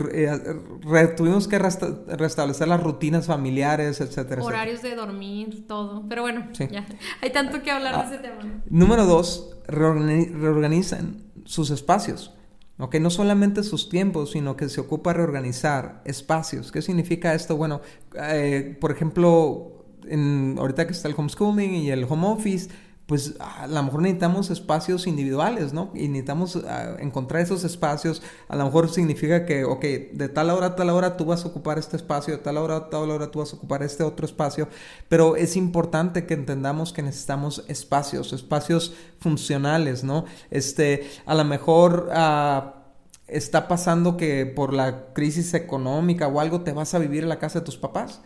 tuvimos 1.16 1.48
que 1.48 1.58
restablecer 1.58 2.68
las 2.68 2.84
rutinas 2.84 3.26
familiares, 3.26 4.00
etcétera. 4.00 4.44
Horarios 4.44 4.84
de 4.84 4.96
dormir, 4.96 5.66
todo. 5.68 6.04
Pero 6.08 6.22
bueno, 6.22 6.48
ya, 6.54 6.86
hay 7.22 7.32
tanto 7.32 7.64
que 7.64 7.72
hablar 7.72 7.96
de 7.96 8.02
ah, 8.02 8.06
ese 8.06 8.18
tema. 8.20 8.62
Número 8.70 9.06
dos, 9.06 9.58
reorganizan 9.68 11.24
sus 11.46 11.72
espacios. 11.72 12.37
¿Ok? 12.78 12.96
No 12.96 13.10
solamente 13.10 13.64
sus 13.64 13.90
tiempos, 13.90 14.32
sino 14.32 14.56
que 14.56 14.70
se 14.70 14.82
ocupa 14.82 15.14
reorganizar 15.14 16.02
espacios. 16.06 16.72
¿Qué 16.72 16.82
significa 16.82 17.34
esto? 17.34 17.58
Bueno, 17.58 17.82
eh, 18.16 18.78
por 18.80 18.92
ejemplo, 18.92 19.86
en, 20.08 20.56
ahorita 20.58 20.86
que 20.86 20.94
está 20.94 21.08
el 21.08 21.16
homeschooling 21.18 21.76
y 21.76 21.90
el 21.90 22.04
home 22.04 22.28
office, 22.28 22.70
pues 23.08 23.36
a 23.40 23.68
lo 23.68 23.84
mejor 23.84 24.02
necesitamos 24.02 24.50
espacios 24.50 25.08
individuales, 25.08 25.72
¿no? 25.72 25.92
Y 25.96 26.10
necesitamos 26.10 26.58
ah, 26.58 26.98
encontrar 27.00 27.42
esos 27.42 27.64
espacios. 27.64 28.22
A 28.50 28.58
lo 28.58 28.66
mejor 28.66 28.90
significa 28.90 29.46
que, 29.46 29.64
ok, 29.64 29.82
de 30.12 30.28
tal 30.28 30.50
hora 30.50 30.68
a 30.68 30.76
tal 30.76 30.90
hora 30.90 31.16
tú 31.16 31.24
vas 31.24 31.46
a 31.46 31.48
ocupar 31.48 31.80
este 31.80 31.96
espacio, 31.96 32.36
de 32.36 32.44
tal 32.44 32.58
hora 32.58 32.76
a 32.76 32.90
tal 32.90 33.10
hora 33.10 33.32
tú 33.32 33.40
vas 33.40 33.54
a 33.54 33.56
ocupar 33.56 33.82
este 33.82 34.04
otro 34.04 34.26
espacio, 34.26 34.68
pero 35.08 35.38
es 35.38 35.56
importante 35.56 36.26
que 36.26 36.34
entendamos 36.34 36.92
que 36.92 37.02
necesitamos 37.02 37.64
espacios, 37.70 38.34
espacios 38.34 38.94
funcionales, 39.20 40.04
¿no? 40.04 40.26
Este, 40.52 41.10
a 41.26 41.34
lo 41.34 41.46
mejor... 41.46 42.10
Uh, 42.12 42.78
está 43.28 43.68
pasando 43.68 44.16
que 44.16 44.46
por 44.46 44.74
la 44.74 45.14
crisis 45.14 45.54
económica 45.54 46.30
o 46.30 46.40
algo 46.40 46.62
te 46.62 46.72
vas 46.72 46.94
a 46.94 47.00
vivir 47.00 47.24
en 47.24 47.30
la 47.30 47.40
casa 47.40 47.60
de 47.60 47.66
tus 47.66 47.76
papás. 47.76 48.22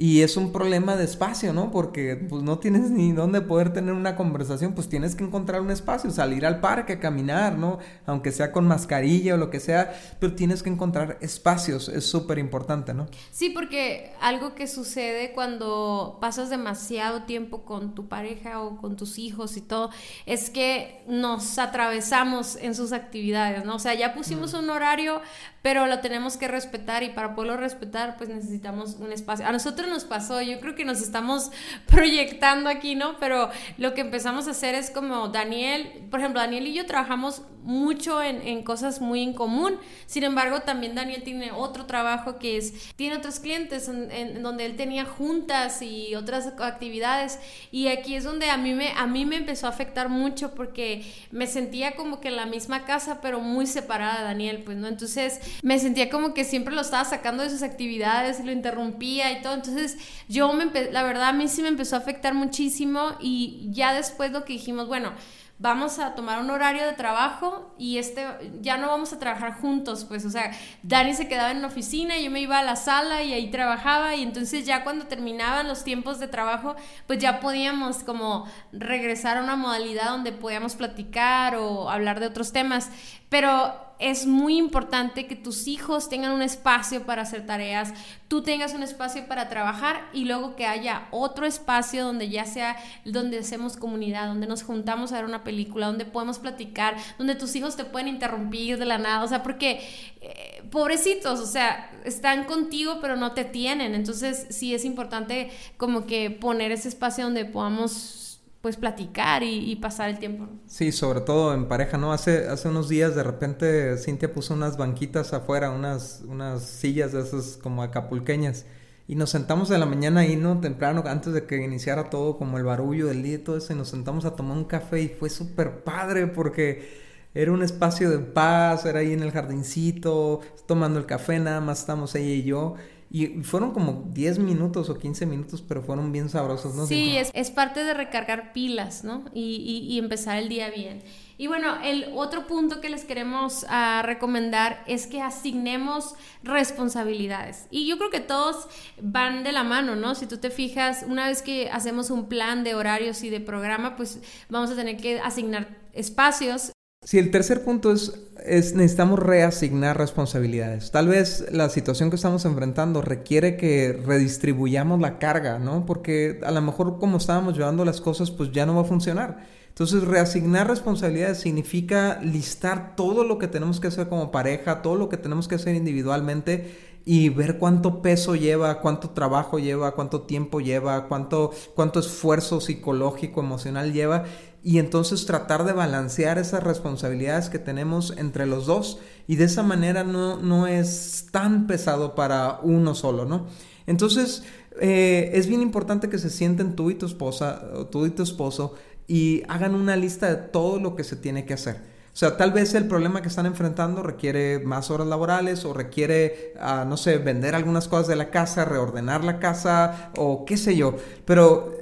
Y 0.00 0.22
es 0.22 0.36
un 0.36 0.52
problema 0.52 0.94
de 0.94 1.02
espacio, 1.02 1.52
¿no? 1.52 1.72
Porque 1.72 2.14
pues 2.14 2.44
no 2.44 2.60
tienes 2.60 2.88
ni 2.88 3.10
dónde 3.10 3.40
poder 3.40 3.72
tener 3.72 3.94
una 3.94 4.14
conversación, 4.14 4.72
pues 4.72 4.88
tienes 4.88 5.16
que 5.16 5.24
encontrar 5.24 5.60
un 5.60 5.72
espacio, 5.72 6.12
salir 6.12 6.46
al 6.46 6.60
parque, 6.60 7.00
caminar, 7.00 7.58
¿no? 7.58 7.80
Aunque 8.06 8.30
sea 8.30 8.52
con 8.52 8.68
mascarilla 8.68 9.34
o 9.34 9.36
lo 9.36 9.50
que 9.50 9.58
sea, 9.58 9.92
pero 10.20 10.36
tienes 10.36 10.62
que 10.62 10.70
encontrar 10.70 11.18
espacios, 11.20 11.88
es 11.88 12.06
súper 12.06 12.38
importante, 12.38 12.94
¿no? 12.94 13.08
Sí, 13.32 13.50
porque 13.50 14.12
algo 14.20 14.54
que 14.54 14.68
sucede 14.68 15.32
cuando 15.32 16.18
pasas 16.20 16.48
demasiado 16.48 17.24
tiempo 17.24 17.64
con 17.64 17.96
tu 17.96 18.06
pareja 18.06 18.62
o 18.62 18.78
con 18.78 18.94
tus 18.94 19.18
hijos 19.18 19.56
y 19.56 19.62
todo, 19.62 19.90
es 20.26 20.48
que 20.48 21.02
nos 21.08 21.58
atravesamos 21.58 22.54
en 22.54 22.76
sus 22.76 22.92
actividades, 22.92 23.64
¿no? 23.64 23.74
O 23.74 23.80
sea, 23.80 23.94
ya 23.94 24.14
pusimos 24.14 24.54
un 24.54 24.70
horario, 24.70 25.22
pero 25.60 25.88
lo 25.88 25.98
tenemos 25.98 26.36
que 26.36 26.46
respetar 26.46 27.02
y 27.02 27.10
para 27.10 27.34
poderlo 27.34 27.56
respetar, 27.56 28.16
pues 28.16 28.28
necesitamos 28.28 28.94
un 29.00 29.10
espacio. 29.10 29.44
A 29.44 29.50
nosotros 29.50 29.87
nos 29.88 30.04
pasó, 30.04 30.40
yo 30.40 30.60
creo 30.60 30.74
que 30.74 30.84
nos 30.84 31.00
estamos 31.00 31.50
proyectando 31.86 32.68
aquí, 32.68 32.94
¿no? 32.94 33.18
Pero 33.18 33.50
lo 33.76 33.94
que 33.94 34.02
empezamos 34.02 34.48
a 34.48 34.52
hacer 34.52 34.74
es 34.74 34.90
como 34.90 35.28
Daniel, 35.28 36.06
por 36.10 36.20
ejemplo, 36.20 36.40
Daniel 36.40 36.66
y 36.66 36.74
yo 36.74 36.86
trabajamos 36.86 37.42
mucho 37.62 38.22
en, 38.22 38.62
cosas 38.62 39.00
muy 39.00 39.22
en 39.22 39.34
común, 39.34 39.76
sin 40.06 40.24
embargo, 40.24 40.60
también 40.60 40.94
Daniel 40.94 41.22
tiene 41.22 41.52
otro 41.52 41.84
trabajo 41.84 42.38
que 42.38 42.56
es, 42.56 42.94
tiene 42.96 43.16
otros 43.16 43.40
clientes 43.40 43.88
en, 43.88 44.42
donde 44.42 44.64
él 44.64 44.76
tenía 44.76 45.04
juntas 45.04 45.82
y 45.82 46.14
otras 46.14 46.46
actividades 46.46 47.38
y 47.70 47.88
aquí 47.88 48.14
es 48.14 48.24
donde 48.24 48.48
a 48.48 48.56
mí, 48.56 48.72
me, 48.72 48.92
a 48.92 49.06
mí 49.06 49.26
me 49.26 49.36
empezó 49.36 49.66
a 49.66 49.70
afectar 49.70 50.08
mucho 50.08 50.54
porque 50.54 51.04
me 51.30 51.46
sentía 51.46 51.94
como 51.94 52.20
que 52.20 52.28
en 52.28 52.36
la 52.36 52.46
misma 52.46 52.86
casa, 52.86 53.20
pero 53.20 53.40
muy 53.40 53.66
separada 53.66 54.20
de 54.20 54.24
Daniel, 54.24 54.62
pues, 54.64 54.78
¿no? 54.78 54.86
Entonces 54.86 55.38
me 55.62 55.78
sentía 55.78 56.08
como 56.08 56.32
que 56.32 56.44
siempre 56.44 56.74
lo 56.74 56.80
estaba 56.80 57.04
sacando 57.04 57.42
de 57.42 57.50
sus 57.50 57.62
actividades 57.62 58.38
lo 58.44 58.52
interrumpía 58.52 59.32
y 59.32 59.42
todo, 59.42 59.54
entonces 59.54 59.77
entonces, 59.78 60.24
yo 60.28 60.52
me, 60.52 60.66
la 60.90 61.02
verdad, 61.02 61.28
a 61.28 61.32
mí 61.32 61.48
sí 61.48 61.62
me 61.62 61.68
empezó 61.68 61.96
a 61.96 62.00
afectar 62.00 62.34
muchísimo 62.34 63.16
y 63.20 63.68
ya 63.70 63.94
después 63.94 64.32
lo 64.32 64.44
que 64.44 64.54
dijimos, 64.54 64.88
bueno, 64.88 65.12
vamos 65.60 65.98
a 65.98 66.14
tomar 66.14 66.40
un 66.40 66.50
horario 66.50 66.86
de 66.86 66.92
trabajo 66.92 67.74
y 67.78 67.98
este 67.98 68.24
ya 68.60 68.76
no 68.76 68.86
vamos 68.88 69.12
a 69.12 69.18
trabajar 69.18 69.54
juntos, 69.54 70.04
pues, 70.04 70.24
o 70.24 70.30
sea, 70.30 70.52
Dani 70.84 71.14
se 71.14 71.26
quedaba 71.26 71.50
en 71.50 71.62
la 71.62 71.66
oficina, 71.66 72.18
yo 72.18 72.30
me 72.30 72.40
iba 72.40 72.58
a 72.58 72.62
la 72.62 72.76
sala 72.76 73.22
y 73.22 73.32
ahí 73.32 73.50
trabajaba 73.50 74.14
y 74.14 74.22
entonces 74.22 74.66
ya 74.66 74.84
cuando 74.84 75.06
terminaban 75.06 75.66
los 75.66 75.82
tiempos 75.82 76.20
de 76.20 76.28
trabajo, 76.28 76.76
pues 77.06 77.18
ya 77.18 77.40
podíamos 77.40 78.04
como 78.04 78.46
regresar 78.72 79.36
a 79.36 79.42
una 79.42 79.56
modalidad 79.56 80.10
donde 80.10 80.32
podíamos 80.32 80.76
platicar 80.76 81.56
o 81.56 81.90
hablar 81.90 82.20
de 82.20 82.26
otros 82.26 82.52
temas, 82.52 82.90
pero 83.28 83.87
es 83.98 84.26
muy 84.26 84.56
importante 84.56 85.26
que 85.26 85.34
tus 85.34 85.66
hijos 85.66 86.08
tengan 86.08 86.32
un 86.32 86.42
espacio 86.42 87.04
para 87.04 87.22
hacer 87.22 87.46
tareas, 87.46 87.92
tú 88.28 88.42
tengas 88.42 88.74
un 88.74 88.82
espacio 88.82 89.26
para 89.26 89.48
trabajar 89.48 90.08
y 90.12 90.24
luego 90.24 90.54
que 90.54 90.66
haya 90.66 91.08
otro 91.10 91.46
espacio 91.46 92.04
donde 92.04 92.28
ya 92.28 92.44
sea 92.44 92.76
donde 93.04 93.38
hacemos 93.38 93.76
comunidad, 93.76 94.28
donde 94.28 94.46
nos 94.46 94.62
juntamos 94.62 95.12
a 95.12 95.16
ver 95.16 95.24
una 95.24 95.42
película, 95.42 95.86
donde 95.86 96.04
podemos 96.04 96.38
platicar, 96.38 96.96
donde 97.18 97.34
tus 97.34 97.56
hijos 97.56 97.76
te 97.76 97.84
pueden 97.84 98.08
interrumpir 98.08 98.78
de 98.78 98.84
la 98.84 98.98
nada, 98.98 99.24
o 99.24 99.28
sea, 99.28 99.42
porque 99.42 99.80
eh, 100.20 100.62
pobrecitos, 100.70 101.40
o 101.40 101.46
sea, 101.46 101.90
están 102.04 102.44
contigo 102.44 102.98
pero 103.00 103.16
no 103.16 103.32
te 103.32 103.44
tienen, 103.44 103.94
entonces 103.94 104.46
sí 104.50 104.74
es 104.74 104.84
importante 104.84 105.50
como 105.76 106.06
que 106.06 106.30
poner 106.30 106.70
ese 106.70 106.88
espacio 106.88 107.24
donde 107.24 107.44
podamos 107.44 108.27
pues 108.60 108.76
platicar 108.76 109.42
y, 109.44 109.76
pasar 109.76 110.10
el 110.10 110.18
tiempo. 110.18 110.48
Sí, 110.66 110.90
sobre 110.90 111.20
todo 111.20 111.54
en 111.54 111.68
pareja, 111.68 111.96
¿no? 111.96 112.12
Hace, 112.12 112.48
hace 112.48 112.68
unos 112.68 112.88
días 112.88 113.14
de 113.14 113.22
repente 113.22 113.96
Cintia 113.98 114.32
puso 114.32 114.54
unas 114.54 114.76
banquitas 114.76 115.32
afuera, 115.32 115.70
unas, 115.70 116.24
unas 116.26 116.64
sillas 116.64 117.12
de 117.12 117.20
esas 117.20 117.56
como 117.56 117.82
acapulqueñas. 117.82 118.66
Y 119.06 119.14
nos 119.14 119.30
sentamos 119.30 119.70
en 119.70 119.80
la 119.80 119.86
mañana 119.86 120.20
ahí, 120.20 120.36
¿no? 120.36 120.60
Temprano, 120.60 121.02
antes 121.06 121.32
de 121.32 121.46
que 121.46 121.56
iniciara 121.64 122.10
todo, 122.10 122.36
como 122.36 122.58
el 122.58 122.64
barullo 122.64 123.06
del 123.06 123.22
día 123.22 123.36
y 123.36 123.38
todo 123.38 123.56
eso, 123.56 123.72
y 123.72 123.76
nos 123.76 123.88
sentamos 123.88 124.24
a 124.24 124.36
tomar 124.36 124.56
un 124.56 124.64
café 124.64 125.00
y 125.00 125.08
fue 125.08 125.30
súper 125.30 125.82
padre 125.82 126.26
porque 126.26 127.07
era 127.38 127.52
un 127.52 127.62
espacio 127.62 128.10
de 128.10 128.18
paz, 128.18 128.84
era 128.84 128.98
ahí 128.98 129.12
en 129.12 129.22
el 129.22 129.30
jardincito, 129.30 130.40
tomando 130.66 130.98
el 130.98 131.06
café, 131.06 131.38
nada 131.38 131.60
más 131.60 131.78
estamos 131.78 132.16
ella 132.16 132.34
y 132.34 132.42
yo. 132.42 132.74
Y 133.12 133.44
fueron 133.44 133.70
como 133.70 134.08
10 134.12 134.40
minutos 134.40 134.90
o 134.90 134.98
15 134.98 135.24
minutos, 135.24 135.62
pero 135.62 135.80
fueron 135.84 136.10
bien 136.10 136.28
sabrosos, 136.28 136.74
¿no? 136.74 136.84
Sí, 136.84 137.16
es, 137.16 137.30
es, 137.34 137.52
parte 137.52 137.84
de 137.84 137.94
recargar 137.94 138.52
pilas, 138.52 139.04
¿no? 139.04 139.24
Y, 139.32 139.86
y, 139.88 139.98
empezar 140.00 140.36
el 140.36 140.48
día 140.48 140.68
bien. 140.70 141.00
Y 141.36 141.46
bueno, 141.46 141.80
el 141.84 142.10
otro 142.16 142.48
punto 142.48 142.80
que 142.80 142.90
les 142.90 143.04
queremos 143.04 143.62
uh, 143.62 144.02
recomendar 144.02 144.82
es 144.88 145.06
que 145.06 145.22
asignemos 145.22 146.16
responsabilidades. 146.42 147.68
Y 147.70 147.86
yo 147.86 147.98
creo 147.98 148.10
que 148.10 148.18
todos 148.18 148.66
van 149.00 149.44
de 149.44 149.52
la 149.52 149.62
mano, 149.62 149.94
¿no? 149.94 150.16
Si 150.16 150.26
tú 150.26 150.38
te 150.38 150.50
fijas, 150.50 151.04
una 151.08 151.28
vez 151.28 151.42
que 151.42 151.70
hacemos 151.70 152.10
un 152.10 152.28
plan 152.28 152.64
de 152.64 152.74
horarios 152.74 153.22
y 153.22 153.30
de 153.30 153.38
programa, 153.38 153.94
pues 153.94 154.20
vamos 154.48 154.72
a 154.72 154.74
tener 154.74 154.96
que 154.96 155.20
asignar 155.20 155.78
espacios 155.92 156.72
Sí, 157.02 157.18
el 157.18 157.30
tercer 157.30 157.64
punto 157.64 157.92
es, 157.92 158.12
es, 158.44 158.74
necesitamos 158.74 159.18
reasignar 159.18 159.96
responsabilidades. 159.96 160.90
Tal 160.90 161.08
vez 161.08 161.46
la 161.52 161.70
situación 161.70 162.10
que 162.10 162.16
estamos 162.16 162.44
enfrentando 162.44 163.00
requiere 163.02 163.56
que 163.56 163.92
redistribuyamos 164.04 165.00
la 165.00 165.18
carga, 165.18 165.58
¿no? 165.58 165.86
Porque 165.86 166.40
a 166.44 166.50
lo 166.50 166.60
mejor 166.60 166.98
como 166.98 167.16
estábamos 167.16 167.56
llevando 167.56 167.84
las 167.84 168.00
cosas, 168.00 168.30
pues 168.30 168.52
ya 168.52 168.66
no 168.66 168.74
va 168.74 168.82
a 168.82 168.84
funcionar. 168.84 169.46
Entonces, 169.68 170.02
reasignar 170.02 170.66
responsabilidades 170.66 171.38
significa 171.38 172.20
listar 172.20 172.96
todo 172.96 173.22
lo 173.22 173.38
que 173.38 173.46
tenemos 173.46 173.78
que 173.78 173.86
hacer 173.86 174.08
como 174.08 174.32
pareja, 174.32 174.82
todo 174.82 174.96
lo 174.96 175.08
que 175.08 175.16
tenemos 175.16 175.46
que 175.46 175.54
hacer 175.54 175.76
individualmente 175.76 176.76
y 177.04 177.30
ver 177.30 177.58
cuánto 177.58 178.02
peso 178.02 178.34
lleva, 178.34 178.80
cuánto 178.80 179.10
trabajo 179.10 179.58
lleva, 179.58 179.94
cuánto 179.94 180.22
tiempo 180.22 180.60
lleva, 180.60 181.06
cuánto, 181.08 181.52
cuánto 181.74 182.00
esfuerzo 182.00 182.60
psicológico, 182.60 183.40
emocional 183.40 183.92
lleva 183.92 184.24
y 184.62 184.78
entonces 184.78 185.26
tratar 185.26 185.64
de 185.64 185.72
balancear 185.72 186.38
esas 186.38 186.62
responsabilidades 186.62 187.48
que 187.48 187.58
tenemos 187.58 188.14
entre 188.16 188.46
los 188.46 188.66
dos 188.66 188.98
y 189.26 189.36
de 189.36 189.44
esa 189.44 189.62
manera 189.62 190.04
no, 190.04 190.36
no 190.36 190.66
es 190.66 191.26
tan 191.30 191.66
pesado 191.66 192.14
para 192.14 192.60
uno 192.62 192.94
solo, 192.94 193.24
¿no? 193.24 193.46
Entonces 193.86 194.42
eh, 194.80 195.30
es 195.34 195.46
bien 195.46 195.62
importante 195.62 196.08
que 196.08 196.18
se 196.18 196.30
sienten 196.30 196.76
tú 196.76 196.90
y 196.90 196.94
tu 196.94 197.06
esposa, 197.06 197.62
tú 197.90 198.06
y 198.06 198.10
tu 198.10 198.22
esposo 198.22 198.74
y 199.06 199.42
hagan 199.48 199.74
una 199.74 199.96
lista 199.96 200.28
de 200.28 200.36
todo 200.36 200.78
lo 200.78 200.94
que 200.96 201.04
se 201.04 201.16
tiene 201.16 201.46
que 201.46 201.54
hacer. 201.54 201.76
O 202.12 202.16
sea, 202.18 202.36
tal 202.36 202.50
vez 202.50 202.74
el 202.74 202.88
problema 202.88 203.22
que 203.22 203.28
están 203.28 203.46
enfrentando 203.46 204.02
requiere 204.02 204.58
más 204.58 204.90
horas 204.90 205.06
laborales 205.06 205.64
o 205.64 205.72
requiere, 205.72 206.52
ah, 206.60 206.84
no 206.84 206.96
sé, 206.96 207.18
vender 207.18 207.54
algunas 207.54 207.86
cosas 207.86 208.08
de 208.08 208.16
la 208.16 208.30
casa, 208.30 208.64
reordenar 208.64 209.22
la 209.22 209.38
casa 209.38 210.10
o 210.16 210.44
qué 210.44 210.56
sé 210.56 210.76
yo. 210.76 210.96
Pero 211.24 211.77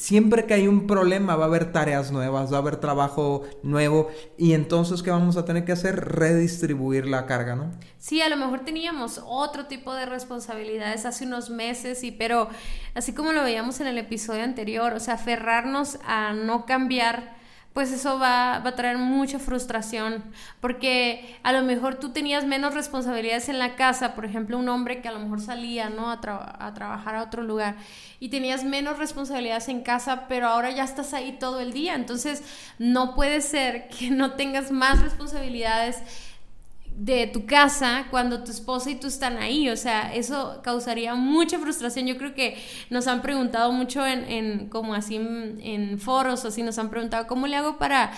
siempre 0.00 0.46
que 0.46 0.54
hay 0.54 0.66
un 0.66 0.86
problema 0.86 1.36
va 1.36 1.44
a 1.44 1.48
haber 1.48 1.72
tareas 1.72 2.10
nuevas, 2.10 2.50
va 2.50 2.56
a 2.56 2.60
haber 2.60 2.78
trabajo 2.78 3.42
nuevo 3.62 4.08
y 4.38 4.54
entonces 4.54 5.02
¿qué 5.02 5.10
vamos 5.10 5.36
a 5.36 5.44
tener 5.44 5.66
que 5.66 5.72
hacer? 5.72 5.94
Redistribuir 5.94 7.06
la 7.06 7.26
carga, 7.26 7.54
¿no? 7.54 7.70
Sí, 7.98 8.22
a 8.22 8.30
lo 8.30 8.38
mejor 8.38 8.60
teníamos 8.60 9.20
otro 9.26 9.66
tipo 9.66 9.92
de 9.92 10.06
responsabilidades 10.06 11.04
hace 11.04 11.26
unos 11.26 11.50
meses 11.50 12.02
y 12.02 12.12
pero 12.12 12.48
así 12.94 13.12
como 13.12 13.34
lo 13.34 13.42
veíamos 13.42 13.78
en 13.80 13.88
el 13.88 13.98
episodio 13.98 14.42
anterior, 14.42 14.94
o 14.94 15.00
sea, 15.00 15.14
aferrarnos 15.14 15.98
a 16.06 16.32
no 16.32 16.64
cambiar 16.64 17.36
pues 17.72 17.92
eso 17.92 18.18
va, 18.18 18.56
a 18.56 18.74
traer 18.74 18.98
mucha 18.98 19.38
frustración, 19.38 20.24
porque 20.60 21.38
a 21.44 21.52
lo 21.52 21.62
mejor 21.62 21.96
tú 21.96 22.10
tenías 22.10 22.44
menos 22.44 22.74
responsabilidades 22.74 23.48
en 23.48 23.58
la 23.58 23.76
casa, 23.76 24.14
por 24.14 24.24
ejemplo, 24.24 24.58
un 24.58 24.68
hombre 24.68 25.00
que 25.00 25.08
a 25.08 25.12
lo 25.12 25.20
mejor 25.20 25.40
salía, 25.40 25.88
¿no? 25.88 26.10
A, 26.10 26.14
a 26.14 26.74
trabajar 26.74 27.14
a 27.14 27.22
otro 27.22 27.42
lugar, 27.42 27.76
y 28.18 28.28
tenías 28.28 28.64
menos 28.64 28.98
responsabilidades 28.98 29.68
en 29.68 29.82
casa, 29.82 30.26
pero 30.28 30.48
ahora 30.48 30.70
ya 30.70 30.84
estás 30.84 31.14
ahí 31.14 31.36
todo 31.38 31.60
el 31.60 31.72
día, 31.72 31.94
entonces 31.94 32.42
no 32.78 33.14
puede 33.14 33.40
ser 33.40 33.88
que 33.88 34.10
no 34.10 34.32
tengas 34.32 34.72
más 34.72 35.00
responsabilidades 35.00 36.02
de 36.96 37.26
tu 37.26 37.46
casa 37.46 38.06
cuando 38.10 38.44
tu 38.44 38.50
esposa 38.50 38.90
y 38.90 38.96
tú 38.96 39.06
están 39.06 39.38
ahí. 39.38 39.68
O 39.68 39.76
sea, 39.76 40.14
eso 40.14 40.60
causaría 40.62 41.14
mucha 41.14 41.58
frustración. 41.58 42.06
Yo 42.06 42.18
creo 42.18 42.34
que 42.34 42.56
nos 42.90 43.06
han 43.06 43.22
preguntado 43.22 43.72
mucho 43.72 44.06
en, 44.06 44.68
como 44.68 44.94
así 44.94 45.16
en, 45.16 45.98
foros, 45.98 46.44
así 46.44 46.62
nos 46.62 46.78
han 46.78 46.90
preguntado, 46.90 47.26
¿cómo 47.26 47.46
le 47.46 47.56
hago 47.56 47.78
para 47.78 48.12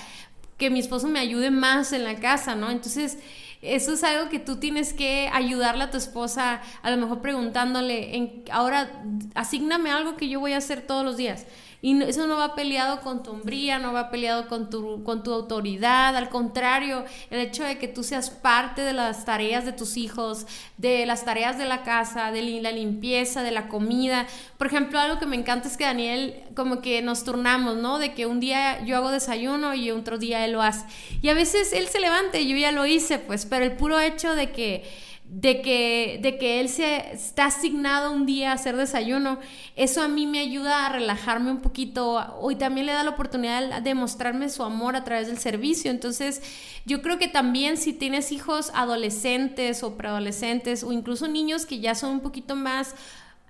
que 0.59 0.71
mi 0.71 0.81
esposo 0.81 1.09
me 1.09 1.19
ayude 1.19 1.51
más 1.51 1.93
en 1.93 2.05
la 2.05 2.17
casa, 2.17 2.55
¿no? 2.55 2.71
Entonces, 2.71 3.19
eso 3.63 3.93
es 3.93 4.05
algo 4.05 4.29
que 4.29 4.39
tú 4.39 4.57
tienes 4.57 4.93
que 4.93 5.29
ayudarle 5.33 5.85
a 5.85 5.91
tu 5.91 5.97
esposa, 5.97 6.61
a 6.83 6.91
lo 6.91 6.97
mejor 6.97 7.21
preguntándole, 7.21 8.17
en, 8.17 8.45
ahora, 8.51 9.03
asígname 9.35 9.91
algo 9.91 10.17
que 10.17 10.29
yo 10.29 10.41
voy 10.41 10.53
a 10.53 10.59
hacer 10.59 10.83
todos 10.83 11.05
los 11.05 11.17
días. 11.17 11.47
Y 11.85 12.01
eso 12.05 12.29
no 12.29 12.37
va 12.37 12.55
peleado 12.55 13.01
con 13.01 13.25
tu 13.25 13.33
hombría, 13.33 13.81
no 13.81 13.93
va 13.93 14.09
peleado 14.09 14.47
con 14.47 14.71
tu, 14.71 15.03
con 15.03 15.25
tu 15.25 15.33
autoridad, 15.33 16.17
al 16.17 16.29
contrario, 16.29 17.05
el 17.29 17.41
hecho 17.41 17.65
de 17.65 17.77
que 17.77 17.89
tú 17.89 18.05
seas 18.05 18.31
parte 18.31 18.83
de 18.83 18.93
las 18.93 19.25
tareas 19.25 19.65
de 19.65 19.73
tus 19.73 19.97
hijos, 19.97 20.47
de 20.79 21.05
las 21.07 21.25
tareas 21.25 21.59
de 21.59 21.65
la 21.65 21.83
casa, 21.83 22.31
de 22.31 22.61
la 22.61 22.71
limpieza, 22.71 23.43
de 23.43 23.51
la 23.51 23.67
comida. 23.67 24.29
Por 24.59 24.69
ejemplo, 24.69 25.01
algo 25.01 25.19
que 25.19 25.27
me 25.27 25.35
encanta 25.35 25.67
es 25.67 25.77
que 25.77 25.83
Daniel 25.83 26.45
como 26.55 26.81
que 26.83 27.03
nos 27.03 27.25
turnamos, 27.25 27.77
¿no? 27.77 27.99
De 27.99 28.15
que 28.15 28.27
un 28.27 28.39
día 28.39 28.85
yo 28.85 28.97
hago 28.97 29.11
desayuno 29.11 29.75
y 29.75 29.91
otro 29.91 30.19
día 30.19 30.45
él 30.45 30.53
lo 30.53 30.63
hace. 30.63 30.87
Y 31.21 31.31
a 31.31 31.35
veces 31.35 31.73
él 31.73 31.89
se 31.89 31.99
levanta 31.99 32.39
y 32.39 32.49
yo 32.49 32.57
ya 32.57 32.71
lo 32.71 32.87
hice, 32.87 33.19
pues, 33.19 33.45
pero 33.45 33.65
el 33.65 33.73
puro 33.73 33.99
hecho 33.99 34.37
de 34.37 34.53
que 34.53 34.85
de 35.33 35.63
que, 35.63 36.19
de 36.21 36.37
que 36.37 36.61
él 36.61 36.69
se 36.69 37.11
está 37.15 37.47
asignado 37.47 38.13
un 38.13 38.27
día 38.27 38.51
a 38.51 38.55
hacer 38.55 38.77
desayuno, 38.77 39.39
eso 39.77 40.03
a 40.03 40.09
mí 40.09 40.27
me 40.27 40.41
ayuda 40.41 40.85
a 40.85 40.91
relajarme 40.91 41.51
un 41.51 41.63
poquito 41.63 42.23
y 42.51 42.57
también 42.57 42.85
le 42.85 42.93
da 42.93 43.03
la 43.03 43.11
oportunidad 43.11 43.81
de 43.81 43.95
mostrarme 43.95 44.51
su 44.51 44.63
amor 44.63 44.95
a 44.95 45.05
través 45.05 45.29
del 45.29 45.39
servicio. 45.39 45.91
Entonces, 45.91 46.43
yo 46.85 47.01
creo 47.01 47.19
que 47.19 47.29
también 47.29 47.79
si 47.79 47.95
tienes 47.95 48.31
hijos 48.31 48.71
adolescentes 48.75 49.83
o 49.83 49.97
preadolescentes 49.97 50.85
o 50.85 50.93
incluso 50.93 51.27
niños 51.29 51.65
que 51.65 51.81
ya 51.81 51.95
son 51.95 52.11
un 52.11 52.21
poquito 52.21 52.55
más 52.55 52.95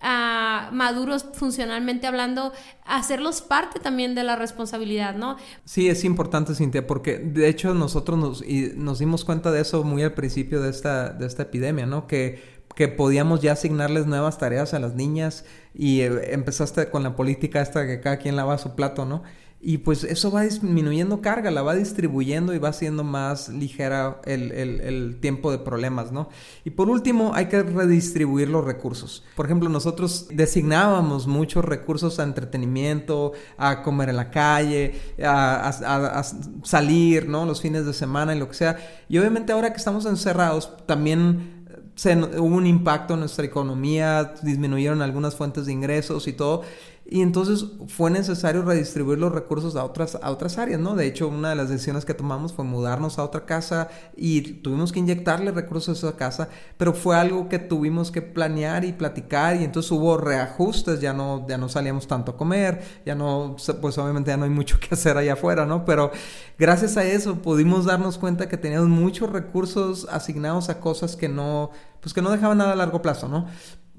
maduros 0.03 1.27
funcionalmente 1.33 2.07
hablando, 2.07 2.53
hacerlos 2.85 3.41
parte 3.41 3.81
también 3.81 4.15
de 4.15 4.25
la 4.25 4.37
responsabilidad, 4.37 5.15
¿no? 5.15 5.37
Sí, 5.65 5.89
es 5.89 6.05
importante, 6.05 6.55
Cintia, 6.55 6.87
porque 6.87 7.19
de 7.19 7.49
hecho 7.49 7.75
nosotros 7.75 8.19
nos, 8.19 8.43
y 8.43 8.73
nos 8.77 8.99
dimos 8.99 9.25
cuenta 9.25 9.53
de 9.53 9.61
eso 9.61 9.85
muy 9.85 10.03
al 10.03 10.15
principio 10.15 10.61
de 10.61 10.71
esta, 10.71 11.11
de 11.11 11.27
esta 11.27 11.45
epidemia, 11.45 11.87
¿no? 11.87 12.07
Que 12.07 12.63
que 12.75 12.89
podíamos 12.89 13.41
ya 13.41 13.53
asignarles 13.53 14.07
nuevas 14.07 14.39
tareas 14.39 14.75
a 14.75 14.79
las 14.79 14.95
niñas 14.95 15.45
y 15.75 16.01
eh, 16.01 16.33
empezaste 16.33 16.89
con 16.89 17.03
la 17.03 17.17
política 17.17 17.61
esta 17.61 17.87
que 17.87 18.01
cada 18.01 18.17
quien 18.17 18.37
lava 18.37 18.59
su 18.59 18.75
plato, 18.75 19.05
¿no? 19.05 19.23
Y 19.65 19.79
pues 19.79 20.03
eso 20.03 20.33
va 20.33 20.43
disminuyendo 20.43 21.21
carga, 21.21 21.53
la 21.53 21.63
va 21.63 21.77
distribuyendo 21.77 22.53
y 22.53 22.59
va 22.59 22.71
haciendo 22.71 23.05
más 23.05 23.49
ligera 23.49 24.21
el, 24.25 25.19
tiempo 25.21 25.53
de 25.53 25.59
problemas, 25.59 26.11
¿no? 26.11 26.31
Y 26.65 26.71
por 26.71 26.91
último, 26.91 27.31
hay 27.33 27.47
que 27.47 27.63
redistribuir 27.63 28.49
los 28.49 28.65
recursos. 28.65 29.23
Por 29.37 29.47
ejemplo, 29.47 29.69
nosotros 29.69 30.27
designábamos 30.33 31.29
muchos 31.29 31.65
recursos 31.65 32.19
a 32.19 32.25
entretenimiento, 32.25 33.35
a 33.57 33.85
comer 33.85 34.09
en 34.09 34.17
la 34.17 34.31
calle, 34.31 35.01
a, 35.23 36.25
salir, 36.65 37.29
¿no? 37.29 37.47
Los 37.47 37.61
fines 37.61 37.87
de 37.87 37.95
semana 37.95 38.35
y 38.35 38.41
lo 38.41 38.49
que 38.49 38.55
sea. 38.55 39.05
Y 39.09 39.17
obviamente 39.19 39.53
ahora 39.53 39.71
que 39.71 39.79
estamos 39.79 40.07
encerrados, 40.07 40.77
también 40.87 41.63
se, 41.95 42.17
hubo 42.17 42.57
un 42.57 42.67
impacto 42.67 43.15
en 43.15 43.21
nuestra 43.21 43.45
economía, 43.45 44.35
disminuyeron 44.43 45.03
algunas 45.03 45.37
fuentes 45.37 45.67
de 45.67 45.73
ingresos 45.73 46.27
y 46.27 46.33
todo. 46.33 46.63
Y 47.05 47.21
entonces 47.21 47.67
fue 47.89 48.11
necesario 48.11 48.63
redistribuir 48.63 49.19
los 49.19 49.33
recursos 49.33 49.75
a 49.75 49.85
otras, 49.85 50.17
a 50.23 50.31
otras 50.31 50.57
áreas, 50.57 50.81
¿no? 50.81 50.95
De 50.95 51.07
hecho, 51.07 51.29
una 51.29 51.51
de 51.51 51.57
las 51.57 51.69
decisiones 51.69 52.05
que 52.05 52.15
tomamos 52.15 52.53
fue 52.53 52.65
mudarnos 52.65 53.19
a 53.19 53.25
otra 53.25 53.45
casa 53.45 53.89
y 54.17 54.41
tuvimos 54.41 54.93
que 54.93 55.01
inyectarle 55.01 55.51
recursos 55.51 56.03
a 56.03 56.09
esa 56.09 56.17
casa, 56.17 56.49
pero 56.79 56.95
fue 56.95 57.17
algo 57.17 57.49
que 57.49 57.59
tuvimos 57.59 58.13
que 58.13 58.23
planear 58.23 58.85
y 58.85 58.93
platicar 58.93 59.57
y 59.57 59.65
entonces 59.65 59.91
hubo 59.91 60.17
reajustes, 60.17 61.01
ya 61.01 61.13
no, 61.13 61.47
ya 61.49 61.59
no 61.59 61.69
salíamos 61.69 62.07
tanto 62.07 62.33
a 62.33 62.37
comer, 62.37 62.83
ya 63.05 63.17
no, 63.17 63.57
pues 63.81 63.99
obviamente 63.99 64.31
ya 64.31 64.37
no 64.37 64.45
hay 64.45 64.51
mucho 64.51 64.79
que 64.81 64.95
hacer 64.95 65.17
allá 65.17 65.33
afuera, 65.33 65.67
¿no? 65.67 65.85
Pero 65.85 66.13
gracias 66.57 66.97
a 66.97 67.05
eso 67.05 67.43
pudimos 67.43 67.85
darnos 67.85 68.17
cuenta 68.17 68.49
que 68.49 68.57
teníamos 68.57 68.89
muchos 68.89 69.31
recursos 69.31 70.07
asignados 70.11 70.69
a 70.69 70.79
cosas 70.79 71.17
que 71.17 71.29
no, 71.29 71.71
pues 72.01 72.15
que 72.15 72.23
no 72.23 72.31
dejaban 72.31 72.59
nada 72.59 72.73
a 72.73 72.77
largo 72.77 73.03
plazo, 73.03 73.29
¿no? 73.29 73.47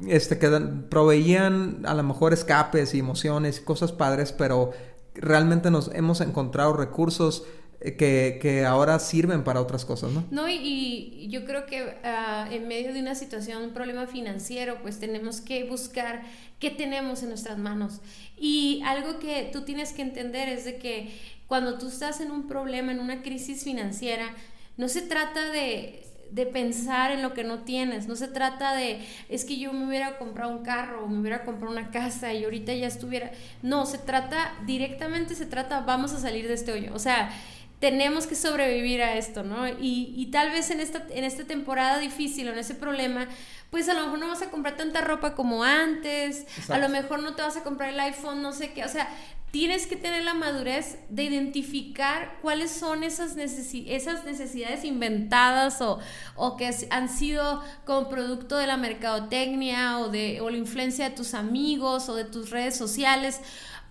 Este, 0.07 0.39
que 0.39 0.49
proveían 0.89 1.83
a 1.85 1.93
lo 1.93 2.03
mejor 2.03 2.33
escapes 2.33 2.93
y 2.93 2.99
emociones 2.99 3.59
y 3.59 3.63
cosas 3.63 3.91
padres, 3.91 4.31
pero 4.31 4.71
realmente 5.15 5.71
nos 5.71 5.93
hemos 5.93 6.21
encontrado 6.21 6.73
recursos 6.73 7.45
eh, 7.81 7.95
que, 7.95 8.39
que, 8.41 8.65
ahora 8.65 8.97
sirven 8.99 9.43
para 9.43 9.61
otras 9.61 9.85
cosas, 9.85 10.11
¿no? 10.11 10.23
No, 10.31 10.47
y, 10.49 11.27
yo 11.29 11.45
creo 11.45 11.65
que 11.65 11.97
ah, 12.03 12.47
en 12.49 12.67
medio 12.67 12.93
de 12.93 13.01
una 13.01 13.15
situación, 13.15 13.63
un 13.63 13.73
problema 13.73 14.07
financiero, 14.07 14.77
pues 14.81 14.99
tenemos 14.99 15.41
que 15.41 15.65
buscar 15.65 16.23
qué 16.59 16.69
tenemos 16.69 17.23
en 17.23 17.29
nuestras 17.29 17.57
manos. 17.57 17.99
Y 18.37 18.81
algo 18.85 19.19
que 19.19 19.49
tú 19.51 19.63
tienes 19.63 19.91
que 19.91 20.01
entender 20.01 20.47
es 20.47 20.65
de 20.65 20.77
que 20.77 21.13
cuando 21.47 21.77
tú 21.77 21.87
estás 21.89 22.21
en 22.21 22.31
un 22.31 22.47
problema, 22.47 22.91
en 22.91 22.99
una 22.99 23.21
crisis 23.21 23.63
financiera, 23.63 24.33
no 24.77 24.87
se 24.87 25.01
trata 25.01 25.51
de 25.51 26.03
de 26.33 26.47
pensar 26.47 27.11
en 27.11 27.21
lo 27.21 27.33
que 27.33 27.43
no 27.43 27.59
tienes. 27.59 28.07
No 28.07 28.15
se 28.15 28.27
trata 28.27 28.73
de, 28.73 29.05
es 29.29 29.45
que 29.45 29.57
yo 29.59 29.71
me 29.71 29.85
hubiera 29.85 30.17
comprado 30.17 30.51
un 30.51 30.63
carro 30.63 31.05
o 31.05 31.07
me 31.07 31.19
hubiera 31.19 31.43
comprado 31.43 31.71
una 31.71 31.91
casa 31.91 32.33
y 32.33 32.43
ahorita 32.43 32.73
ya 32.73 32.87
estuviera. 32.87 33.31
No, 33.61 33.85
se 33.85 33.99
trata, 33.99 34.53
directamente 34.65 35.35
se 35.35 35.45
trata, 35.45 35.81
vamos 35.81 36.11
a 36.13 36.19
salir 36.19 36.47
de 36.47 36.55
este 36.55 36.71
hoyo. 36.71 36.91
O 36.95 36.99
sea, 36.99 37.29
tenemos 37.79 38.25
que 38.25 38.35
sobrevivir 38.35 39.03
a 39.03 39.15
esto, 39.15 39.43
¿no? 39.43 39.67
Y, 39.67 40.13
y 40.17 40.31
tal 40.31 40.49
vez 40.49 40.71
en 40.71 40.79
esta, 40.79 41.05
en 41.11 41.23
esta 41.23 41.43
temporada 41.43 41.99
difícil 41.99 42.47
o 42.47 42.51
en 42.51 42.57
ese 42.57 42.73
problema, 42.73 43.27
pues 43.69 43.87
a 43.87 43.93
lo 43.93 44.03
mejor 44.03 44.19
no 44.19 44.27
vas 44.29 44.41
a 44.41 44.49
comprar 44.49 44.75
tanta 44.75 45.01
ropa 45.01 45.35
como 45.35 45.63
antes, 45.63 46.47
a 46.69 46.79
lo 46.79 46.89
mejor 46.89 47.21
no 47.21 47.35
te 47.35 47.43
vas 47.43 47.57
a 47.57 47.63
comprar 47.63 47.89
el 47.89 47.99
iPhone, 47.99 48.41
no 48.41 48.53
sé 48.53 48.71
qué, 48.71 48.83
o 48.85 48.89
sea, 48.89 49.07
tienes 49.53 49.85
que 49.85 49.95
tener 49.95 50.23
la 50.23 50.33
madurez 50.33 50.97
de 51.09 51.25
identificar 51.25 52.39
cuáles 52.41 52.71
son 52.71 53.03
esas, 53.03 53.37
esas 53.37 54.25
necesidades 54.25 54.83
inventadas 54.83 55.79
o, 55.79 55.99
o, 56.35 56.57
que 56.57 56.71
han 56.89 57.07
sido 57.07 57.63
como 57.85 58.09
producto 58.09 58.57
de 58.57 58.65
la 58.65 58.77
mercadotecnia 58.77 59.99
o 59.99 60.09
de 60.09 60.41
o 60.41 60.49
la 60.49 60.57
influencia 60.57 61.07
de 61.07 61.15
tus 61.15 61.35
amigos 61.35 62.09
o 62.09 62.15
de 62.15 62.25
tus 62.25 62.49
redes 62.49 62.75
sociales, 62.75 63.41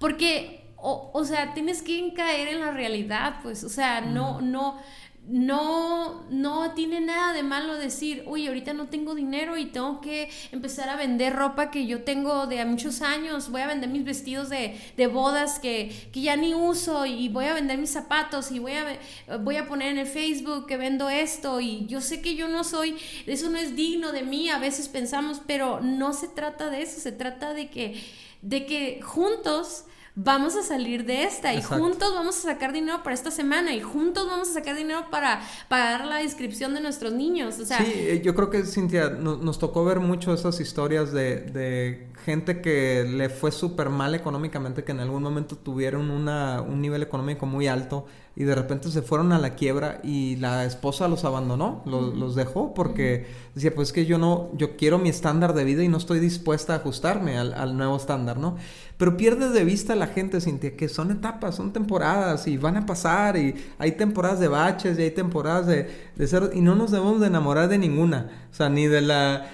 porque, 0.01 0.75
o, 0.79 1.13
o 1.15 1.25
sea, 1.25 1.55
tienes 1.55 1.81
que 1.83 2.13
caer 2.13 2.49
en 2.49 2.59
la 2.59 2.73
realidad, 2.73 3.37
pues, 3.45 3.63
o 3.63 3.69
sea, 3.69 4.01
no, 4.01 4.41
no 4.41 4.81
no, 5.29 6.25
no 6.31 6.73
tiene 6.73 7.01
nada 7.01 7.33
de 7.33 7.45
malo 7.45 7.77
decir, 7.77 8.25
uy, 8.27 8.49
ahorita 8.49 8.75
no 8.75 8.89
tengo 8.89 9.15
dinero 9.15 9.57
y 9.57 9.67
tengo 9.67 10.01
que 10.01 10.29
empezar 10.51 10.89
a 10.89 10.97
vender 10.97 11.33
ropa 11.33 11.71
que 11.71 11.87
yo 11.87 12.03
tengo 12.03 12.49
de 12.49 12.65
muchos 12.65 13.03
años, 13.03 13.49
voy 13.51 13.61
a 13.61 13.69
vender 13.69 13.89
mis 13.89 14.05
vestidos 14.05 14.51
de, 14.51 14.77
bodas 15.07 15.61
que, 15.61 15.93
ya 16.13 16.37
ni 16.37 16.55
uso 16.55 17.07
y 17.07 17.29
voy 17.29 17.45
a 17.45 17.55
vender 17.55 17.79
mis 17.79 17.91
zapatos 17.91 18.51
y 18.51 18.59
voy 18.59 18.73
a, 18.73 19.39
voy 19.39 19.57
a 19.57 19.69
poner 19.69 19.93
en 19.93 19.99
el 19.99 20.07
Facebook 20.07 20.67
que 20.67 20.77
vendo 20.77 21.09
esto 21.09 21.61
y 21.61 21.87
yo 21.87 22.01
sé 22.01 22.21
que 22.21 22.35
yo 22.35 22.49
no 22.49 22.65
soy, 22.65 22.97
eso 23.27 23.49
no 23.49 23.59
es 23.59 23.77
digno 23.77 24.11
de 24.11 24.25
mí, 24.25 24.51
a 24.51 24.59
veces 24.59 24.89
pensamos, 24.89 25.41
pero 25.47 25.81
no 25.81 26.15
se 26.15 26.29
trata 26.29 26.69
de 26.69 26.83
eso, 26.83 27.01
se 27.01 27.13
trata 27.13 27.55
de 27.55 27.71
que, 27.71 28.03
de 28.43 28.67
que 28.67 29.01
juntos 29.03 29.85
vamos 30.15 30.57
a 30.57 30.63
salir 30.63 31.07
de 31.07 31.25
esta 31.25 31.55
y 31.55 31.63
juntos 31.63 32.13
vamos 32.15 32.37
a 32.39 32.53
sacar 32.53 32.73
dinero 32.73 33.03
para 33.03 33.15
esta 33.15 33.31
semana 33.31 33.75
y 33.75 33.81
juntos 33.81 34.27
vamos 34.27 34.51
a 34.51 34.53
sacar 34.53 34.77
dinero 34.77 35.07
para 35.11 35.41
pagar 35.69 36.05
la 36.05 36.23
inscripción 36.23 36.75
de 36.75 36.81
nuestros 36.81 37.13
niños. 37.13 37.59
O 37.59 37.65
sea, 37.65 37.79
sí, 37.79 37.93
eh, 37.95 38.21
yo 38.23 38.35
creo 38.35 38.51
que 38.51 38.65
Cintia, 38.65 39.09
nos 39.11 39.59
tocó 39.59 39.85
ver 39.85 40.01
mucho 40.01 40.35
esas 40.35 40.61
historias 40.61 41.13
de, 41.13 41.41
de 41.41 42.07
gente 42.25 42.61
que 42.61 43.05
le 43.05 43.29
fue 43.29 43.53
súper 43.53 43.91
mal 43.91 44.15
económicamente, 44.15 44.85
que 44.85 44.93
en 44.93 45.01
algún 45.01 45.23
momento 45.23 45.57
tuvieron 45.57 46.11
una, 46.11 46.63
un 46.63 46.81
nivel 46.81 47.03
económico 47.03 47.47
muy 47.47 47.67
alto 47.67 48.07
y 48.35 48.45
de 48.45 48.55
repente 48.55 48.91
se 48.91 49.03
fueron 49.03 49.33
a 49.33 49.39
la 49.39 49.55
quiebra 49.55 50.01
y 50.03 50.37
la 50.37 50.65
esposa 50.65 51.07
los 51.09 51.25
abandonó, 51.25 51.83
los, 51.85 52.35
dejó 52.35 52.73
porque 52.73 53.27
decía, 53.55 53.75
pues 53.75 53.93
que 53.93 54.07
yo 54.07 54.17
no, 54.17 54.51
yo 54.55 54.77
quiero 54.77 54.99
mi 54.99 55.11
estándar 55.11 55.53
de 55.53 55.65
vida 55.65 55.83
y 55.83 55.89
no 55.89 55.99
estoy 55.99 56.19
dispuesta 56.19 56.73
a 56.73 56.77
ajustarme 56.77 57.37
al, 57.37 57.53
al 57.53 57.77
nuevo 57.77 57.97
estándar, 57.97 58.39
¿no? 58.39 58.57
Pero 58.97 59.17
pierde 59.17 59.51
de 59.51 59.65
vista 59.65 59.97
la 59.97 60.07
gente, 60.07 60.41
Cintia, 60.41 60.77
que 60.77 60.89
son 60.89 61.11
etapas, 61.11 61.57
son 61.57 61.73
temporadas 61.73 62.47
y 62.47 62.57
van 62.57 62.77
a 62.77 62.87
pasar 62.87 63.37
y 63.37 63.55
hay 63.79 63.93
temporadas 63.93 64.39
de 64.39 64.47
baches 64.47 64.99
y 64.99 65.03
hay 65.03 65.11
temporadas 65.11 65.67
de, 65.67 65.91
de 66.17 66.27
ser... 66.27 66.51
Y 66.55 66.61
no 66.61 66.75
nos 66.75 66.91
debemos 66.91 67.21
de 67.21 67.29
enamorar 67.29 67.69
de 67.69 67.79
ninguna. 67.79 68.31
O 68.51 68.55
sea, 68.55 68.69
ni 68.69 68.87
de 68.87 69.01
la... 69.01 69.51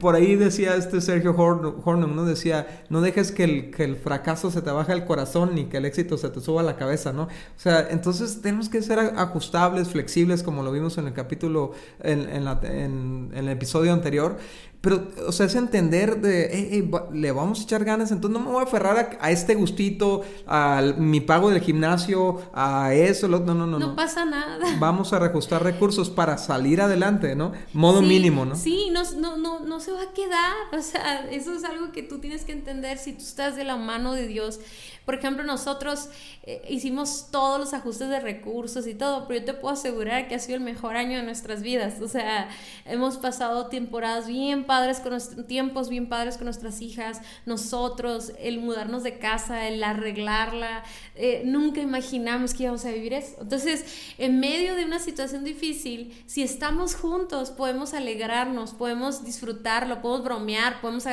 Por 0.00 0.14
ahí 0.14 0.36
decía 0.36 0.76
este 0.76 1.00
Sergio 1.00 1.34
Hornum, 1.34 2.14
¿no? 2.14 2.24
Decía, 2.24 2.84
no 2.90 3.00
dejes 3.00 3.32
que 3.32 3.44
el, 3.44 3.70
que 3.70 3.84
el 3.84 3.96
fracaso 3.96 4.50
se 4.50 4.60
te 4.60 4.70
baje 4.70 4.92
al 4.92 5.06
corazón 5.06 5.54
ni 5.54 5.64
que 5.64 5.78
el 5.78 5.86
éxito 5.86 6.18
se 6.18 6.28
te 6.28 6.40
suba 6.40 6.60
a 6.60 6.64
la 6.64 6.76
cabeza, 6.76 7.12
¿no? 7.12 7.22
O 7.22 7.28
sea, 7.56 7.88
entonces 7.90 8.42
tenemos 8.42 8.68
que 8.68 8.82
ser 8.82 8.98
ajustables, 8.98 9.88
flexibles, 9.88 10.42
como 10.42 10.62
lo 10.62 10.72
vimos 10.72 10.98
en 10.98 11.06
el 11.06 11.14
capítulo, 11.14 11.72
en, 12.00 12.28
en, 12.28 12.44
la, 12.44 12.60
en, 12.62 13.30
en 13.32 13.44
el 13.44 13.48
episodio 13.48 13.92
anterior. 13.92 14.36
Pero, 14.82 15.08
o 15.28 15.30
sea, 15.30 15.46
es 15.46 15.54
entender 15.54 16.20
de, 16.20 16.84
le 17.12 17.30
vamos 17.30 17.60
a 17.60 17.62
echar 17.62 17.84
ganas, 17.84 18.10
entonces 18.10 18.36
no 18.36 18.44
me 18.44 18.52
voy 18.52 18.62
a 18.62 18.64
aferrar 18.64 19.16
a, 19.20 19.30
este 19.30 19.54
gustito, 19.54 20.22
a 20.44 20.82
mi 20.98 21.20
pago 21.20 21.50
del 21.50 21.60
gimnasio, 21.60 22.42
a 22.52 22.92
eso, 22.92 23.28
no, 23.28 23.38
no, 23.38 23.54
no. 23.54 23.78
No 23.78 23.94
pasa 23.94 24.24
nada. 24.24 24.58
Vamos 24.80 25.12
a 25.12 25.20
reajustar 25.20 25.62
recursos 25.62 26.10
para 26.10 26.36
salir 26.36 26.80
adelante, 26.80 27.36
¿no? 27.36 27.52
Modo 27.72 28.02
mínimo, 28.02 28.44
¿no? 28.44 28.56
Sí, 28.56 28.90
no, 28.90 29.04
no, 29.18 29.36
no, 29.36 29.60
no 29.60 29.78
se 29.78 29.92
va 29.92 30.02
a 30.02 30.12
quedar, 30.12 30.52
o 30.76 30.82
sea, 30.82 31.30
eso 31.30 31.54
es 31.54 31.62
algo 31.62 31.92
que 31.92 32.02
tú 32.02 32.18
tienes 32.18 32.44
que 32.44 32.50
entender 32.50 32.98
si 32.98 33.12
tú 33.12 33.22
estás 33.22 33.54
de 33.54 33.62
la 33.62 33.76
mano 33.76 34.14
de 34.14 34.26
Dios 34.26 34.58
por 35.04 35.14
ejemplo, 35.14 35.44
nosotros 35.44 36.08
eh, 36.44 36.62
hicimos 36.68 37.28
todos 37.30 37.58
los 37.58 37.74
ajustes 37.74 38.08
de 38.08 38.20
recursos 38.20 38.86
y 38.86 38.94
todo, 38.94 39.26
pero 39.26 39.40
yo 39.40 39.46
te 39.46 39.54
puedo 39.54 39.74
asegurar 39.74 40.28
que 40.28 40.34
ha 40.34 40.38
sido 40.38 40.56
el 40.56 40.62
mejor 40.62 40.96
año 40.96 41.16
de 41.16 41.22
nuestras 41.22 41.62
vidas. 41.62 42.00
O 42.00 42.08
sea, 42.08 42.48
hemos 42.84 43.18
pasado 43.18 43.66
temporadas 43.66 44.26
bien 44.26 44.64
padres 44.64 45.00
con 45.00 45.12
nuestros 45.12 45.46
tiempos 45.46 45.88
bien 45.88 46.08
padres 46.08 46.36
con 46.36 46.44
nuestras 46.44 46.80
hijas, 46.80 47.20
nosotros, 47.46 48.32
el 48.38 48.60
mudarnos 48.60 49.02
de 49.02 49.18
casa, 49.18 49.68
el 49.68 49.82
arreglarla, 49.82 50.82
eh, 51.14 51.42
nunca 51.44 51.80
imaginamos 51.80 52.54
que 52.54 52.64
íbamos 52.64 52.84
a 52.84 52.90
vivir 52.90 53.12
eso. 53.12 53.36
Entonces, 53.40 54.14
en 54.18 54.40
medio 54.40 54.74
de 54.74 54.84
una 54.84 54.98
situación 54.98 55.44
difícil, 55.44 56.22
si 56.26 56.42
estamos 56.42 56.94
juntos, 56.94 57.50
podemos 57.50 57.94
alegrarnos, 57.94 58.72
podemos 58.72 59.24
disfrutarlo, 59.24 60.00
podemos 60.00 60.24
bromear, 60.24 60.80
podemos 60.80 61.04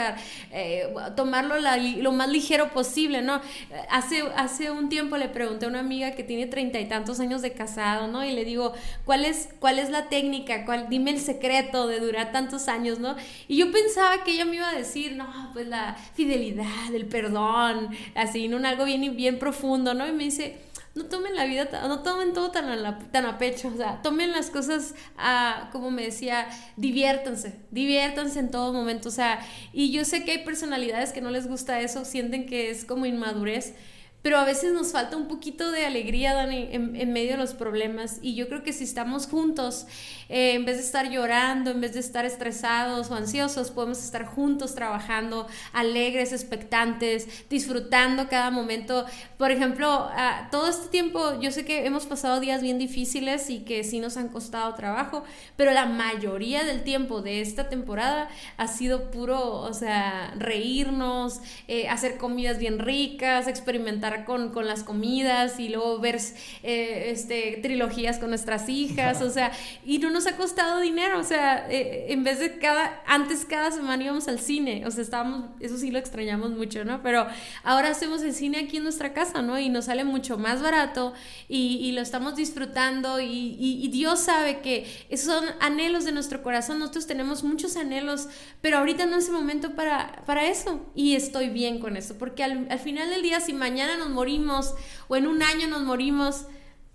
eh, 0.52 0.94
tomarlo 1.16 1.56
lo 1.60 2.12
más 2.12 2.30
ligero 2.30 2.72
posible, 2.72 3.22
¿no? 3.22 3.42
Hace, 3.90 4.22
hace 4.36 4.72
un 4.72 4.90
tiempo 4.90 5.18
le 5.18 5.30
pregunté 5.30 5.66
a 5.66 5.70
una 5.70 5.80
amiga 5.80 6.12
que 6.12 6.24
tiene 6.24 6.48
treinta 6.48 6.80
y 6.80 6.88
tantos 6.88 7.20
años 7.20 7.42
de 7.42 7.54
casado, 7.54 8.08
¿no? 8.08 8.24
Y 8.24 8.32
le 8.32 8.46
digo, 8.46 8.74
¿cuál 9.06 9.26
es, 9.26 9.50
cuál 9.60 9.80
es 9.80 9.90
la 9.90 10.10
técnica? 10.10 10.66
¿Cuál, 10.66 10.88
dime 10.90 11.12
el 11.12 11.20
secreto 11.20 11.88
de 11.88 12.00
durar 12.00 12.32
tantos 12.32 12.68
años, 12.68 13.00
¿no? 13.00 13.16
Y 13.48 13.58
yo 13.58 13.72
pensaba 13.72 14.24
que 14.24 14.32
ella 14.32 14.46
me 14.46 14.58
iba 14.58 14.70
a 14.70 14.76
decir, 14.76 15.16
no, 15.16 15.50
pues 15.54 15.68
la 15.68 15.96
fidelidad, 16.16 16.94
el 16.94 17.06
perdón, 17.06 17.90
así, 18.16 18.48
¿no? 18.48 18.66
Algo 18.68 18.86
bien, 18.86 19.16
bien 19.16 19.40
profundo, 19.40 19.94
¿no? 19.94 20.08
Y 20.08 20.12
me 20.12 20.26
dice, 20.26 20.58
no 21.00 21.06
tomen 21.06 21.34
la 21.34 21.46
vida, 21.46 21.70
no 21.88 22.02
tomen 22.02 22.34
todo 22.34 22.52
tan 22.52 22.70
a, 22.70 23.00
tan 23.12 23.26
a 23.26 23.38
pecho, 23.38 23.70
o 23.70 23.78
sea, 23.78 24.02
tomen 24.02 24.32
las 24.32 24.50
cosas, 24.50 24.96
a, 25.18 25.70
como 25.72 25.92
me 25.92 26.04
decía, 26.04 26.48
diviértanse, 26.76 27.56
diviértanse 27.72 28.40
en 28.40 28.52
todo 28.52 28.74
momento, 28.74 29.08
o 29.08 29.12
sea, 29.12 29.40
y 29.72 29.92
yo 29.92 30.04
sé 30.04 30.26
que 30.26 30.32
hay 30.32 30.44
personalidades 30.44 31.14
que 31.14 31.22
no 31.22 31.32
les 31.32 31.48
gusta 31.48 31.80
eso, 31.80 32.04
sienten 32.04 32.46
que 32.46 32.70
es 32.70 32.84
como 32.84 33.06
inmadurez, 33.06 33.76
pero 34.22 34.38
a 34.38 34.44
veces 34.44 34.74
nos 34.74 34.92
falta 34.92 35.16
un 35.16 35.30
poquito 35.30 35.72
de 35.72 35.86
alegría, 35.86 36.44
en, 36.44 37.14
medio 37.14 37.32
de 37.32 37.38
los 37.38 37.54
problemas. 37.54 38.20
Y 38.22 38.36
yo 38.36 38.50
creo 38.50 38.64
que 38.64 38.74
si 38.74 38.84
estamos 38.84 39.28
juntos, 39.28 39.88
eh, 40.30 40.54
en 40.54 40.66
vez 40.66 40.78
de 40.78 40.84
estar 40.84 41.10
llorando, 41.10 41.72
en 41.72 41.82
vez 41.82 41.94
de 41.94 42.00
estar 42.00 42.26
estresados 42.26 43.10
o 43.10 43.16
ansiosos, 43.16 43.72
podemos 43.72 44.04
estar 44.04 44.26
juntos 44.26 44.76
trabajando, 44.76 45.48
alegres, 45.74 46.32
expectantes, 46.32 47.28
disfrutando 47.50 48.30
cada 48.30 48.52
momento. 48.52 49.06
Por 49.38 49.52
ejemplo, 49.52 50.10
todo 50.52 50.68
este 50.68 50.88
tiempo, 50.90 51.40
yo 51.42 51.52
sé 51.52 51.66
que 51.66 51.86
hemos 51.86 52.06
pasado 52.06 52.40
días 52.40 52.62
bien 52.62 52.78
difíciles 52.78 53.50
y 53.50 53.60
que 53.60 53.84
sí 53.84 54.00
nos 54.00 54.18
han 54.18 54.30
costado 54.30 54.74
trabajo, 54.76 55.24
pero 55.56 55.72
la 55.72 55.86
mayoría 55.86 56.64
del 56.64 56.84
tiempo 56.84 57.22
de 57.22 57.42
esta 57.42 57.70
temporada 57.70 58.30
ha 58.58 58.68
sido 58.68 59.12
puro, 59.12 59.62
o 59.62 59.74
sea, 59.74 60.34
reírnos, 60.38 61.40
eh, 61.68 61.88
hacer 61.90 62.18
comidas 62.18 62.60
bien 62.60 62.80
ricas, 62.80 63.48
experimentar 63.48 64.26
con, 64.26 64.52
con 64.52 64.68
las 64.68 64.84
comidas 64.84 65.60
y 65.60 65.70
luego 65.70 66.00
ver 66.00 66.20
eh, 66.64 67.12
este, 67.12 67.60
trilogías 67.62 68.20
con 68.20 68.30
nuestras 68.30 68.70
hijas, 68.70 69.22
o 69.22 69.30
sea, 69.30 69.52
y 69.86 70.00
no 70.00 70.10
nos 70.10 70.19
ha 70.28 70.38
costado 70.38 70.80
dinero, 70.80 71.20
o 71.20 71.24
sea, 71.24 71.70
eh, 71.70 72.08
en 72.10 72.24
vez 72.24 72.40
de 72.40 72.58
cada, 72.58 73.02
antes 73.06 73.46
cada 73.46 73.72
semana 73.72 74.04
íbamos 74.04 74.28
al 74.28 74.40
cine, 74.40 74.84
o 74.86 74.92
sea, 74.92 75.04
estábamos, 75.04 75.50
eso 75.60 75.78
sí 75.78 75.92
lo 75.92 76.00
extrañamos 76.00 76.52
mucho, 76.52 76.86
¿no? 76.86 77.02
Pero 77.02 77.28
ahora 77.64 77.90
hacemos 77.90 78.22
el 78.22 78.34
cine 78.34 78.60
aquí 78.60 78.78
en 78.78 78.84
nuestra 78.84 79.14
casa, 79.14 79.42
¿no? 79.42 79.60
Y 79.60 79.70
nos 79.70 79.86
sale 79.86 80.04
mucho 80.04 80.38
más 80.38 80.62
barato 80.62 81.14
y, 81.48 81.78
y 81.82 81.92
lo 81.92 82.02
estamos 82.02 82.36
disfrutando 82.36 83.20
y, 83.20 83.56
y, 83.60 83.88
Dios 83.90 84.20
sabe 84.20 84.62
que 84.62 84.86
esos 85.10 85.34
son 85.34 85.46
anhelos 85.60 86.06
de 86.06 86.12
nuestro 86.12 86.44
corazón, 86.44 86.80
nosotros 86.80 87.08
tenemos 87.08 87.44
muchos 87.44 87.76
anhelos, 87.76 88.28
pero 88.62 88.78
ahorita 88.78 89.06
no 89.06 89.18
es 89.18 89.28
el 89.28 89.34
momento 89.34 89.76
para, 89.76 90.24
para 90.26 90.48
eso 90.48 90.86
y 90.96 91.16
estoy 91.16 91.50
bien 91.50 91.80
con 91.80 91.98
eso, 91.98 92.18
porque 92.18 92.44
al, 92.44 92.68
al 92.70 92.80
final 92.80 93.10
del 93.10 93.22
día, 93.22 93.40
si 93.40 93.54
mañana 93.54 93.98
nos 93.98 94.10
morimos 94.10 94.74
o 95.08 95.16
en 95.16 95.28
un 95.28 95.42
año 95.42 95.68
nos 95.68 95.84
morimos, 95.84 96.46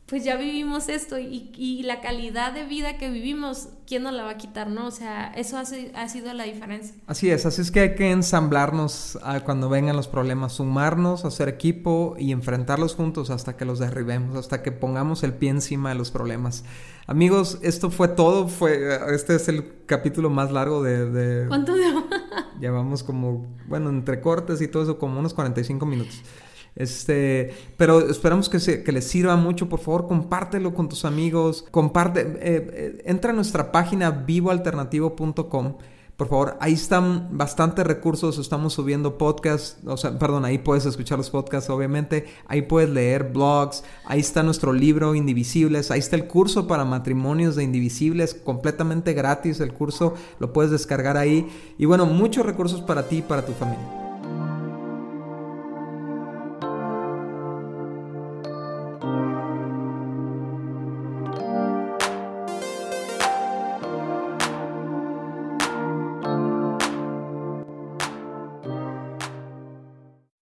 pues 0.06 0.22
ya 0.22 0.36
vivimos 0.36 0.90
esto 0.90 1.18
y, 1.18 1.82
la 1.84 2.00
calidad 2.00 2.52
de 2.52 2.64
vida 2.64 2.98
que 2.98 3.08
vivimos, 3.08 3.68
¿quién 3.86 4.02
nos 4.02 4.12
la 4.12 4.24
va 4.24 4.30
a 4.30 4.36
quitar, 4.36 4.68
no? 4.68 4.86
O 4.86 4.90
sea, 4.90 5.32
eso 5.34 5.56
ha 5.58 6.08
sido 6.08 6.34
la 6.34 6.44
diferencia. 6.44 6.94
Así 7.06 7.30
es, 7.30 7.46
así 7.46 7.62
es 7.62 7.70
que 7.70 7.80
hay 7.80 7.94
que 7.94 8.10
ensamblarnos 8.10 9.18
cuando 9.44 9.68
vengan 9.70 9.96
los 9.96 10.08
problemas, 10.08 10.52
sumarnos, 10.52 11.24
hacer 11.24 11.48
equipo 11.48 12.16
y 12.18 12.32
enfrentarlos 12.32 12.94
juntos 12.94 13.30
hasta 13.30 13.56
que 13.56 13.64
los 13.64 13.78
derribemos, 13.78 14.36
hasta 14.36 14.62
que 14.62 14.72
pongamos 14.72 15.22
el 15.22 15.32
pie 15.32 15.50
encima 15.50 15.88
de 15.90 15.94
los 15.94 16.10
problemas. 16.10 16.64
Amigos, 17.06 17.58
esto 17.62 17.90
fue 17.90 18.08
todo, 18.08 18.48
fue 18.48 19.14
este 19.14 19.36
es 19.36 19.48
el 19.48 19.84
capítulo 19.86 20.28
más 20.28 20.52
largo 20.52 20.82
de... 20.82 21.10
de 21.10 21.48
¿Cuánto 21.48 21.76
llevamos? 21.76 22.04
Llevamos 22.60 23.02
como, 23.02 23.46
bueno, 23.66 23.90
entre 23.90 24.20
cortes 24.20 24.60
y 24.62 24.68
todo 24.68 24.84
eso, 24.84 24.98
como 24.98 25.18
unos 25.18 25.34
45 25.34 25.84
minutos. 25.86 26.22
Este, 26.76 27.54
pero 27.76 28.00
esperamos 28.08 28.48
que, 28.48 28.58
se, 28.60 28.82
que 28.82 28.92
les 28.92 29.06
sirva 29.06 29.36
mucho. 29.36 29.68
Por 29.68 29.80
favor, 29.80 30.06
compártelo 30.06 30.74
con 30.74 30.88
tus 30.88 31.04
amigos. 31.04 31.64
Comparte, 31.70 32.20
eh, 32.20 32.36
eh, 32.40 33.02
entra 33.06 33.30
a 33.30 33.34
nuestra 33.34 33.72
página 33.72 34.10
vivoalternativo.com. 34.10 35.76
Por 36.16 36.28
favor, 36.28 36.56
ahí 36.60 36.74
están 36.74 37.36
bastantes 37.36 37.84
recursos, 37.84 38.38
estamos 38.38 38.72
subiendo 38.72 39.18
podcasts, 39.18 39.78
o 39.84 39.96
sea, 39.96 40.16
perdón, 40.16 40.44
ahí 40.44 40.58
puedes 40.58 40.86
escuchar 40.86 41.18
los 41.18 41.28
podcasts, 41.28 41.68
obviamente, 41.70 42.26
ahí 42.46 42.62
puedes 42.62 42.88
leer 42.88 43.32
blogs, 43.32 43.82
ahí 44.04 44.20
está 44.20 44.44
nuestro 44.44 44.72
libro 44.72 45.16
Indivisibles, 45.16 45.90
ahí 45.90 45.98
está 45.98 46.14
el 46.14 46.28
curso 46.28 46.68
para 46.68 46.84
matrimonios 46.84 47.56
de 47.56 47.64
Indivisibles, 47.64 48.34
completamente 48.34 49.12
gratis 49.12 49.58
el 49.58 49.72
curso, 49.72 50.14
lo 50.38 50.52
puedes 50.52 50.70
descargar 50.70 51.16
ahí, 51.16 51.48
y 51.78 51.84
bueno, 51.84 52.06
muchos 52.06 52.46
recursos 52.46 52.80
para 52.80 53.08
ti 53.08 53.16
y 53.16 53.22
para 53.22 53.44
tu 53.44 53.52
familia. 53.52 54.03